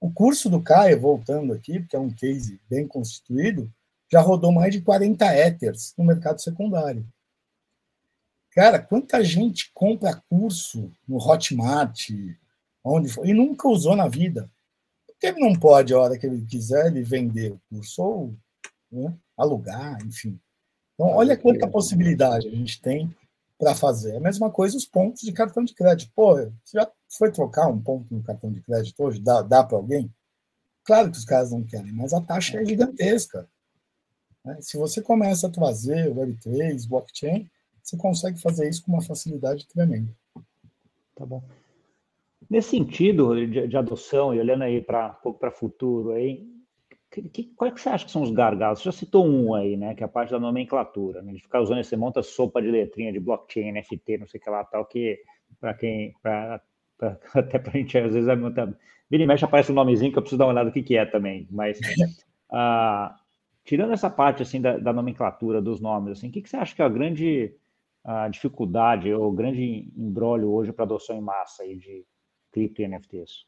O 0.00 0.10
curso 0.10 0.50
do 0.50 0.60
Caio, 0.60 1.00
voltando 1.00 1.52
aqui, 1.52 1.78
porque 1.78 1.96
é 1.96 1.98
um 1.98 2.10
case 2.10 2.60
bem 2.68 2.86
constituído, 2.86 3.72
já 4.10 4.20
rodou 4.20 4.52
mais 4.52 4.72
de 4.72 4.80
40 4.82 5.24
Ethers 5.36 5.94
no 5.96 6.04
mercado 6.04 6.40
secundário. 6.40 7.06
Cara, 8.50 8.78
quanta 8.78 9.24
gente 9.24 9.70
compra 9.72 10.22
curso 10.28 10.92
no 11.08 11.16
Hotmart, 11.16 12.10
onde 12.84 13.08
for, 13.08 13.26
e 13.26 13.32
nunca 13.32 13.68
usou 13.68 13.96
na 13.96 14.08
vida? 14.08 14.50
Porque 15.06 15.28
ele 15.28 15.40
não 15.40 15.58
pode, 15.58 15.94
a 15.94 15.98
hora 15.98 16.18
que 16.18 16.26
ele 16.26 16.44
quiser, 16.44 16.88
ele 16.88 17.02
vender 17.02 17.52
o 17.52 17.60
curso 17.70 18.02
ou 18.02 18.34
né, 18.90 19.16
alugar, 19.36 20.04
enfim. 20.04 20.38
Então, 20.94 21.08
olha 21.08 21.36
quanta 21.36 21.66
possibilidade 21.66 22.48
a 22.48 22.50
gente 22.50 22.80
tem 22.80 23.14
para 23.58 23.74
fazer. 23.74 24.14
É 24.14 24.16
a 24.16 24.20
mesma 24.20 24.50
coisa 24.50 24.76
os 24.76 24.86
pontos 24.86 25.22
de 25.22 25.32
cartão 25.32 25.64
de 25.64 25.74
crédito. 25.74 26.12
Pô, 26.14 26.34
você 26.34 26.50
já 26.74 26.90
foi 27.08 27.30
trocar 27.30 27.68
um 27.68 27.80
ponto 27.80 28.12
no 28.12 28.22
cartão 28.22 28.50
de 28.50 28.60
crédito 28.60 29.02
hoje? 29.02 29.20
Dá, 29.20 29.42
dá 29.42 29.62
para 29.62 29.76
alguém? 29.76 30.12
Claro 30.84 31.10
que 31.10 31.18
os 31.18 31.24
caras 31.24 31.52
não 31.52 31.62
querem, 31.62 31.92
mas 31.92 32.12
a 32.12 32.20
taxa 32.20 32.60
é 32.60 32.64
gigantesca. 32.64 33.48
Né? 34.44 34.58
Se 34.60 34.76
você 34.76 35.00
começa 35.00 35.46
a 35.46 35.50
trazer 35.50 36.08
o 36.08 36.16
Web3, 36.16 36.88
blockchain, 36.88 37.48
você 37.82 37.96
consegue 37.96 38.40
fazer 38.40 38.68
isso 38.68 38.84
com 38.84 38.92
uma 38.92 39.02
facilidade 39.02 39.66
tremenda. 39.68 40.12
Tá 41.14 41.24
bom. 41.24 41.42
Nesse 42.50 42.70
sentido 42.70 43.34
de, 43.46 43.68
de 43.68 43.76
adoção, 43.76 44.34
e 44.34 44.40
olhando 44.40 44.64
aí 44.64 44.80
para 44.80 45.08
um 45.08 45.22
pouco 45.22 45.38
para 45.38 45.50
o 45.50 45.56
futuro, 45.56 46.12
aí, 46.12 46.46
que, 47.20 47.44
qual 47.54 47.68
é 47.68 47.74
que 47.74 47.80
você 47.80 47.90
acha 47.90 48.06
que 48.06 48.10
são 48.10 48.22
os 48.22 48.30
gargalos? 48.30 48.78
Você 48.78 48.86
já 48.86 48.92
citou 48.92 49.26
um 49.26 49.54
aí, 49.54 49.76
né? 49.76 49.94
Que 49.94 50.02
é 50.02 50.06
a 50.06 50.08
parte 50.08 50.30
da 50.30 50.40
nomenclatura, 50.40 51.20
né? 51.20 51.32
De 51.32 51.42
ficar 51.42 51.60
usando 51.60 51.80
esse 51.80 51.94
monta 51.96 52.22
sopa 52.22 52.62
de 52.62 52.70
letrinha 52.70 53.12
de 53.12 53.20
blockchain, 53.20 53.72
NFT, 53.72 54.18
não 54.18 54.26
sei 54.26 54.40
o 54.40 54.42
que 54.42 54.50
lá, 54.50 54.64
tal, 54.64 54.86
que 54.86 55.20
para 55.60 55.74
quem. 55.74 56.14
Pra, 56.22 56.60
pra, 56.96 57.18
até 57.34 57.58
para 57.58 57.72
a 57.72 57.76
gente, 57.76 57.98
às 57.98 58.14
vezes, 58.14 58.28
é 58.28 58.34
muita. 58.34 58.76
Vira 59.10 59.24
e 59.24 59.26
mexe 59.26 59.44
aparece 59.44 59.70
um 59.70 59.74
nomezinho 59.74 60.10
que 60.10 60.18
eu 60.18 60.22
preciso 60.22 60.38
dar 60.38 60.46
uma 60.46 60.52
olhada 60.52 60.70
o 60.70 60.72
que, 60.72 60.82
que 60.82 60.96
é 60.96 61.04
também. 61.04 61.46
Mas. 61.50 61.78
ah, 62.50 63.14
tirando 63.64 63.92
essa 63.92 64.08
parte 64.08 64.42
assim 64.42 64.60
da, 64.60 64.78
da, 64.78 64.92
nomenclatura 64.92 65.60
dos 65.60 65.80
nomes, 65.80 66.18
assim, 66.18 66.28
o 66.28 66.32
que, 66.32 66.40
que 66.40 66.48
você 66.48 66.56
acha 66.56 66.74
que 66.74 66.82
é 66.82 66.84
a 66.84 66.88
grande 66.88 67.54
a 68.04 68.26
dificuldade 68.28 69.12
ou 69.14 69.30
grande 69.30 69.88
embrólio 69.96 70.50
hoje 70.50 70.72
para 70.72 70.84
adoção 70.84 71.16
em 71.16 71.20
massa 71.20 71.62
aí 71.62 71.76
de 71.76 72.04
cripto 72.50 72.82
e 72.82 72.88
NFTs? 72.88 73.46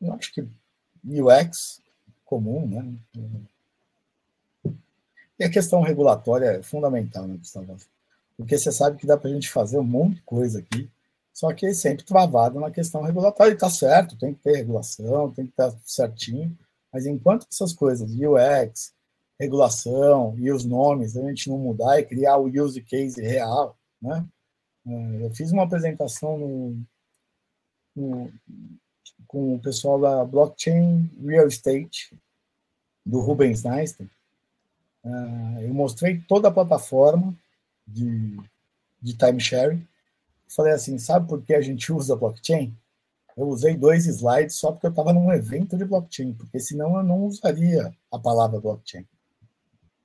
Eu 0.00 0.14
acho 0.14 0.32
que 0.34 0.40
UX 1.04 1.80
comum, 2.30 2.66
né? 2.68 2.94
E 5.36 5.44
a 5.44 5.50
questão 5.50 5.82
regulatória 5.82 6.46
é 6.46 6.62
fundamental, 6.62 7.26
né, 7.26 7.36
Gustavo? 7.36 7.76
Porque 8.36 8.56
você 8.56 8.70
sabe 8.70 8.96
que 8.96 9.06
dá 9.06 9.16
para 9.16 9.28
a 9.28 9.32
gente 9.34 9.50
fazer 9.50 9.78
um 9.78 9.84
monte 9.84 10.16
de 10.16 10.22
coisa 10.22 10.60
aqui, 10.60 10.88
só 11.32 11.52
que 11.52 11.66
é 11.66 11.74
sempre 11.74 12.04
travado 12.04 12.60
na 12.60 12.70
questão 12.70 13.02
regulatória. 13.02 13.50
E 13.50 13.54
está 13.54 13.68
certo, 13.68 14.16
tem 14.16 14.32
que 14.32 14.42
ter 14.42 14.56
regulação, 14.56 15.32
tem 15.32 15.46
que 15.46 15.52
estar 15.52 15.74
certinho, 15.84 16.56
mas 16.92 17.06
enquanto 17.06 17.46
essas 17.50 17.72
coisas, 17.72 18.10
UX, 18.10 18.94
regulação 19.38 20.36
e 20.38 20.52
os 20.52 20.64
nomes, 20.64 21.16
a 21.16 21.26
gente 21.28 21.48
não 21.48 21.58
mudar 21.58 21.98
e 21.98 22.04
criar 22.04 22.36
o 22.36 22.46
use 22.46 22.80
case 22.82 23.20
real, 23.20 23.76
né? 24.00 24.24
É, 24.86 25.26
eu 25.26 25.34
fiz 25.34 25.50
uma 25.52 25.64
apresentação 25.64 26.38
no, 26.38 26.82
no, 27.96 28.32
com 29.26 29.54
o 29.54 29.58
pessoal 29.58 30.00
da 30.00 30.24
Blockchain 30.24 31.10
Real 31.24 31.46
Estate, 31.46 32.14
do 33.04 33.20
Rubens 33.20 33.64
Einstein. 33.64 34.10
Uh, 35.04 35.60
eu 35.62 35.74
mostrei 35.74 36.20
toda 36.28 36.48
a 36.48 36.52
plataforma 36.52 37.34
de, 37.86 38.38
de 39.00 39.16
timesharing. 39.16 39.86
Falei 40.48 40.72
assim, 40.72 40.98
sabe 40.98 41.28
por 41.28 41.42
que 41.42 41.54
a 41.54 41.60
gente 41.60 41.92
usa 41.92 42.16
blockchain? 42.16 42.76
Eu 43.36 43.48
usei 43.48 43.76
dois 43.76 44.06
slides 44.06 44.56
só 44.56 44.72
porque 44.72 44.86
eu 44.86 44.90
estava 44.90 45.12
num 45.12 45.32
evento 45.32 45.76
de 45.76 45.84
blockchain, 45.84 46.34
porque 46.34 46.58
senão 46.58 46.96
eu 46.96 47.02
não 47.02 47.24
usaria 47.24 47.94
a 48.10 48.18
palavra 48.18 48.60
blockchain. 48.60 49.06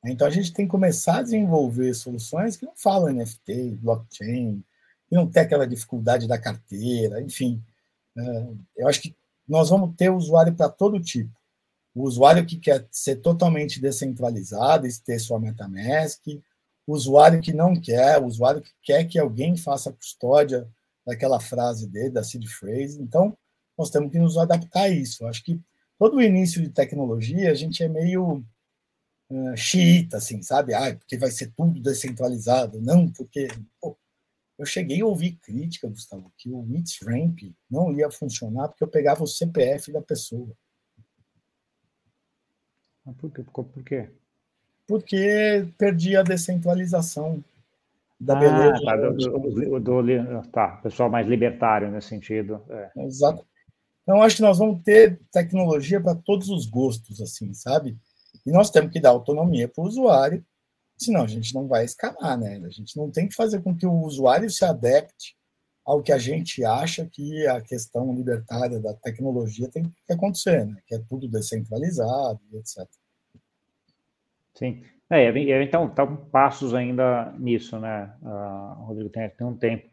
Então 0.05 0.27
a 0.27 0.31
gente 0.31 0.53
tem 0.53 0.65
que 0.65 0.71
começar 0.71 1.17
a 1.17 1.23
desenvolver 1.23 1.93
soluções 1.95 2.55
que 2.55 2.65
não 2.65 2.75
falam 2.75 3.11
NFT, 3.11 3.79
blockchain, 3.81 4.63
que 5.09 5.15
não 5.15 5.27
tem 5.27 5.43
aquela 5.43 5.67
dificuldade 5.67 6.27
da 6.27 6.37
carteira, 6.37 7.21
enfim. 7.21 7.61
É, 8.17 8.47
eu 8.77 8.87
acho 8.87 9.01
que 9.01 9.15
nós 9.47 9.69
vamos 9.69 9.95
ter 9.95 10.09
usuário 10.11 10.53
para 10.53 10.69
todo 10.69 10.99
tipo. 10.99 11.31
O 11.95 12.03
usuário 12.03 12.45
que 12.45 12.57
quer 12.57 12.85
ser 12.91 13.15
totalmente 13.15 13.79
descentralizado 13.79 14.85
e 14.85 14.99
ter 14.99 15.17
sua 15.17 15.39
MetaMask, 15.39 16.27
o 16.85 16.93
usuário 16.93 17.41
que 17.41 17.53
não 17.53 17.73
quer, 17.73 18.19
o 18.19 18.25
usuário 18.25 18.61
que 18.61 18.71
quer 18.83 19.05
que 19.05 19.17
alguém 19.17 19.55
faça 19.55 19.89
a 19.89 19.93
custódia 19.93 20.69
daquela 21.05 21.39
frase 21.39 21.87
dele, 21.87 22.09
da 22.09 22.23
seed 22.23 22.45
phrase. 22.47 23.01
Então, 23.01 23.35
nós 23.77 23.89
temos 23.89 24.11
que 24.11 24.19
nos 24.19 24.37
adaptar 24.37 24.83
a 24.83 24.89
isso. 24.89 25.25
Acho 25.25 25.43
que 25.43 25.59
todo 25.97 26.17
o 26.17 26.21
início 26.21 26.61
de 26.61 26.69
tecnologia, 26.69 27.49
a 27.49 27.55
gente 27.55 27.81
é 27.81 27.87
meio 27.87 28.43
uh, 29.29 29.53
assim, 30.13 30.41
sabe? 30.41 30.73
Ah, 30.73 30.95
porque 30.95 31.17
vai 31.17 31.31
ser 31.31 31.51
tudo 31.55 31.79
descentralizado. 31.79 32.81
Não, 32.81 33.09
porque... 33.09 33.47
Pô, 33.79 33.97
eu 34.57 34.65
cheguei 34.65 35.01
a 35.01 35.05
ouvir 35.05 35.33
crítica, 35.33 35.87
Gustavo, 35.87 36.31
que 36.37 36.49
o 36.49 36.61
Ramp 37.05 37.39
não 37.69 37.91
ia 37.93 38.09
funcionar 38.09 38.69
porque 38.69 38.83
eu 38.83 38.87
pegava 38.87 39.23
o 39.23 39.27
CPF 39.27 39.91
da 39.91 40.01
pessoa. 40.01 40.55
Por 43.13 43.31
quê? 43.31 43.43
Por 43.51 43.83
quê? 43.83 44.09
Porque 44.87 45.67
perdia 45.77 46.19
a 46.19 46.23
descentralização 46.23 47.43
da 48.19 48.37
ah, 48.37 48.39
beleza. 48.39 48.85
Tá, 48.85 48.95
do, 48.95 49.79
do, 49.79 50.03
do, 50.03 50.47
tá, 50.51 50.67
pessoal 50.77 51.09
mais 51.09 51.27
libertário 51.27 51.91
nesse 51.91 52.07
sentido. 52.07 52.61
É. 52.69 52.91
Exato. 53.03 53.45
Então, 54.03 54.21
acho 54.21 54.37
que 54.37 54.41
nós 54.41 54.59
vamos 54.59 54.83
ter 54.83 55.19
tecnologia 55.31 55.99
para 55.99 56.15
todos 56.15 56.49
os 56.49 56.67
gostos, 56.67 57.19
assim, 57.21 57.53
sabe? 57.53 57.97
E 58.45 58.51
nós 58.51 58.69
temos 58.69 58.91
que 58.91 58.99
dar 58.99 59.09
autonomia 59.09 59.67
para 59.67 59.83
o 59.83 59.87
usuário, 59.87 60.45
senão 60.95 61.23
a 61.23 61.27
gente 61.27 61.53
não 61.55 61.67
vai 61.67 61.83
escalar, 61.83 62.37
né? 62.37 62.61
A 62.63 62.69
gente 62.69 62.95
não 62.95 63.09
tem 63.09 63.27
que 63.27 63.35
fazer 63.35 63.61
com 63.63 63.75
que 63.75 63.85
o 63.85 64.01
usuário 64.03 64.49
se 64.49 64.63
adapte 64.63 65.35
ao 65.85 66.01
que 66.01 66.11
a 66.11 66.17
gente 66.17 66.65
acha 66.65 67.05
que 67.05 67.45
a 67.47 67.61
questão 67.61 68.13
libertária 68.13 68.79
da 68.79 68.93
tecnologia 68.93 69.69
tem 69.69 69.83
que 69.83 70.13
acontecer, 70.13 70.65
né? 70.65 70.77
Que 70.87 70.95
é 70.95 70.99
tudo 71.07 71.27
descentralizado, 71.27 72.39
etc. 72.53 72.87
Sim. 74.55 74.83
É, 75.09 75.29
então, 75.61 75.85
estão 75.85 76.15
passos 76.15 76.73
ainda 76.73 77.31
nisso, 77.37 77.77
né, 77.79 78.11
uh, 78.23 78.85
Rodrigo, 78.85 79.09
tem, 79.09 79.29
tem 79.29 79.45
um 79.45 79.55
tempo. 79.55 79.87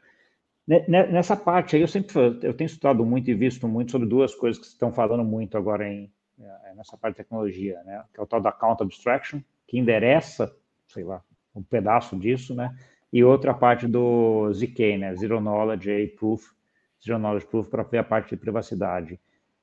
Nessa 0.89 1.37
parte 1.37 1.77
aí, 1.77 1.83
eu 1.83 1.89
sempre 1.89 2.15
eu 2.43 2.55
tenho 2.55 2.67
estudado 2.67 3.05
muito 3.05 3.31
e 3.31 3.35
visto 3.35 3.69
muito 3.69 3.91
sobre 3.91 4.09
duas 4.09 4.35
coisas 4.35 4.63
que 4.63 4.69
estão 4.69 4.93
falando 4.93 5.23
muito 5.23 5.59
agora 5.59 5.87
em, 5.87 6.11
é, 6.41 6.75
nessa 6.75 6.97
parte 6.97 7.17
de 7.17 7.25
tecnologia, 7.25 7.83
né, 7.83 8.03
que 8.15 8.19
é 8.19 8.23
o 8.23 8.27
tal 8.27 8.41
da 8.41 8.53
Count 8.53 8.83
Abstraction, 8.83 9.41
que 9.67 9.79
endereça, 9.79 10.55
sei 10.87 11.05
lá, 11.05 11.23
um 11.55 11.63
pedaço 11.63 12.17
disso, 12.17 12.55
né, 12.55 12.75
e 13.13 13.23
outra 13.23 13.53
parte 13.53 13.87
do 13.87 14.53
ZK, 14.53 14.97
né, 14.99 15.15
Zero 15.17 15.41
Knowledge 15.41 16.09
Proof, 16.19 16.51
Zero 17.05 17.19
Knowledge 17.19 17.47
Proof 17.47 17.69
para 17.69 17.83
ver 17.83 17.99
a 17.99 18.05
parte 18.05 18.31
de 18.31 18.37
privacidade. 18.37 19.21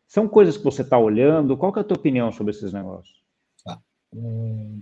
São 0.07 0.27
coisas 0.27 0.57
que 0.57 0.63
você 0.63 0.81
está 0.81 0.97
olhando, 0.97 1.57
qual 1.57 1.73
é 1.75 1.79
a 1.79 1.83
tua 1.83 1.97
opinião 1.97 2.31
sobre 2.31 2.51
esses 2.51 2.73
negócios? 2.73 3.23
Ah, 3.67 3.79
hum 4.13 4.81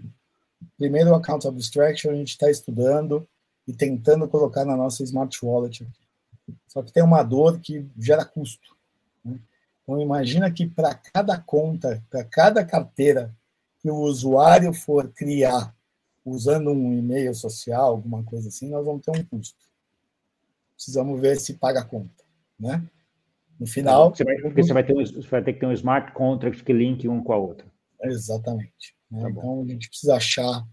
Primeiro, 0.78 1.12
o 1.12 1.16
Account 1.16 1.48
Abstraction 1.48 2.12
a 2.12 2.16
gente 2.16 2.30
está 2.30 2.50
estudando 2.50 3.28
e 3.68 3.74
tentando 3.74 4.28
colocar 4.28 4.66
na 4.66 4.76
nossa 4.76 5.04
Smart 5.04 5.38
Wallet. 5.44 5.88
Só 6.68 6.82
que 6.82 6.92
tem 6.92 7.04
uma 7.04 7.24
dor 7.24 7.60
que 7.60 7.86
gera 7.98 8.24
custo. 8.24 8.76
Né? 9.24 9.40
Então, 9.84 10.00
imagina 10.02 10.52
que 10.52 10.68
para 10.68 10.96
cada 10.96 11.38
conta, 11.38 12.04
para 12.10 12.24
cada 12.24 12.66
carteira 12.66 13.36
que 13.80 13.90
o 13.90 13.98
usuário 13.98 14.74
for 14.74 15.10
criar 15.10 15.76
usando 16.28 16.72
um 16.72 16.94
e-mail 16.94 17.34
social, 17.34 17.92
alguma 17.92 18.24
coisa 18.24 18.50
assim, 18.50 18.70
nós 18.70 18.86
vamos 18.86 19.04
ter 19.04 19.12
um 19.12 19.24
custo. 19.24 19.58
Precisamos 20.76 21.20
ver 21.20 21.40
se 21.40 21.54
paga 21.54 21.80
a 21.80 21.86
conta, 21.86 22.24
né? 22.60 22.84
No 23.60 23.66
final... 23.66 24.14
Você 24.14 24.24
vai, 24.24 24.38
você 24.38 24.74
vai, 24.74 24.84
ter 24.84 24.94
você 24.94 25.28
vai 25.28 25.44
ter 25.44 25.54
que 25.54 25.60
ter 25.60 25.66
um 25.66 25.72
smart 25.72 26.12
contract 26.12 26.64
que 26.64 26.74
link 26.74 27.08
um 27.08 27.24
com 27.24 27.34
a 27.34 27.38
outra. 27.38 27.66
Exatamente. 28.04 28.96
Né? 29.10 29.24
Tá 29.24 29.30
então, 29.30 29.64
a 29.64 29.68
gente 29.68 29.90
precisa 29.90 30.16
achar 30.16 30.68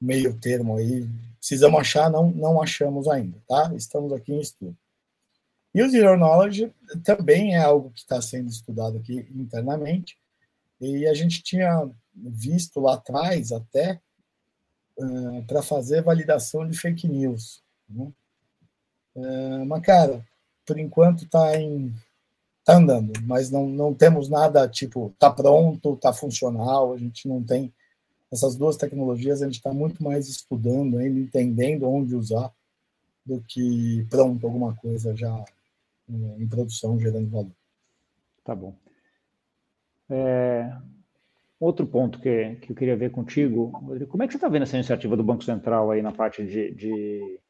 meio 0.00 0.38
termo 0.38 0.76
aí. 0.76 1.08
Precisamos 1.38 1.80
achar, 1.80 2.10
não, 2.10 2.30
não 2.30 2.62
achamos 2.62 3.08
ainda, 3.08 3.38
tá? 3.48 3.72
Estamos 3.74 4.12
aqui 4.12 4.32
em 4.32 4.40
estudo. 4.40 4.76
E 5.74 5.82
o 5.82 5.90
Zero 5.90 6.16
Knowledge 6.16 6.72
também 7.02 7.54
é 7.54 7.58
algo 7.58 7.90
que 7.90 8.00
está 8.00 8.20
sendo 8.20 8.48
estudado 8.48 8.98
aqui 8.98 9.26
internamente, 9.34 10.16
e 10.80 11.06
a 11.06 11.14
gente 11.14 11.42
tinha 11.42 11.90
visto 12.14 12.80
lá 12.80 12.94
atrás 12.94 13.52
até 13.52 14.00
uh, 14.98 15.42
para 15.46 15.62
fazer 15.62 16.02
validação 16.02 16.68
de 16.68 16.78
fake 16.78 17.08
news. 17.08 17.62
Né? 17.88 18.12
Uh, 19.14 19.66
mas, 19.66 19.82
cara, 19.82 20.26
por 20.66 20.78
enquanto 20.78 21.24
está 21.24 21.58
em 21.58 21.94
tá 22.64 22.76
andando, 22.76 23.12
mas 23.22 23.50
não, 23.50 23.66
não 23.66 23.94
temos 23.94 24.28
nada 24.28 24.68
tipo 24.68 25.14
tá 25.18 25.30
pronto, 25.30 25.96
tá 25.96 26.12
funcional, 26.12 26.92
a 26.92 26.98
gente 26.98 27.26
não 27.26 27.42
tem 27.42 27.72
essas 28.30 28.56
duas 28.56 28.76
tecnologias, 28.76 29.40
a 29.40 29.46
gente 29.46 29.56
está 29.56 29.72
muito 29.72 30.02
mais 30.04 30.28
estudando 30.28 30.98
ainda, 30.98 31.18
entendendo 31.18 31.88
onde 31.88 32.14
usar, 32.14 32.52
do 33.24 33.42
que 33.48 34.06
pronto, 34.10 34.46
alguma 34.46 34.74
coisa 34.76 35.16
já 35.16 35.44
em 36.38 36.46
produção, 36.46 37.00
gerando 37.00 37.30
valor. 37.30 37.52
Tá 38.44 38.54
bom. 38.54 38.74
É, 40.10 40.70
outro 41.60 41.86
ponto 41.86 42.20
que, 42.20 42.56
que 42.56 42.72
eu 42.72 42.76
queria 42.76 42.96
ver 42.96 43.10
contigo, 43.10 43.70
como 44.08 44.22
é 44.22 44.26
que 44.26 44.32
você 44.32 44.36
está 44.36 44.48
vendo 44.48 44.62
essa 44.62 44.76
iniciativa 44.76 45.16
do 45.16 45.24
Banco 45.24 45.44
Central 45.44 45.90
aí 45.90 46.02
na 46.02 46.12
parte 46.12 46.44
de, 46.44 46.72
de 46.74 47.40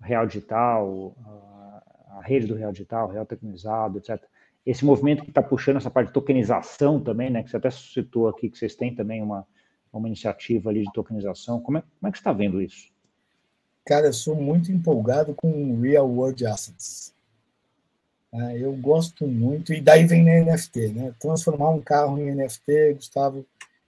real 0.00 0.26
digital, 0.26 1.16
a, 1.24 2.18
a 2.18 2.22
rede 2.22 2.46
do 2.46 2.54
real 2.54 2.72
digital, 2.72 3.08
real 3.08 3.26
tecnologizado, 3.26 3.98
etc 3.98 4.22
esse 4.66 4.84
movimento 4.84 5.22
que 5.22 5.30
está 5.30 5.40
puxando 5.40 5.76
essa 5.76 5.90
parte 5.90 6.08
de 6.08 6.14
tokenização 6.14 7.00
também, 7.00 7.30
né, 7.30 7.42
que 7.44 7.48
você 7.48 7.56
até 7.56 7.70
citou 7.70 8.28
aqui, 8.28 8.50
que 8.50 8.58
vocês 8.58 8.74
têm 8.74 8.92
também 8.92 9.22
uma, 9.22 9.46
uma 9.92 10.08
iniciativa 10.08 10.68
ali 10.68 10.82
de 10.82 10.92
tokenização. 10.92 11.60
Como 11.60 11.78
é, 11.78 11.82
como 11.82 12.08
é 12.08 12.10
que 12.10 12.18
você 12.18 12.20
está 12.20 12.32
vendo 12.32 12.60
isso? 12.60 12.90
Cara, 13.86 14.06
eu 14.06 14.12
sou 14.12 14.34
muito 14.34 14.72
empolgado 14.72 15.32
com 15.32 15.80
Real 15.80 16.10
World 16.10 16.44
Assets. 16.44 17.14
É, 18.38 18.58
eu 18.58 18.72
gosto 18.76 19.26
muito, 19.26 19.72
e 19.72 19.80
daí 19.80 20.04
vem 20.04 20.22
NFT, 20.22 20.88
né? 20.88 21.14
Transformar 21.18 21.70
um 21.70 21.80
carro 21.80 22.18
em 22.18 22.34
NFT, 22.34 22.94
Gustavo, 22.94 23.46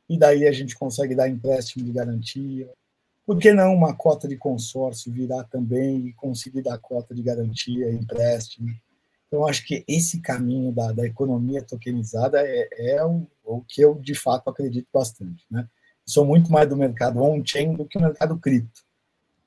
e 0.08 0.18
daí 0.18 0.46
a 0.46 0.52
gente 0.52 0.76
consegue 0.76 1.14
dar 1.14 1.28
empréstimo 1.28 1.84
de 1.84 1.92
garantia. 1.92 2.70
Por 3.26 3.38
que 3.38 3.52
não 3.52 3.74
uma 3.74 3.94
cota 3.94 4.26
de 4.26 4.38
consórcio 4.38 5.12
virar 5.12 5.44
também 5.44 6.06
e 6.06 6.12
conseguir 6.14 6.62
dar 6.62 6.78
cota 6.78 7.14
de 7.14 7.22
garantia, 7.22 7.92
empréstimo? 7.92 8.68
Então, 9.26 9.46
acho 9.46 9.66
que 9.66 9.84
esse 9.86 10.20
caminho 10.22 10.72
da, 10.72 10.92
da 10.92 11.06
economia 11.06 11.62
tokenizada 11.62 12.40
é, 12.40 12.68
é 12.96 13.04
o, 13.04 13.26
o, 13.44 13.60
que 13.60 13.82
eu, 13.82 13.94
de 13.96 14.14
fato, 14.14 14.48
acredito 14.48 14.88
bastante. 14.90 15.44
Né? 15.50 15.68
Sou 16.06 16.24
muito 16.24 16.50
mais 16.50 16.66
do 16.66 16.76
mercado 16.76 17.22
on-chain 17.22 17.74
do 17.74 17.84
que 17.84 17.98
o 17.98 18.00
mercado 18.00 18.38
cripto. 18.38 18.80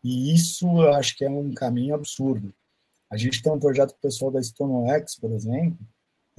E 0.04 0.32
isso 0.36 0.68
eu 0.68 0.94
acho 0.94 1.18
que 1.18 1.26
é 1.26 1.30
um 1.30 1.52
caminho 1.52 1.96
absurdo. 1.96 2.54
A 3.12 3.18
gente 3.18 3.44
tem 3.44 3.52
um 3.52 3.60
projeto 3.60 3.94
pessoal 4.02 4.32
da 4.32 4.42
StoneX, 4.42 5.16
por 5.16 5.32
exemplo, 5.32 5.78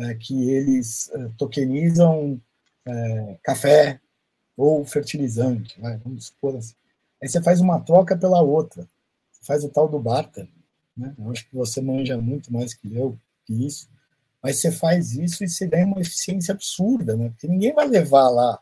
é, 0.01 0.15
que 0.15 0.51
eles 0.51 1.11
é, 1.13 1.29
tokenizam 1.37 2.41
é, 2.87 3.37
café 3.43 4.01
ou 4.57 4.85
fertilizante, 4.85 5.81
vai, 5.81 5.99
vamos 5.99 6.27
supor 6.27 6.57
assim. 6.57 6.75
Aí 7.23 7.29
você 7.29 7.43
faz 7.43 7.61
uma 7.61 7.81
troca 7.81 8.17
pela 8.17 8.43
outra. 8.43 8.89
Você 9.31 9.45
faz 9.45 9.65
o 9.65 9.69
tal 9.69 9.89
do 9.89 9.99
barter. 9.99 10.49
Né? 10.97 11.15
Eu 11.19 11.31
acho 11.31 11.49
que 11.49 11.55
você 11.55 11.81
manja 11.81 12.17
muito 12.19 12.53
mais 12.53 12.75
que 12.75 12.95
eu 12.95 13.17
que 13.45 13.67
isso, 13.67 13.89
mas 14.43 14.59
você 14.59 14.73
faz 14.73 15.13
isso 15.13 15.45
e 15.45 15.49
você 15.49 15.67
ganha 15.67 15.87
uma 15.87 16.01
eficiência 16.01 16.53
absurda, 16.53 17.17
né? 17.17 17.29
Porque 17.31 17.49
ninguém 17.49 17.73
vai 17.73 17.89
levar 17.89 18.29
lá 18.29 18.61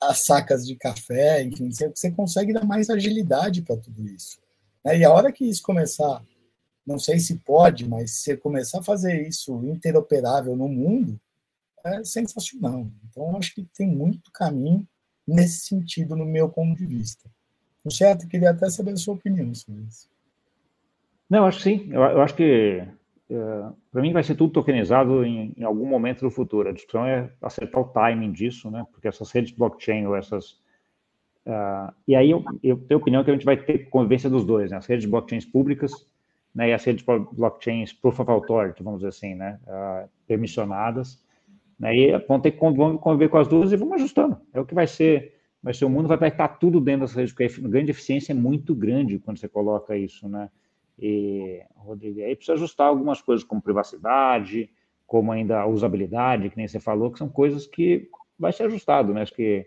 as 0.00 0.24
sacas 0.24 0.66
de 0.66 0.76
café, 0.76 1.42
enfim, 1.42 1.70
você, 1.70 1.88
você 1.88 2.10
consegue 2.10 2.52
dar 2.52 2.64
mais 2.64 2.88
agilidade 2.88 3.62
para 3.62 3.76
tudo 3.76 4.06
isso. 4.06 4.38
Né? 4.84 4.98
E 4.98 5.04
a 5.04 5.10
hora 5.10 5.32
que 5.32 5.44
isso 5.44 5.62
começar, 5.62 6.22
não 6.86 6.98
sei 6.98 7.18
se 7.18 7.38
pode, 7.38 7.88
mas 7.88 8.10
se 8.10 8.36
começar 8.36 8.80
a 8.80 8.82
fazer 8.82 9.26
isso 9.26 9.64
interoperável 9.64 10.54
no 10.54 10.68
mundo, 10.68 11.18
é 11.84 12.04
sensacional. 12.04 12.86
Então, 13.08 13.36
acho 13.36 13.54
que 13.54 13.66
tem 13.76 13.86
muito 13.86 14.30
caminho 14.32 14.86
nesse 15.26 15.66
sentido, 15.66 16.16
no 16.16 16.24
meu 16.24 16.48
ponto 16.48 16.76
de 16.76 16.86
vista. 16.86 17.30
O 17.84 17.90
certo, 17.90 18.28
queria 18.28 18.50
até 18.50 18.68
saber 18.70 18.92
a 18.92 18.96
sua 18.96 19.14
opinião 19.14 19.54
sobre 19.54 19.82
isso. 19.82 20.08
Não, 21.28 21.46
acho 21.46 21.58
que 21.58 21.64
sim. 21.64 21.88
Eu, 21.90 22.02
eu 22.02 22.22
acho 22.22 22.34
que 22.34 22.82
é, 23.30 23.72
para 23.90 24.02
mim 24.02 24.12
vai 24.12 24.22
ser 24.22 24.34
tudo 24.34 24.52
tokenizado 24.52 25.24
em, 25.24 25.52
em, 25.56 25.64
algum 25.64 25.86
momento 25.86 26.20
do 26.20 26.30
futuro. 26.30 26.68
A 26.68 26.72
discussão 26.72 27.06
é 27.06 27.30
acertar 27.42 27.80
o 27.80 27.88
timing 27.88 28.32
disso, 28.32 28.70
né? 28.70 28.86
Porque 28.90 29.08
essas 29.08 29.30
redes 29.30 29.52
blockchain 29.52 30.06
ou 30.06 30.16
essas 30.16 30.52
uh, 31.46 31.92
e 32.06 32.14
aí 32.14 32.30
eu, 32.30 32.44
eu, 32.62 32.76
tenho 32.78 32.98
a 32.98 33.02
opinião 33.02 33.24
que 33.24 33.30
a 33.30 33.34
gente 33.34 33.44
vai 33.44 33.56
ter 33.56 33.88
convivência 33.90 34.30
dos 34.30 34.44
dois, 34.44 34.70
né? 34.70 34.76
As 34.76 34.86
redes 34.86 35.06
blockchains 35.06 35.44
públicas, 35.44 35.92
né? 36.54 36.68
E 36.68 36.72
as 36.72 36.84
redes 36.84 37.04
blockchains 37.32 37.92
proof 37.92 38.20
of 38.20 38.30
authority, 38.30 38.82
vamos 38.82 39.00
dizer 39.00 39.08
assim, 39.08 39.34
né? 39.34 39.58
Uh, 39.66 40.08
permissionadas, 40.26 41.22
né? 41.78 41.96
E 41.96 42.18
vão 42.26 42.40
ter 42.40 42.52
que 42.52 42.60
vamos 42.60 43.00
conviver 43.00 43.28
com 43.28 43.38
as 43.38 43.48
duas 43.48 43.72
e 43.72 43.76
vamos 43.76 43.94
ajustando. 43.94 44.40
É 44.52 44.60
o 44.60 44.64
que 44.64 44.74
vai 44.74 44.86
ser. 44.86 45.34
Vai 45.62 45.72
ser 45.72 45.86
o 45.86 45.90
mundo 45.90 46.06
vai 46.06 46.28
estar 46.28 46.48
tudo 46.48 46.78
dentro 46.78 47.00
das 47.00 47.14
redes, 47.14 47.32
porque 47.32 47.44
a 47.44 47.68
grande 47.68 47.90
eficiência 47.90 48.32
é 48.32 48.34
muito 48.34 48.74
grande 48.74 49.18
quando 49.18 49.38
você 49.38 49.48
coloca 49.48 49.96
isso, 49.96 50.28
né? 50.28 50.50
E, 50.98 51.62
Rodrigo, 51.74 52.20
aí 52.20 52.36
precisa 52.36 52.52
ajustar 52.52 52.88
algumas 52.88 53.22
coisas 53.22 53.42
como 53.42 53.62
privacidade, 53.62 54.70
como 55.06 55.32
ainda 55.32 55.60
a 55.60 55.66
usabilidade, 55.66 56.50
que 56.50 56.56
nem 56.58 56.68
você 56.68 56.78
falou, 56.78 57.10
que 57.10 57.18
são 57.18 57.30
coisas 57.30 57.66
que 57.66 58.08
vai 58.38 58.52
ser 58.52 58.64
ajustado, 58.64 59.14
né? 59.14 59.22
Acho 59.22 59.34
que 59.34 59.66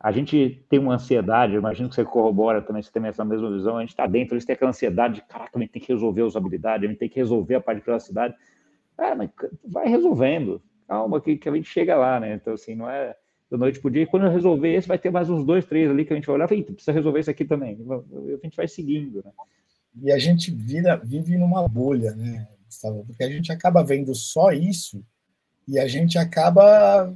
a 0.00 0.12
gente 0.12 0.64
tem 0.68 0.78
uma 0.78 0.94
ansiedade, 0.94 1.56
imagino 1.56 1.88
que 1.88 1.94
você 1.96 2.04
corrobora 2.04 2.62
também, 2.62 2.82
você 2.82 2.90
tem 2.90 3.04
essa 3.06 3.24
mesma 3.24 3.50
visão, 3.50 3.78
a 3.78 3.80
gente 3.80 3.90
está 3.90 4.06
dentro, 4.06 4.34
eles 4.34 4.44
têm 4.44 4.54
aquela 4.54 4.70
ansiedade 4.70 5.16
de, 5.16 5.22
caraca, 5.22 5.50
a 5.56 5.60
gente 5.60 5.72
tem 5.72 5.82
que 5.82 5.92
resolver 5.92 6.22
a 6.22 6.26
usabilidade, 6.26 6.86
a 6.86 6.88
gente 6.88 6.98
tem 6.98 7.08
que 7.08 7.18
resolver 7.18 7.56
a 7.56 7.60
parte 7.60 7.78
de 7.78 7.84
privacidade. 7.84 8.34
É, 8.96 9.14
mas 9.14 9.30
vai 9.64 9.88
resolvendo, 9.88 10.62
calma 10.86 11.20
que, 11.20 11.36
que 11.36 11.48
a 11.48 11.52
gente 11.52 11.68
chega 11.68 11.96
lá, 11.96 12.20
né? 12.20 12.34
Então, 12.34 12.54
assim, 12.54 12.76
não 12.76 12.88
é 12.88 13.16
da 13.50 13.56
noite 13.56 13.80
para 13.80 13.88
o 13.88 13.90
dia, 13.90 14.02
e 14.02 14.06
quando 14.06 14.26
eu 14.26 14.30
resolver 14.30 14.72
esse, 14.72 14.86
vai 14.86 14.98
ter 14.98 15.10
mais 15.10 15.28
uns 15.28 15.44
dois, 15.44 15.64
três 15.64 15.90
ali 15.90 16.04
que 16.04 16.12
a 16.12 16.16
gente 16.16 16.26
vai 16.26 16.36
olhar 16.36 16.52
e 16.52 16.62
precisa 16.62 16.92
resolver 16.92 17.20
isso 17.20 17.30
aqui 17.30 17.44
também. 17.44 17.78
A 17.90 18.44
gente 18.44 18.56
vai 18.56 18.68
seguindo, 18.68 19.22
né? 19.24 19.32
E 20.00 20.12
a 20.12 20.18
gente 20.18 20.50
vira, 20.52 20.96
vive 20.96 21.36
numa 21.36 21.66
bolha, 21.66 22.14
né, 22.14 22.46
Gustavo? 22.66 23.04
Porque 23.04 23.24
a 23.24 23.28
gente 23.28 23.50
acaba 23.50 23.82
vendo 23.82 24.14
só 24.14 24.52
isso 24.52 25.02
e 25.68 25.78
a 25.78 25.86
gente 25.86 26.16
acaba 26.16 27.14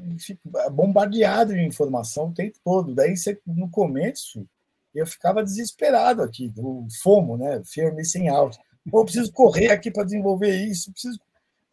bombardeado 0.71 1.55
de 1.55 1.63
informação 1.63 2.29
o 2.29 2.35
tempo 2.35 2.59
todo. 2.63 2.95
Daí, 2.95 3.15
no 3.47 3.71
começo, 3.71 4.47
eu 4.95 5.07
ficava 5.07 5.43
desesperado 5.43 6.23
aqui, 6.23 6.51
do 6.51 6.87
FOMO, 7.03 7.39
né? 7.39 7.63
Fear 7.65 7.95
Missing 7.95 8.29
Out. 8.29 8.59
Pô, 8.91 9.01
eu 9.01 9.05
preciso 9.07 9.33
correr 9.33 9.71
aqui 9.71 9.91
para 9.91 10.05
desenvolver 10.05 10.55
isso, 10.55 10.93
preciso. 10.93 11.19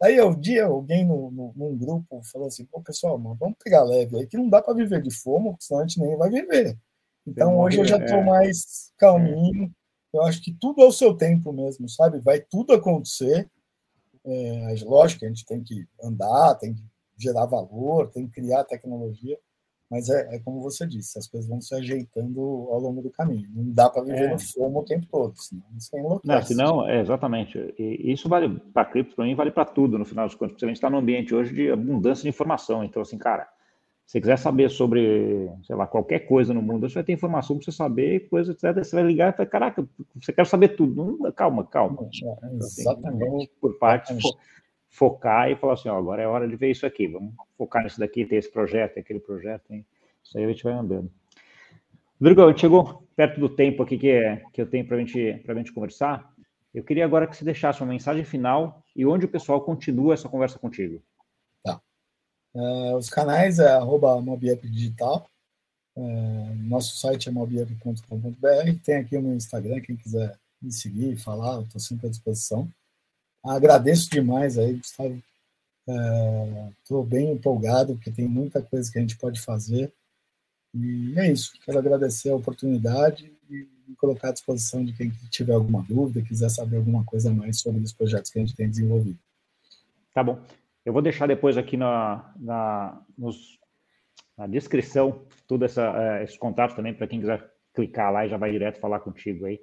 Aí, 0.02 0.18
um 0.22 0.34
dia, 0.34 0.64
alguém 0.64 1.04
no, 1.04 1.30
no, 1.30 1.52
num 1.54 1.76
grupo 1.76 2.22
falou 2.22 2.48
assim: 2.48 2.64
pô, 2.64 2.80
pessoal, 2.80 3.18
mano, 3.18 3.36
vamos 3.38 3.58
pegar 3.62 3.82
leve 3.82 4.16
aí, 4.16 4.26
que 4.26 4.38
não 4.38 4.48
dá 4.48 4.62
para 4.62 4.72
viver 4.72 5.02
de 5.02 5.10
FOMO, 5.10 5.58
senão 5.60 5.82
a 5.82 5.86
gente 5.86 6.00
nem 6.00 6.16
vai 6.16 6.30
viver. 6.30 6.78
Então, 7.26 7.58
hoje 7.58 7.78
eu 7.78 7.84
já 7.84 7.98
estou 7.98 8.20
é. 8.20 8.24
mais 8.24 8.90
calminho. 8.96 9.70
Eu 10.14 10.22
acho 10.22 10.42
que 10.42 10.50
tudo 10.58 10.80
é 10.80 10.86
o 10.86 10.92
seu 10.92 11.14
tempo 11.14 11.52
mesmo, 11.52 11.86
sabe? 11.90 12.20
Vai 12.20 12.40
tudo 12.40 12.72
acontecer 12.72 13.46
é, 14.24 14.74
lógico 14.84 15.20
que 15.20 15.26
a 15.26 15.28
gente 15.28 15.46
tem 15.46 15.62
que 15.62 15.86
andar, 16.02 16.54
tem 16.56 16.74
que 16.74 16.82
gerar 17.18 17.46
valor, 17.46 18.10
tem 18.10 18.26
que 18.26 18.32
criar 18.32 18.64
tecnologia, 18.64 19.38
mas 19.90 20.08
é, 20.08 20.36
é, 20.36 20.38
como 20.38 20.60
você 20.60 20.86
disse, 20.86 21.18
as 21.18 21.26
coisas 21.26 21.48
vão 21.48 21.60
se 21.60 21.74
ajeitando 21.74 22.40
ao 22.40 22.78
longo 22.78 23.02
do 23.02 23.10
caminho. 23.10 23.48
Não 23.52 23.72
dá 23.72 23.90
para 23.90 24.04
viver 24.04 24.28
é. 24.28 24.32
no 24.32 24.38
fomo 24.38 24.80
o 24.80 24.84
tempo 24.84 25.04
todo, 25.10 25.34
senão 25.36 25.64
você 25.76 25.98
enlouquece. 25.98 26.28
Não, 26.28 26.42
senão, 26.42 26.88
é, 26.88 27.00
exatamente. 27.00 27.58
E 27.76 28.12
isso 28.12 28.28
vale 28.28 28.60
para 28.72 28.84
cripto, 28.84 29.16
para 29.16 29.24
mim, 29.24 29.34
vale 29.34 29.50
para 29.50 29.64
tudo, 29.64 29.98
no 29.98 30.04
final 30.04 30.26
das 30.26 30.34
contas. 30.36 30.52
Porque 30.52 30.64
a 30.64 30.68
gente 30.68 30.76
está 30.76 30.88
num 30.88 30.98
ambiente 30.98 31.34
hoje 31.34 31.52
de 31.52 31.72
abundância 31.72 32.22
de 32.22 32.28
informação. 32.28 32.84
Então, 32.84 33.02
assim, 33.02 33.18
cara, 33.18 33.48
se 34.10 34.14
você 34.14 34.20
quiser 34.22 34.38
saber 34.38 34.68
sobre, 34.70 35.48
sei 35.62 35.76
lá, 35.76 35.86
qualquer 35.86 36.26
coisa 36.26 36.52
no 36.52 36.60
mundo, 36.60 36.88
você 36.88 36.94
vai 36.94 37.04
ter 37.04 37.12
informação 37.12 37.56
para 37.56 37.64
você 37.64 37.70
saber, 37.70 38.28
coisa, 38.28 38.50
etc. 38.50 38.74
Você 38.74 38.96
vai 38.96 39.04
ligar 39.04 39.32
e 39.32 39.36
vai, 39.36 39.46
caraca, 39.46 39.88
você 40.16 40.32
quer 40.32 40.44
saber 40.46 40.70
tudo. 40.70 41.16
Não, 41.20 41.30
calma, 41.30 41.64
calma. 41.64 41.92
Então, 42.12 42.34
assim, 42.58 42.80
Exatamente. 42.80 43.52
por 43.60 43.78
parte, 43.78 44.12
fo 44.20 44.36
focar 44.88 45.48
e 45.48 45.54
falar 45.54 45.74
assim, 45.74 45.88
ó, 45.88 45.96
agora 45.96 46.20
é 46.20 46.26
hora 46.26 46.48
de 46.48 46.56
ver 46.56 46.72
isso 46.72 46.84
aqui, 46.84 47.06
vamos 47.06 47.32
focar 47.56 47.84
nisso 47.84 48.00
daqui, 48.00 48.26
ter 48.26 48.34
esse 48.34 48.50
projeto, 48.50 48.98
aquele 48.98 49.20
projeto, 49.20 49.70
hein? 49.70 49.86
isso 50.24 50.36
aí 50.36 50.44
a 50.44 50.48
gente 50.48 50.64
vai 50.64 50.72
andando. 50.72 51.08
Virgão, 52.20 52.46
a 52.46 52.50
gente 52.50 52.62
chegou 52.62 53.04
perto 53.14 53.38
do 53.38 53.48
tempo 53.48 53.84
aqui 53.84 53.96
que, 53.96 54.10
é, 54.10 54.42
que 54.52 54.60
eu 54.60 54.66
tenho 54.66 54.88
para 54.88 54.98
gente, 54.98 55.40
a 55.46 55.54
gente 55.54 55.72
conversar. 55.72 56.28
Eu 56.74 56.82
queria 56.82 57.04
agora 57.04 57.28
que 57.28 57.36
você 57.36 57.44
deixasse 57.44 57.80
uma 57.80 57.92
mensagem 57.92 58.24
final 58.24 58.82
e 58.96 59.06
onde 59.06 59.26
o 59.26 59.28
pessoal 59.28 59.60
continua 59.60 60.14
essa 60.14 60.28
conversa 60.28 60.58
contigo. 60.58 61.00
Uh, 62.54 62.96
os 62.96 63.08
canais 63.08 63.58
é 63.58 63.68
arroba 63.68 64.20
Digital. 64.62 65.28
Uh, 65.96 66.54
nosso 66.66 66.96
site 66.96 67.28
é 67.28 67.32
mobiup.com.br. 67.32 68.80
Tem 68.84 68.96
aqui 68.96 69.16
o 69.16 69.22
meu 69.22 69.34
Instagram, 69.34 69.80
quem 69.80 69.96
quiser 69.96 70.38
me 70.60 70.72
seguir, 70.72 71.16
falar, 71.16 71.62
estou 71.62 71.80
sempre 71.80 72.06
à 72.06 72.10
disposição. 72.10 72.68
Agradeço 73.44 74.10
demais 74.10 74.58
aí, 74.58 74.74
Gustavo. 74.74 75.22
Estou 76.82 77.02
uh, 77.02 77.06
bem 77.06 77.32
empolgado, 77.32 77.94
porque 77.94 78.10
tem 78.10 78.28
muita 78.28 78.62
coisa 78.62 78.90
que 78.90 78.98
a 78.98 79.00
gente 79.00 79.16
pode 79.16 79.40
fazer. 79.40 79.92
E 80.74 81.14
é 81.18 81.32
isso. 81.32 81.52
Quero 81.64 81.78
agradecer 81.78 82.30
a 82.30 82.36
oportunidade 82.36 83.32
e 83.48 83.66
me 83.88 83.96
colocar 83.96 84.28
à 84.28 84.32
disposição 84.32 84.84
de 84.84 84.92
quem 84.92 85.10
tiver 85.30 85.54
alguma 85.54 85.82
dúvida, 85.82 86.26
quiser 86.26 86.50
saber 86.50 86.76
alguma 86.76 87.04
coisa 87.04 87.32
mais 87.32 87.60
sobre 87.60 87.82
os 87.82 87.92
projetos 87.92 88.30
que 88.30 88.38
a 88.38 88.42
gente 88.42 88.54
tem 88.54 88.68
desenvolvido. 88.68 89.18
Tá 90.14 90.22
bom. 90.22 90.40
Eu 90.84 90.92
vou 90.92 91.02
deixar 91.02 91.26
depois 91.26 91.56
aqui 91.58 91.76
na, 91.76 92.32
na, 92.38 93.02
nos, 93.16 93.58
na 94.36 94.46
descrição 94.46 95.26
tudo 95.46 95.64
essa, 95.64 95.82
é, 95.96 96.24
esses 96.24 96.38
contatos 96.38 96.74
também 96.74 96.94
para 96.94 97.06
quem 97.06 97.20
quiser 97.20 97.50
clicar 97.74 98.12
lá 98.12 98.26
e 98.26 98.28
já 98.28 98.36
vai 98.36 98.50
direto 98.50 98.80
falar 98.80 99.00
contigo 99.00 99.46
aí 99.46 99.58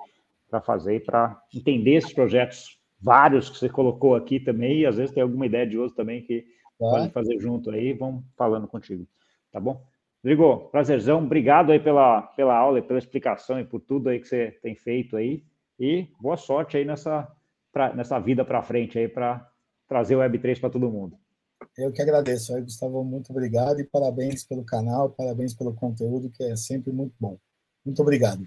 para 0.50 0.62
fazer, 0.62 1.04
para 1.04 1.42
entender 1.54 1.96
esses 1.96 2.14
projetos 2.14 2.80
vários 3.00 3.50
que 3.50 3.58
você 3.58 3.70
colocou 3.70 4.16
aqui 4.16 4.40
também, 4.40 4.80
e 4.80 4.86
às 4.86 4.98
vezes 4.98 5.14
tem 5.14 5.22
alguma 5.22 5.46
ideia 5.46 5.68
de 5.68 5.78
outro 5.78 5.96
também 5.96 6.22
que 6.22 6.42
tá. 6.42 6.90
pode 6.90 7.10
fazer 7.10 7.40
junto 7.40 7.70
aí, 7.72 7.94
vão 7.94 8.24
falando 8.36 8.68
contigo, 8.68 9.08
tá 9.52 9.60
bom? 9.60 9.86
Rodrigo, 10.24 10.70
prazerzão, 10.72 11.24
obrigado 11.24 11.72
aí 11.72 11.80
pela, 11.80 12.22
pela 12.22 12.56
aula 12.58 12.80
e 12.80 12.82
pela 12.82 13.00
explicação 13.00 13.60
e 13.60 13.66
por 13.66 13.80
tudo 13.82 14.10
aí 14.10 14.20
que 14.20 14.28
você 14.28 14.58
tem 14.62 14.76
feito 14.76 15.16
aí, 15.16 15.44
e 15.80 16.08
boa 16.20 16.38
sorte 16.38 16.76
aí 16.78 16.86
nessa, 16.86 17.32
pra, 17.72 17.94
nessa 17.94 18.20
vida 18.20 18.44
para 18.44 18.64
frente 18.64 18.98
aí 18.98 19.08
para 19.08 19.48
trazer 19.88 20.16
o 20.16 20.20
Web3 20.20 20.60
para 20.60 20.70
todo 20.70 20.92
mundo. 20.92 21.18
Eu 21.78 21.92
que 21.92 22.02
agradeço, 22.02 22.56
aí, 22.56 22.62
Gustavo, 22.62 23.04
muito 23.04 23.32
obrigado 23.32 23.80
e 23.80 23.84
parabéns 23.84 24.44
pelo 24.44 24.64
canal, 24.64 25.10
parabéns 25.10 25.54
pelo 25.54 25.74
conteúdo, 25.74 26.30
que 26.30 26.44
é 26.44 26.56
sempre 26.56 26.92
muito 26.92 27.16
bom. 27.20 27.38
Muito 27.86 28.02
obrigado. 28.02 28.44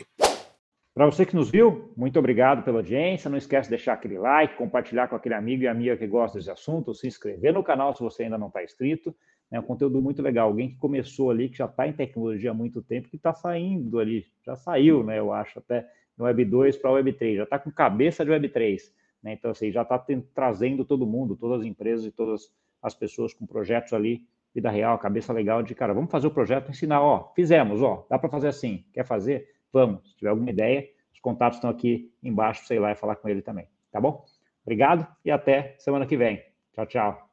Para 0.93 1.07
você 1.07 1.25
que 1.25 1.37
nos 1.37 1.49
viu, 1.49 1.93
muito 1.97 2.19
obrigado 2.19 2.65
pela 2.65 2.79
audiência. 2.79 3.31
Não 3.31 3.39
esquece 3.39 3.69
de 3.69 3.77
deixar 3.77 3.95
aquele 3.95 4.19
like, 4.19 4.57
compartilhar 4.57 5.09
com 5.09 5.17
aquele 5.17 5.35
amigo 5.35 5.63
e 5.63 5.69
amiga 5.69 5.97
que 5.97 6.07
gosta 6.07 6.39
desse 6.39 6.51
assunto, 6.51 6.95
se 6.95 7.07
inscrever 7.07 7.55
no 7.55 7.63
canal 7.63 7.95
se 7.95 8.03
você 8.03 8.25
ainda 8.25 8.37
não 8.37 8.49
está 8.49 8.63
inscrito. 8.63 9.15
É 9.53 9.59
um 9.59 9.63
conteúdo 9.63 10.03
muito 10.03 10.21
legal. 10.21 10.49
Alguém 10.49 10.71
que 10.71 10.77
começou 10.77 11.31
ali, 11.31 11.49
que 11.49 11.59
já 11.59 11.67
está 11.67 11.87
em 11.87 11.93
tecnologia 11.93 12.51
há 12.51 12.55
muito 12.55 12.83
tempo, 12.83 13.09
que 13.09 13.17
está 13.17 13.33
saindo 13.33 13.99
ali, 13.99 14.27
já 14.45 14.57
saiu, 14.57 15.03
né? 15.03 15.19
Eu 15.19 15.33
acho, 15.33 15.59
até 15.59 15.89
no 16.19 16.25
Web 16.25 16.45
2 16.45 16.77
para 16.77 16.91
o 16.91 16.95
Web 16.95 17.13
3, 17.15 17.37
já 17.39 17.45
está 17.45 17.59
com 17.59 17.71
cabeça 17.71 18.25
de 18.25 18.31
Web 18.31 18.49
3. 18.49 18.93
Né? 19.23 19.35
Então, 19.35 19.51
assim, 19.51 19.71
já 19.71 19.83
está 19.83 20.03
trazendo 20.35 20.85
todo 20.85 21.07
mundo, 21.07 21.37
todas 21.37 21.61
as 21.61 21.67
empresas 21.67 22.07
e 22.07 22.11
todas 22.11 22.51
as 22.83 22.95
pessoas 22.95 23.35
com 23.35 23.47
projetos 23.47 23.93
ali, 23.93 24.27
vida 24.55 24.71
real, 24.71 24.99
cabeça 24.99 25.33
legal 25.33 25.63
de, 25.63 25.75
cara, 25.75 25.95
vamos 25.95 26.11
fazer 26.11 26.27
o 26.27 26.31
projeto, 26.31 26.71
ensinar, 26.71 27.03
ó, 27.03 27.33
fizemos, 27.35 27.83
ó, 27.83 28.07
dá 28.09 28.19
para 28.19 28.29
fazer 28.29 28.49
assim, 28.49 28.85
quer 28.93 29.05
fazer? 29.05 29.49
Vamos, 29.73 30.09
se 30.11 30.17
tiver 30.17 30.31
alguma 30.31 30.51
ideia, 30.51 30.89
os 31.13 31.21
contatos 31.21 31.59
estão 31.59 31.71
aqui 31.71 32.13
embaixo, 32.23 32.67
sei 32.67 32.79
lá, 32.79 32.91
e 32.93 32.97
falar 32.97 33.17
com 33.17 33.29
ele 33.29 33.43
também, 33.43 33.67
tá 33.93 34.01
bom? 34.01 34.25
Obrigado 34.63 35.07
e 35.25 35.31
até 35.31 35.75
semana 35.79 36.07
que 36.07 36.17
vem. 36.17 36.43
Tchau, 36.73 36.87
tchau. 36.87 37.30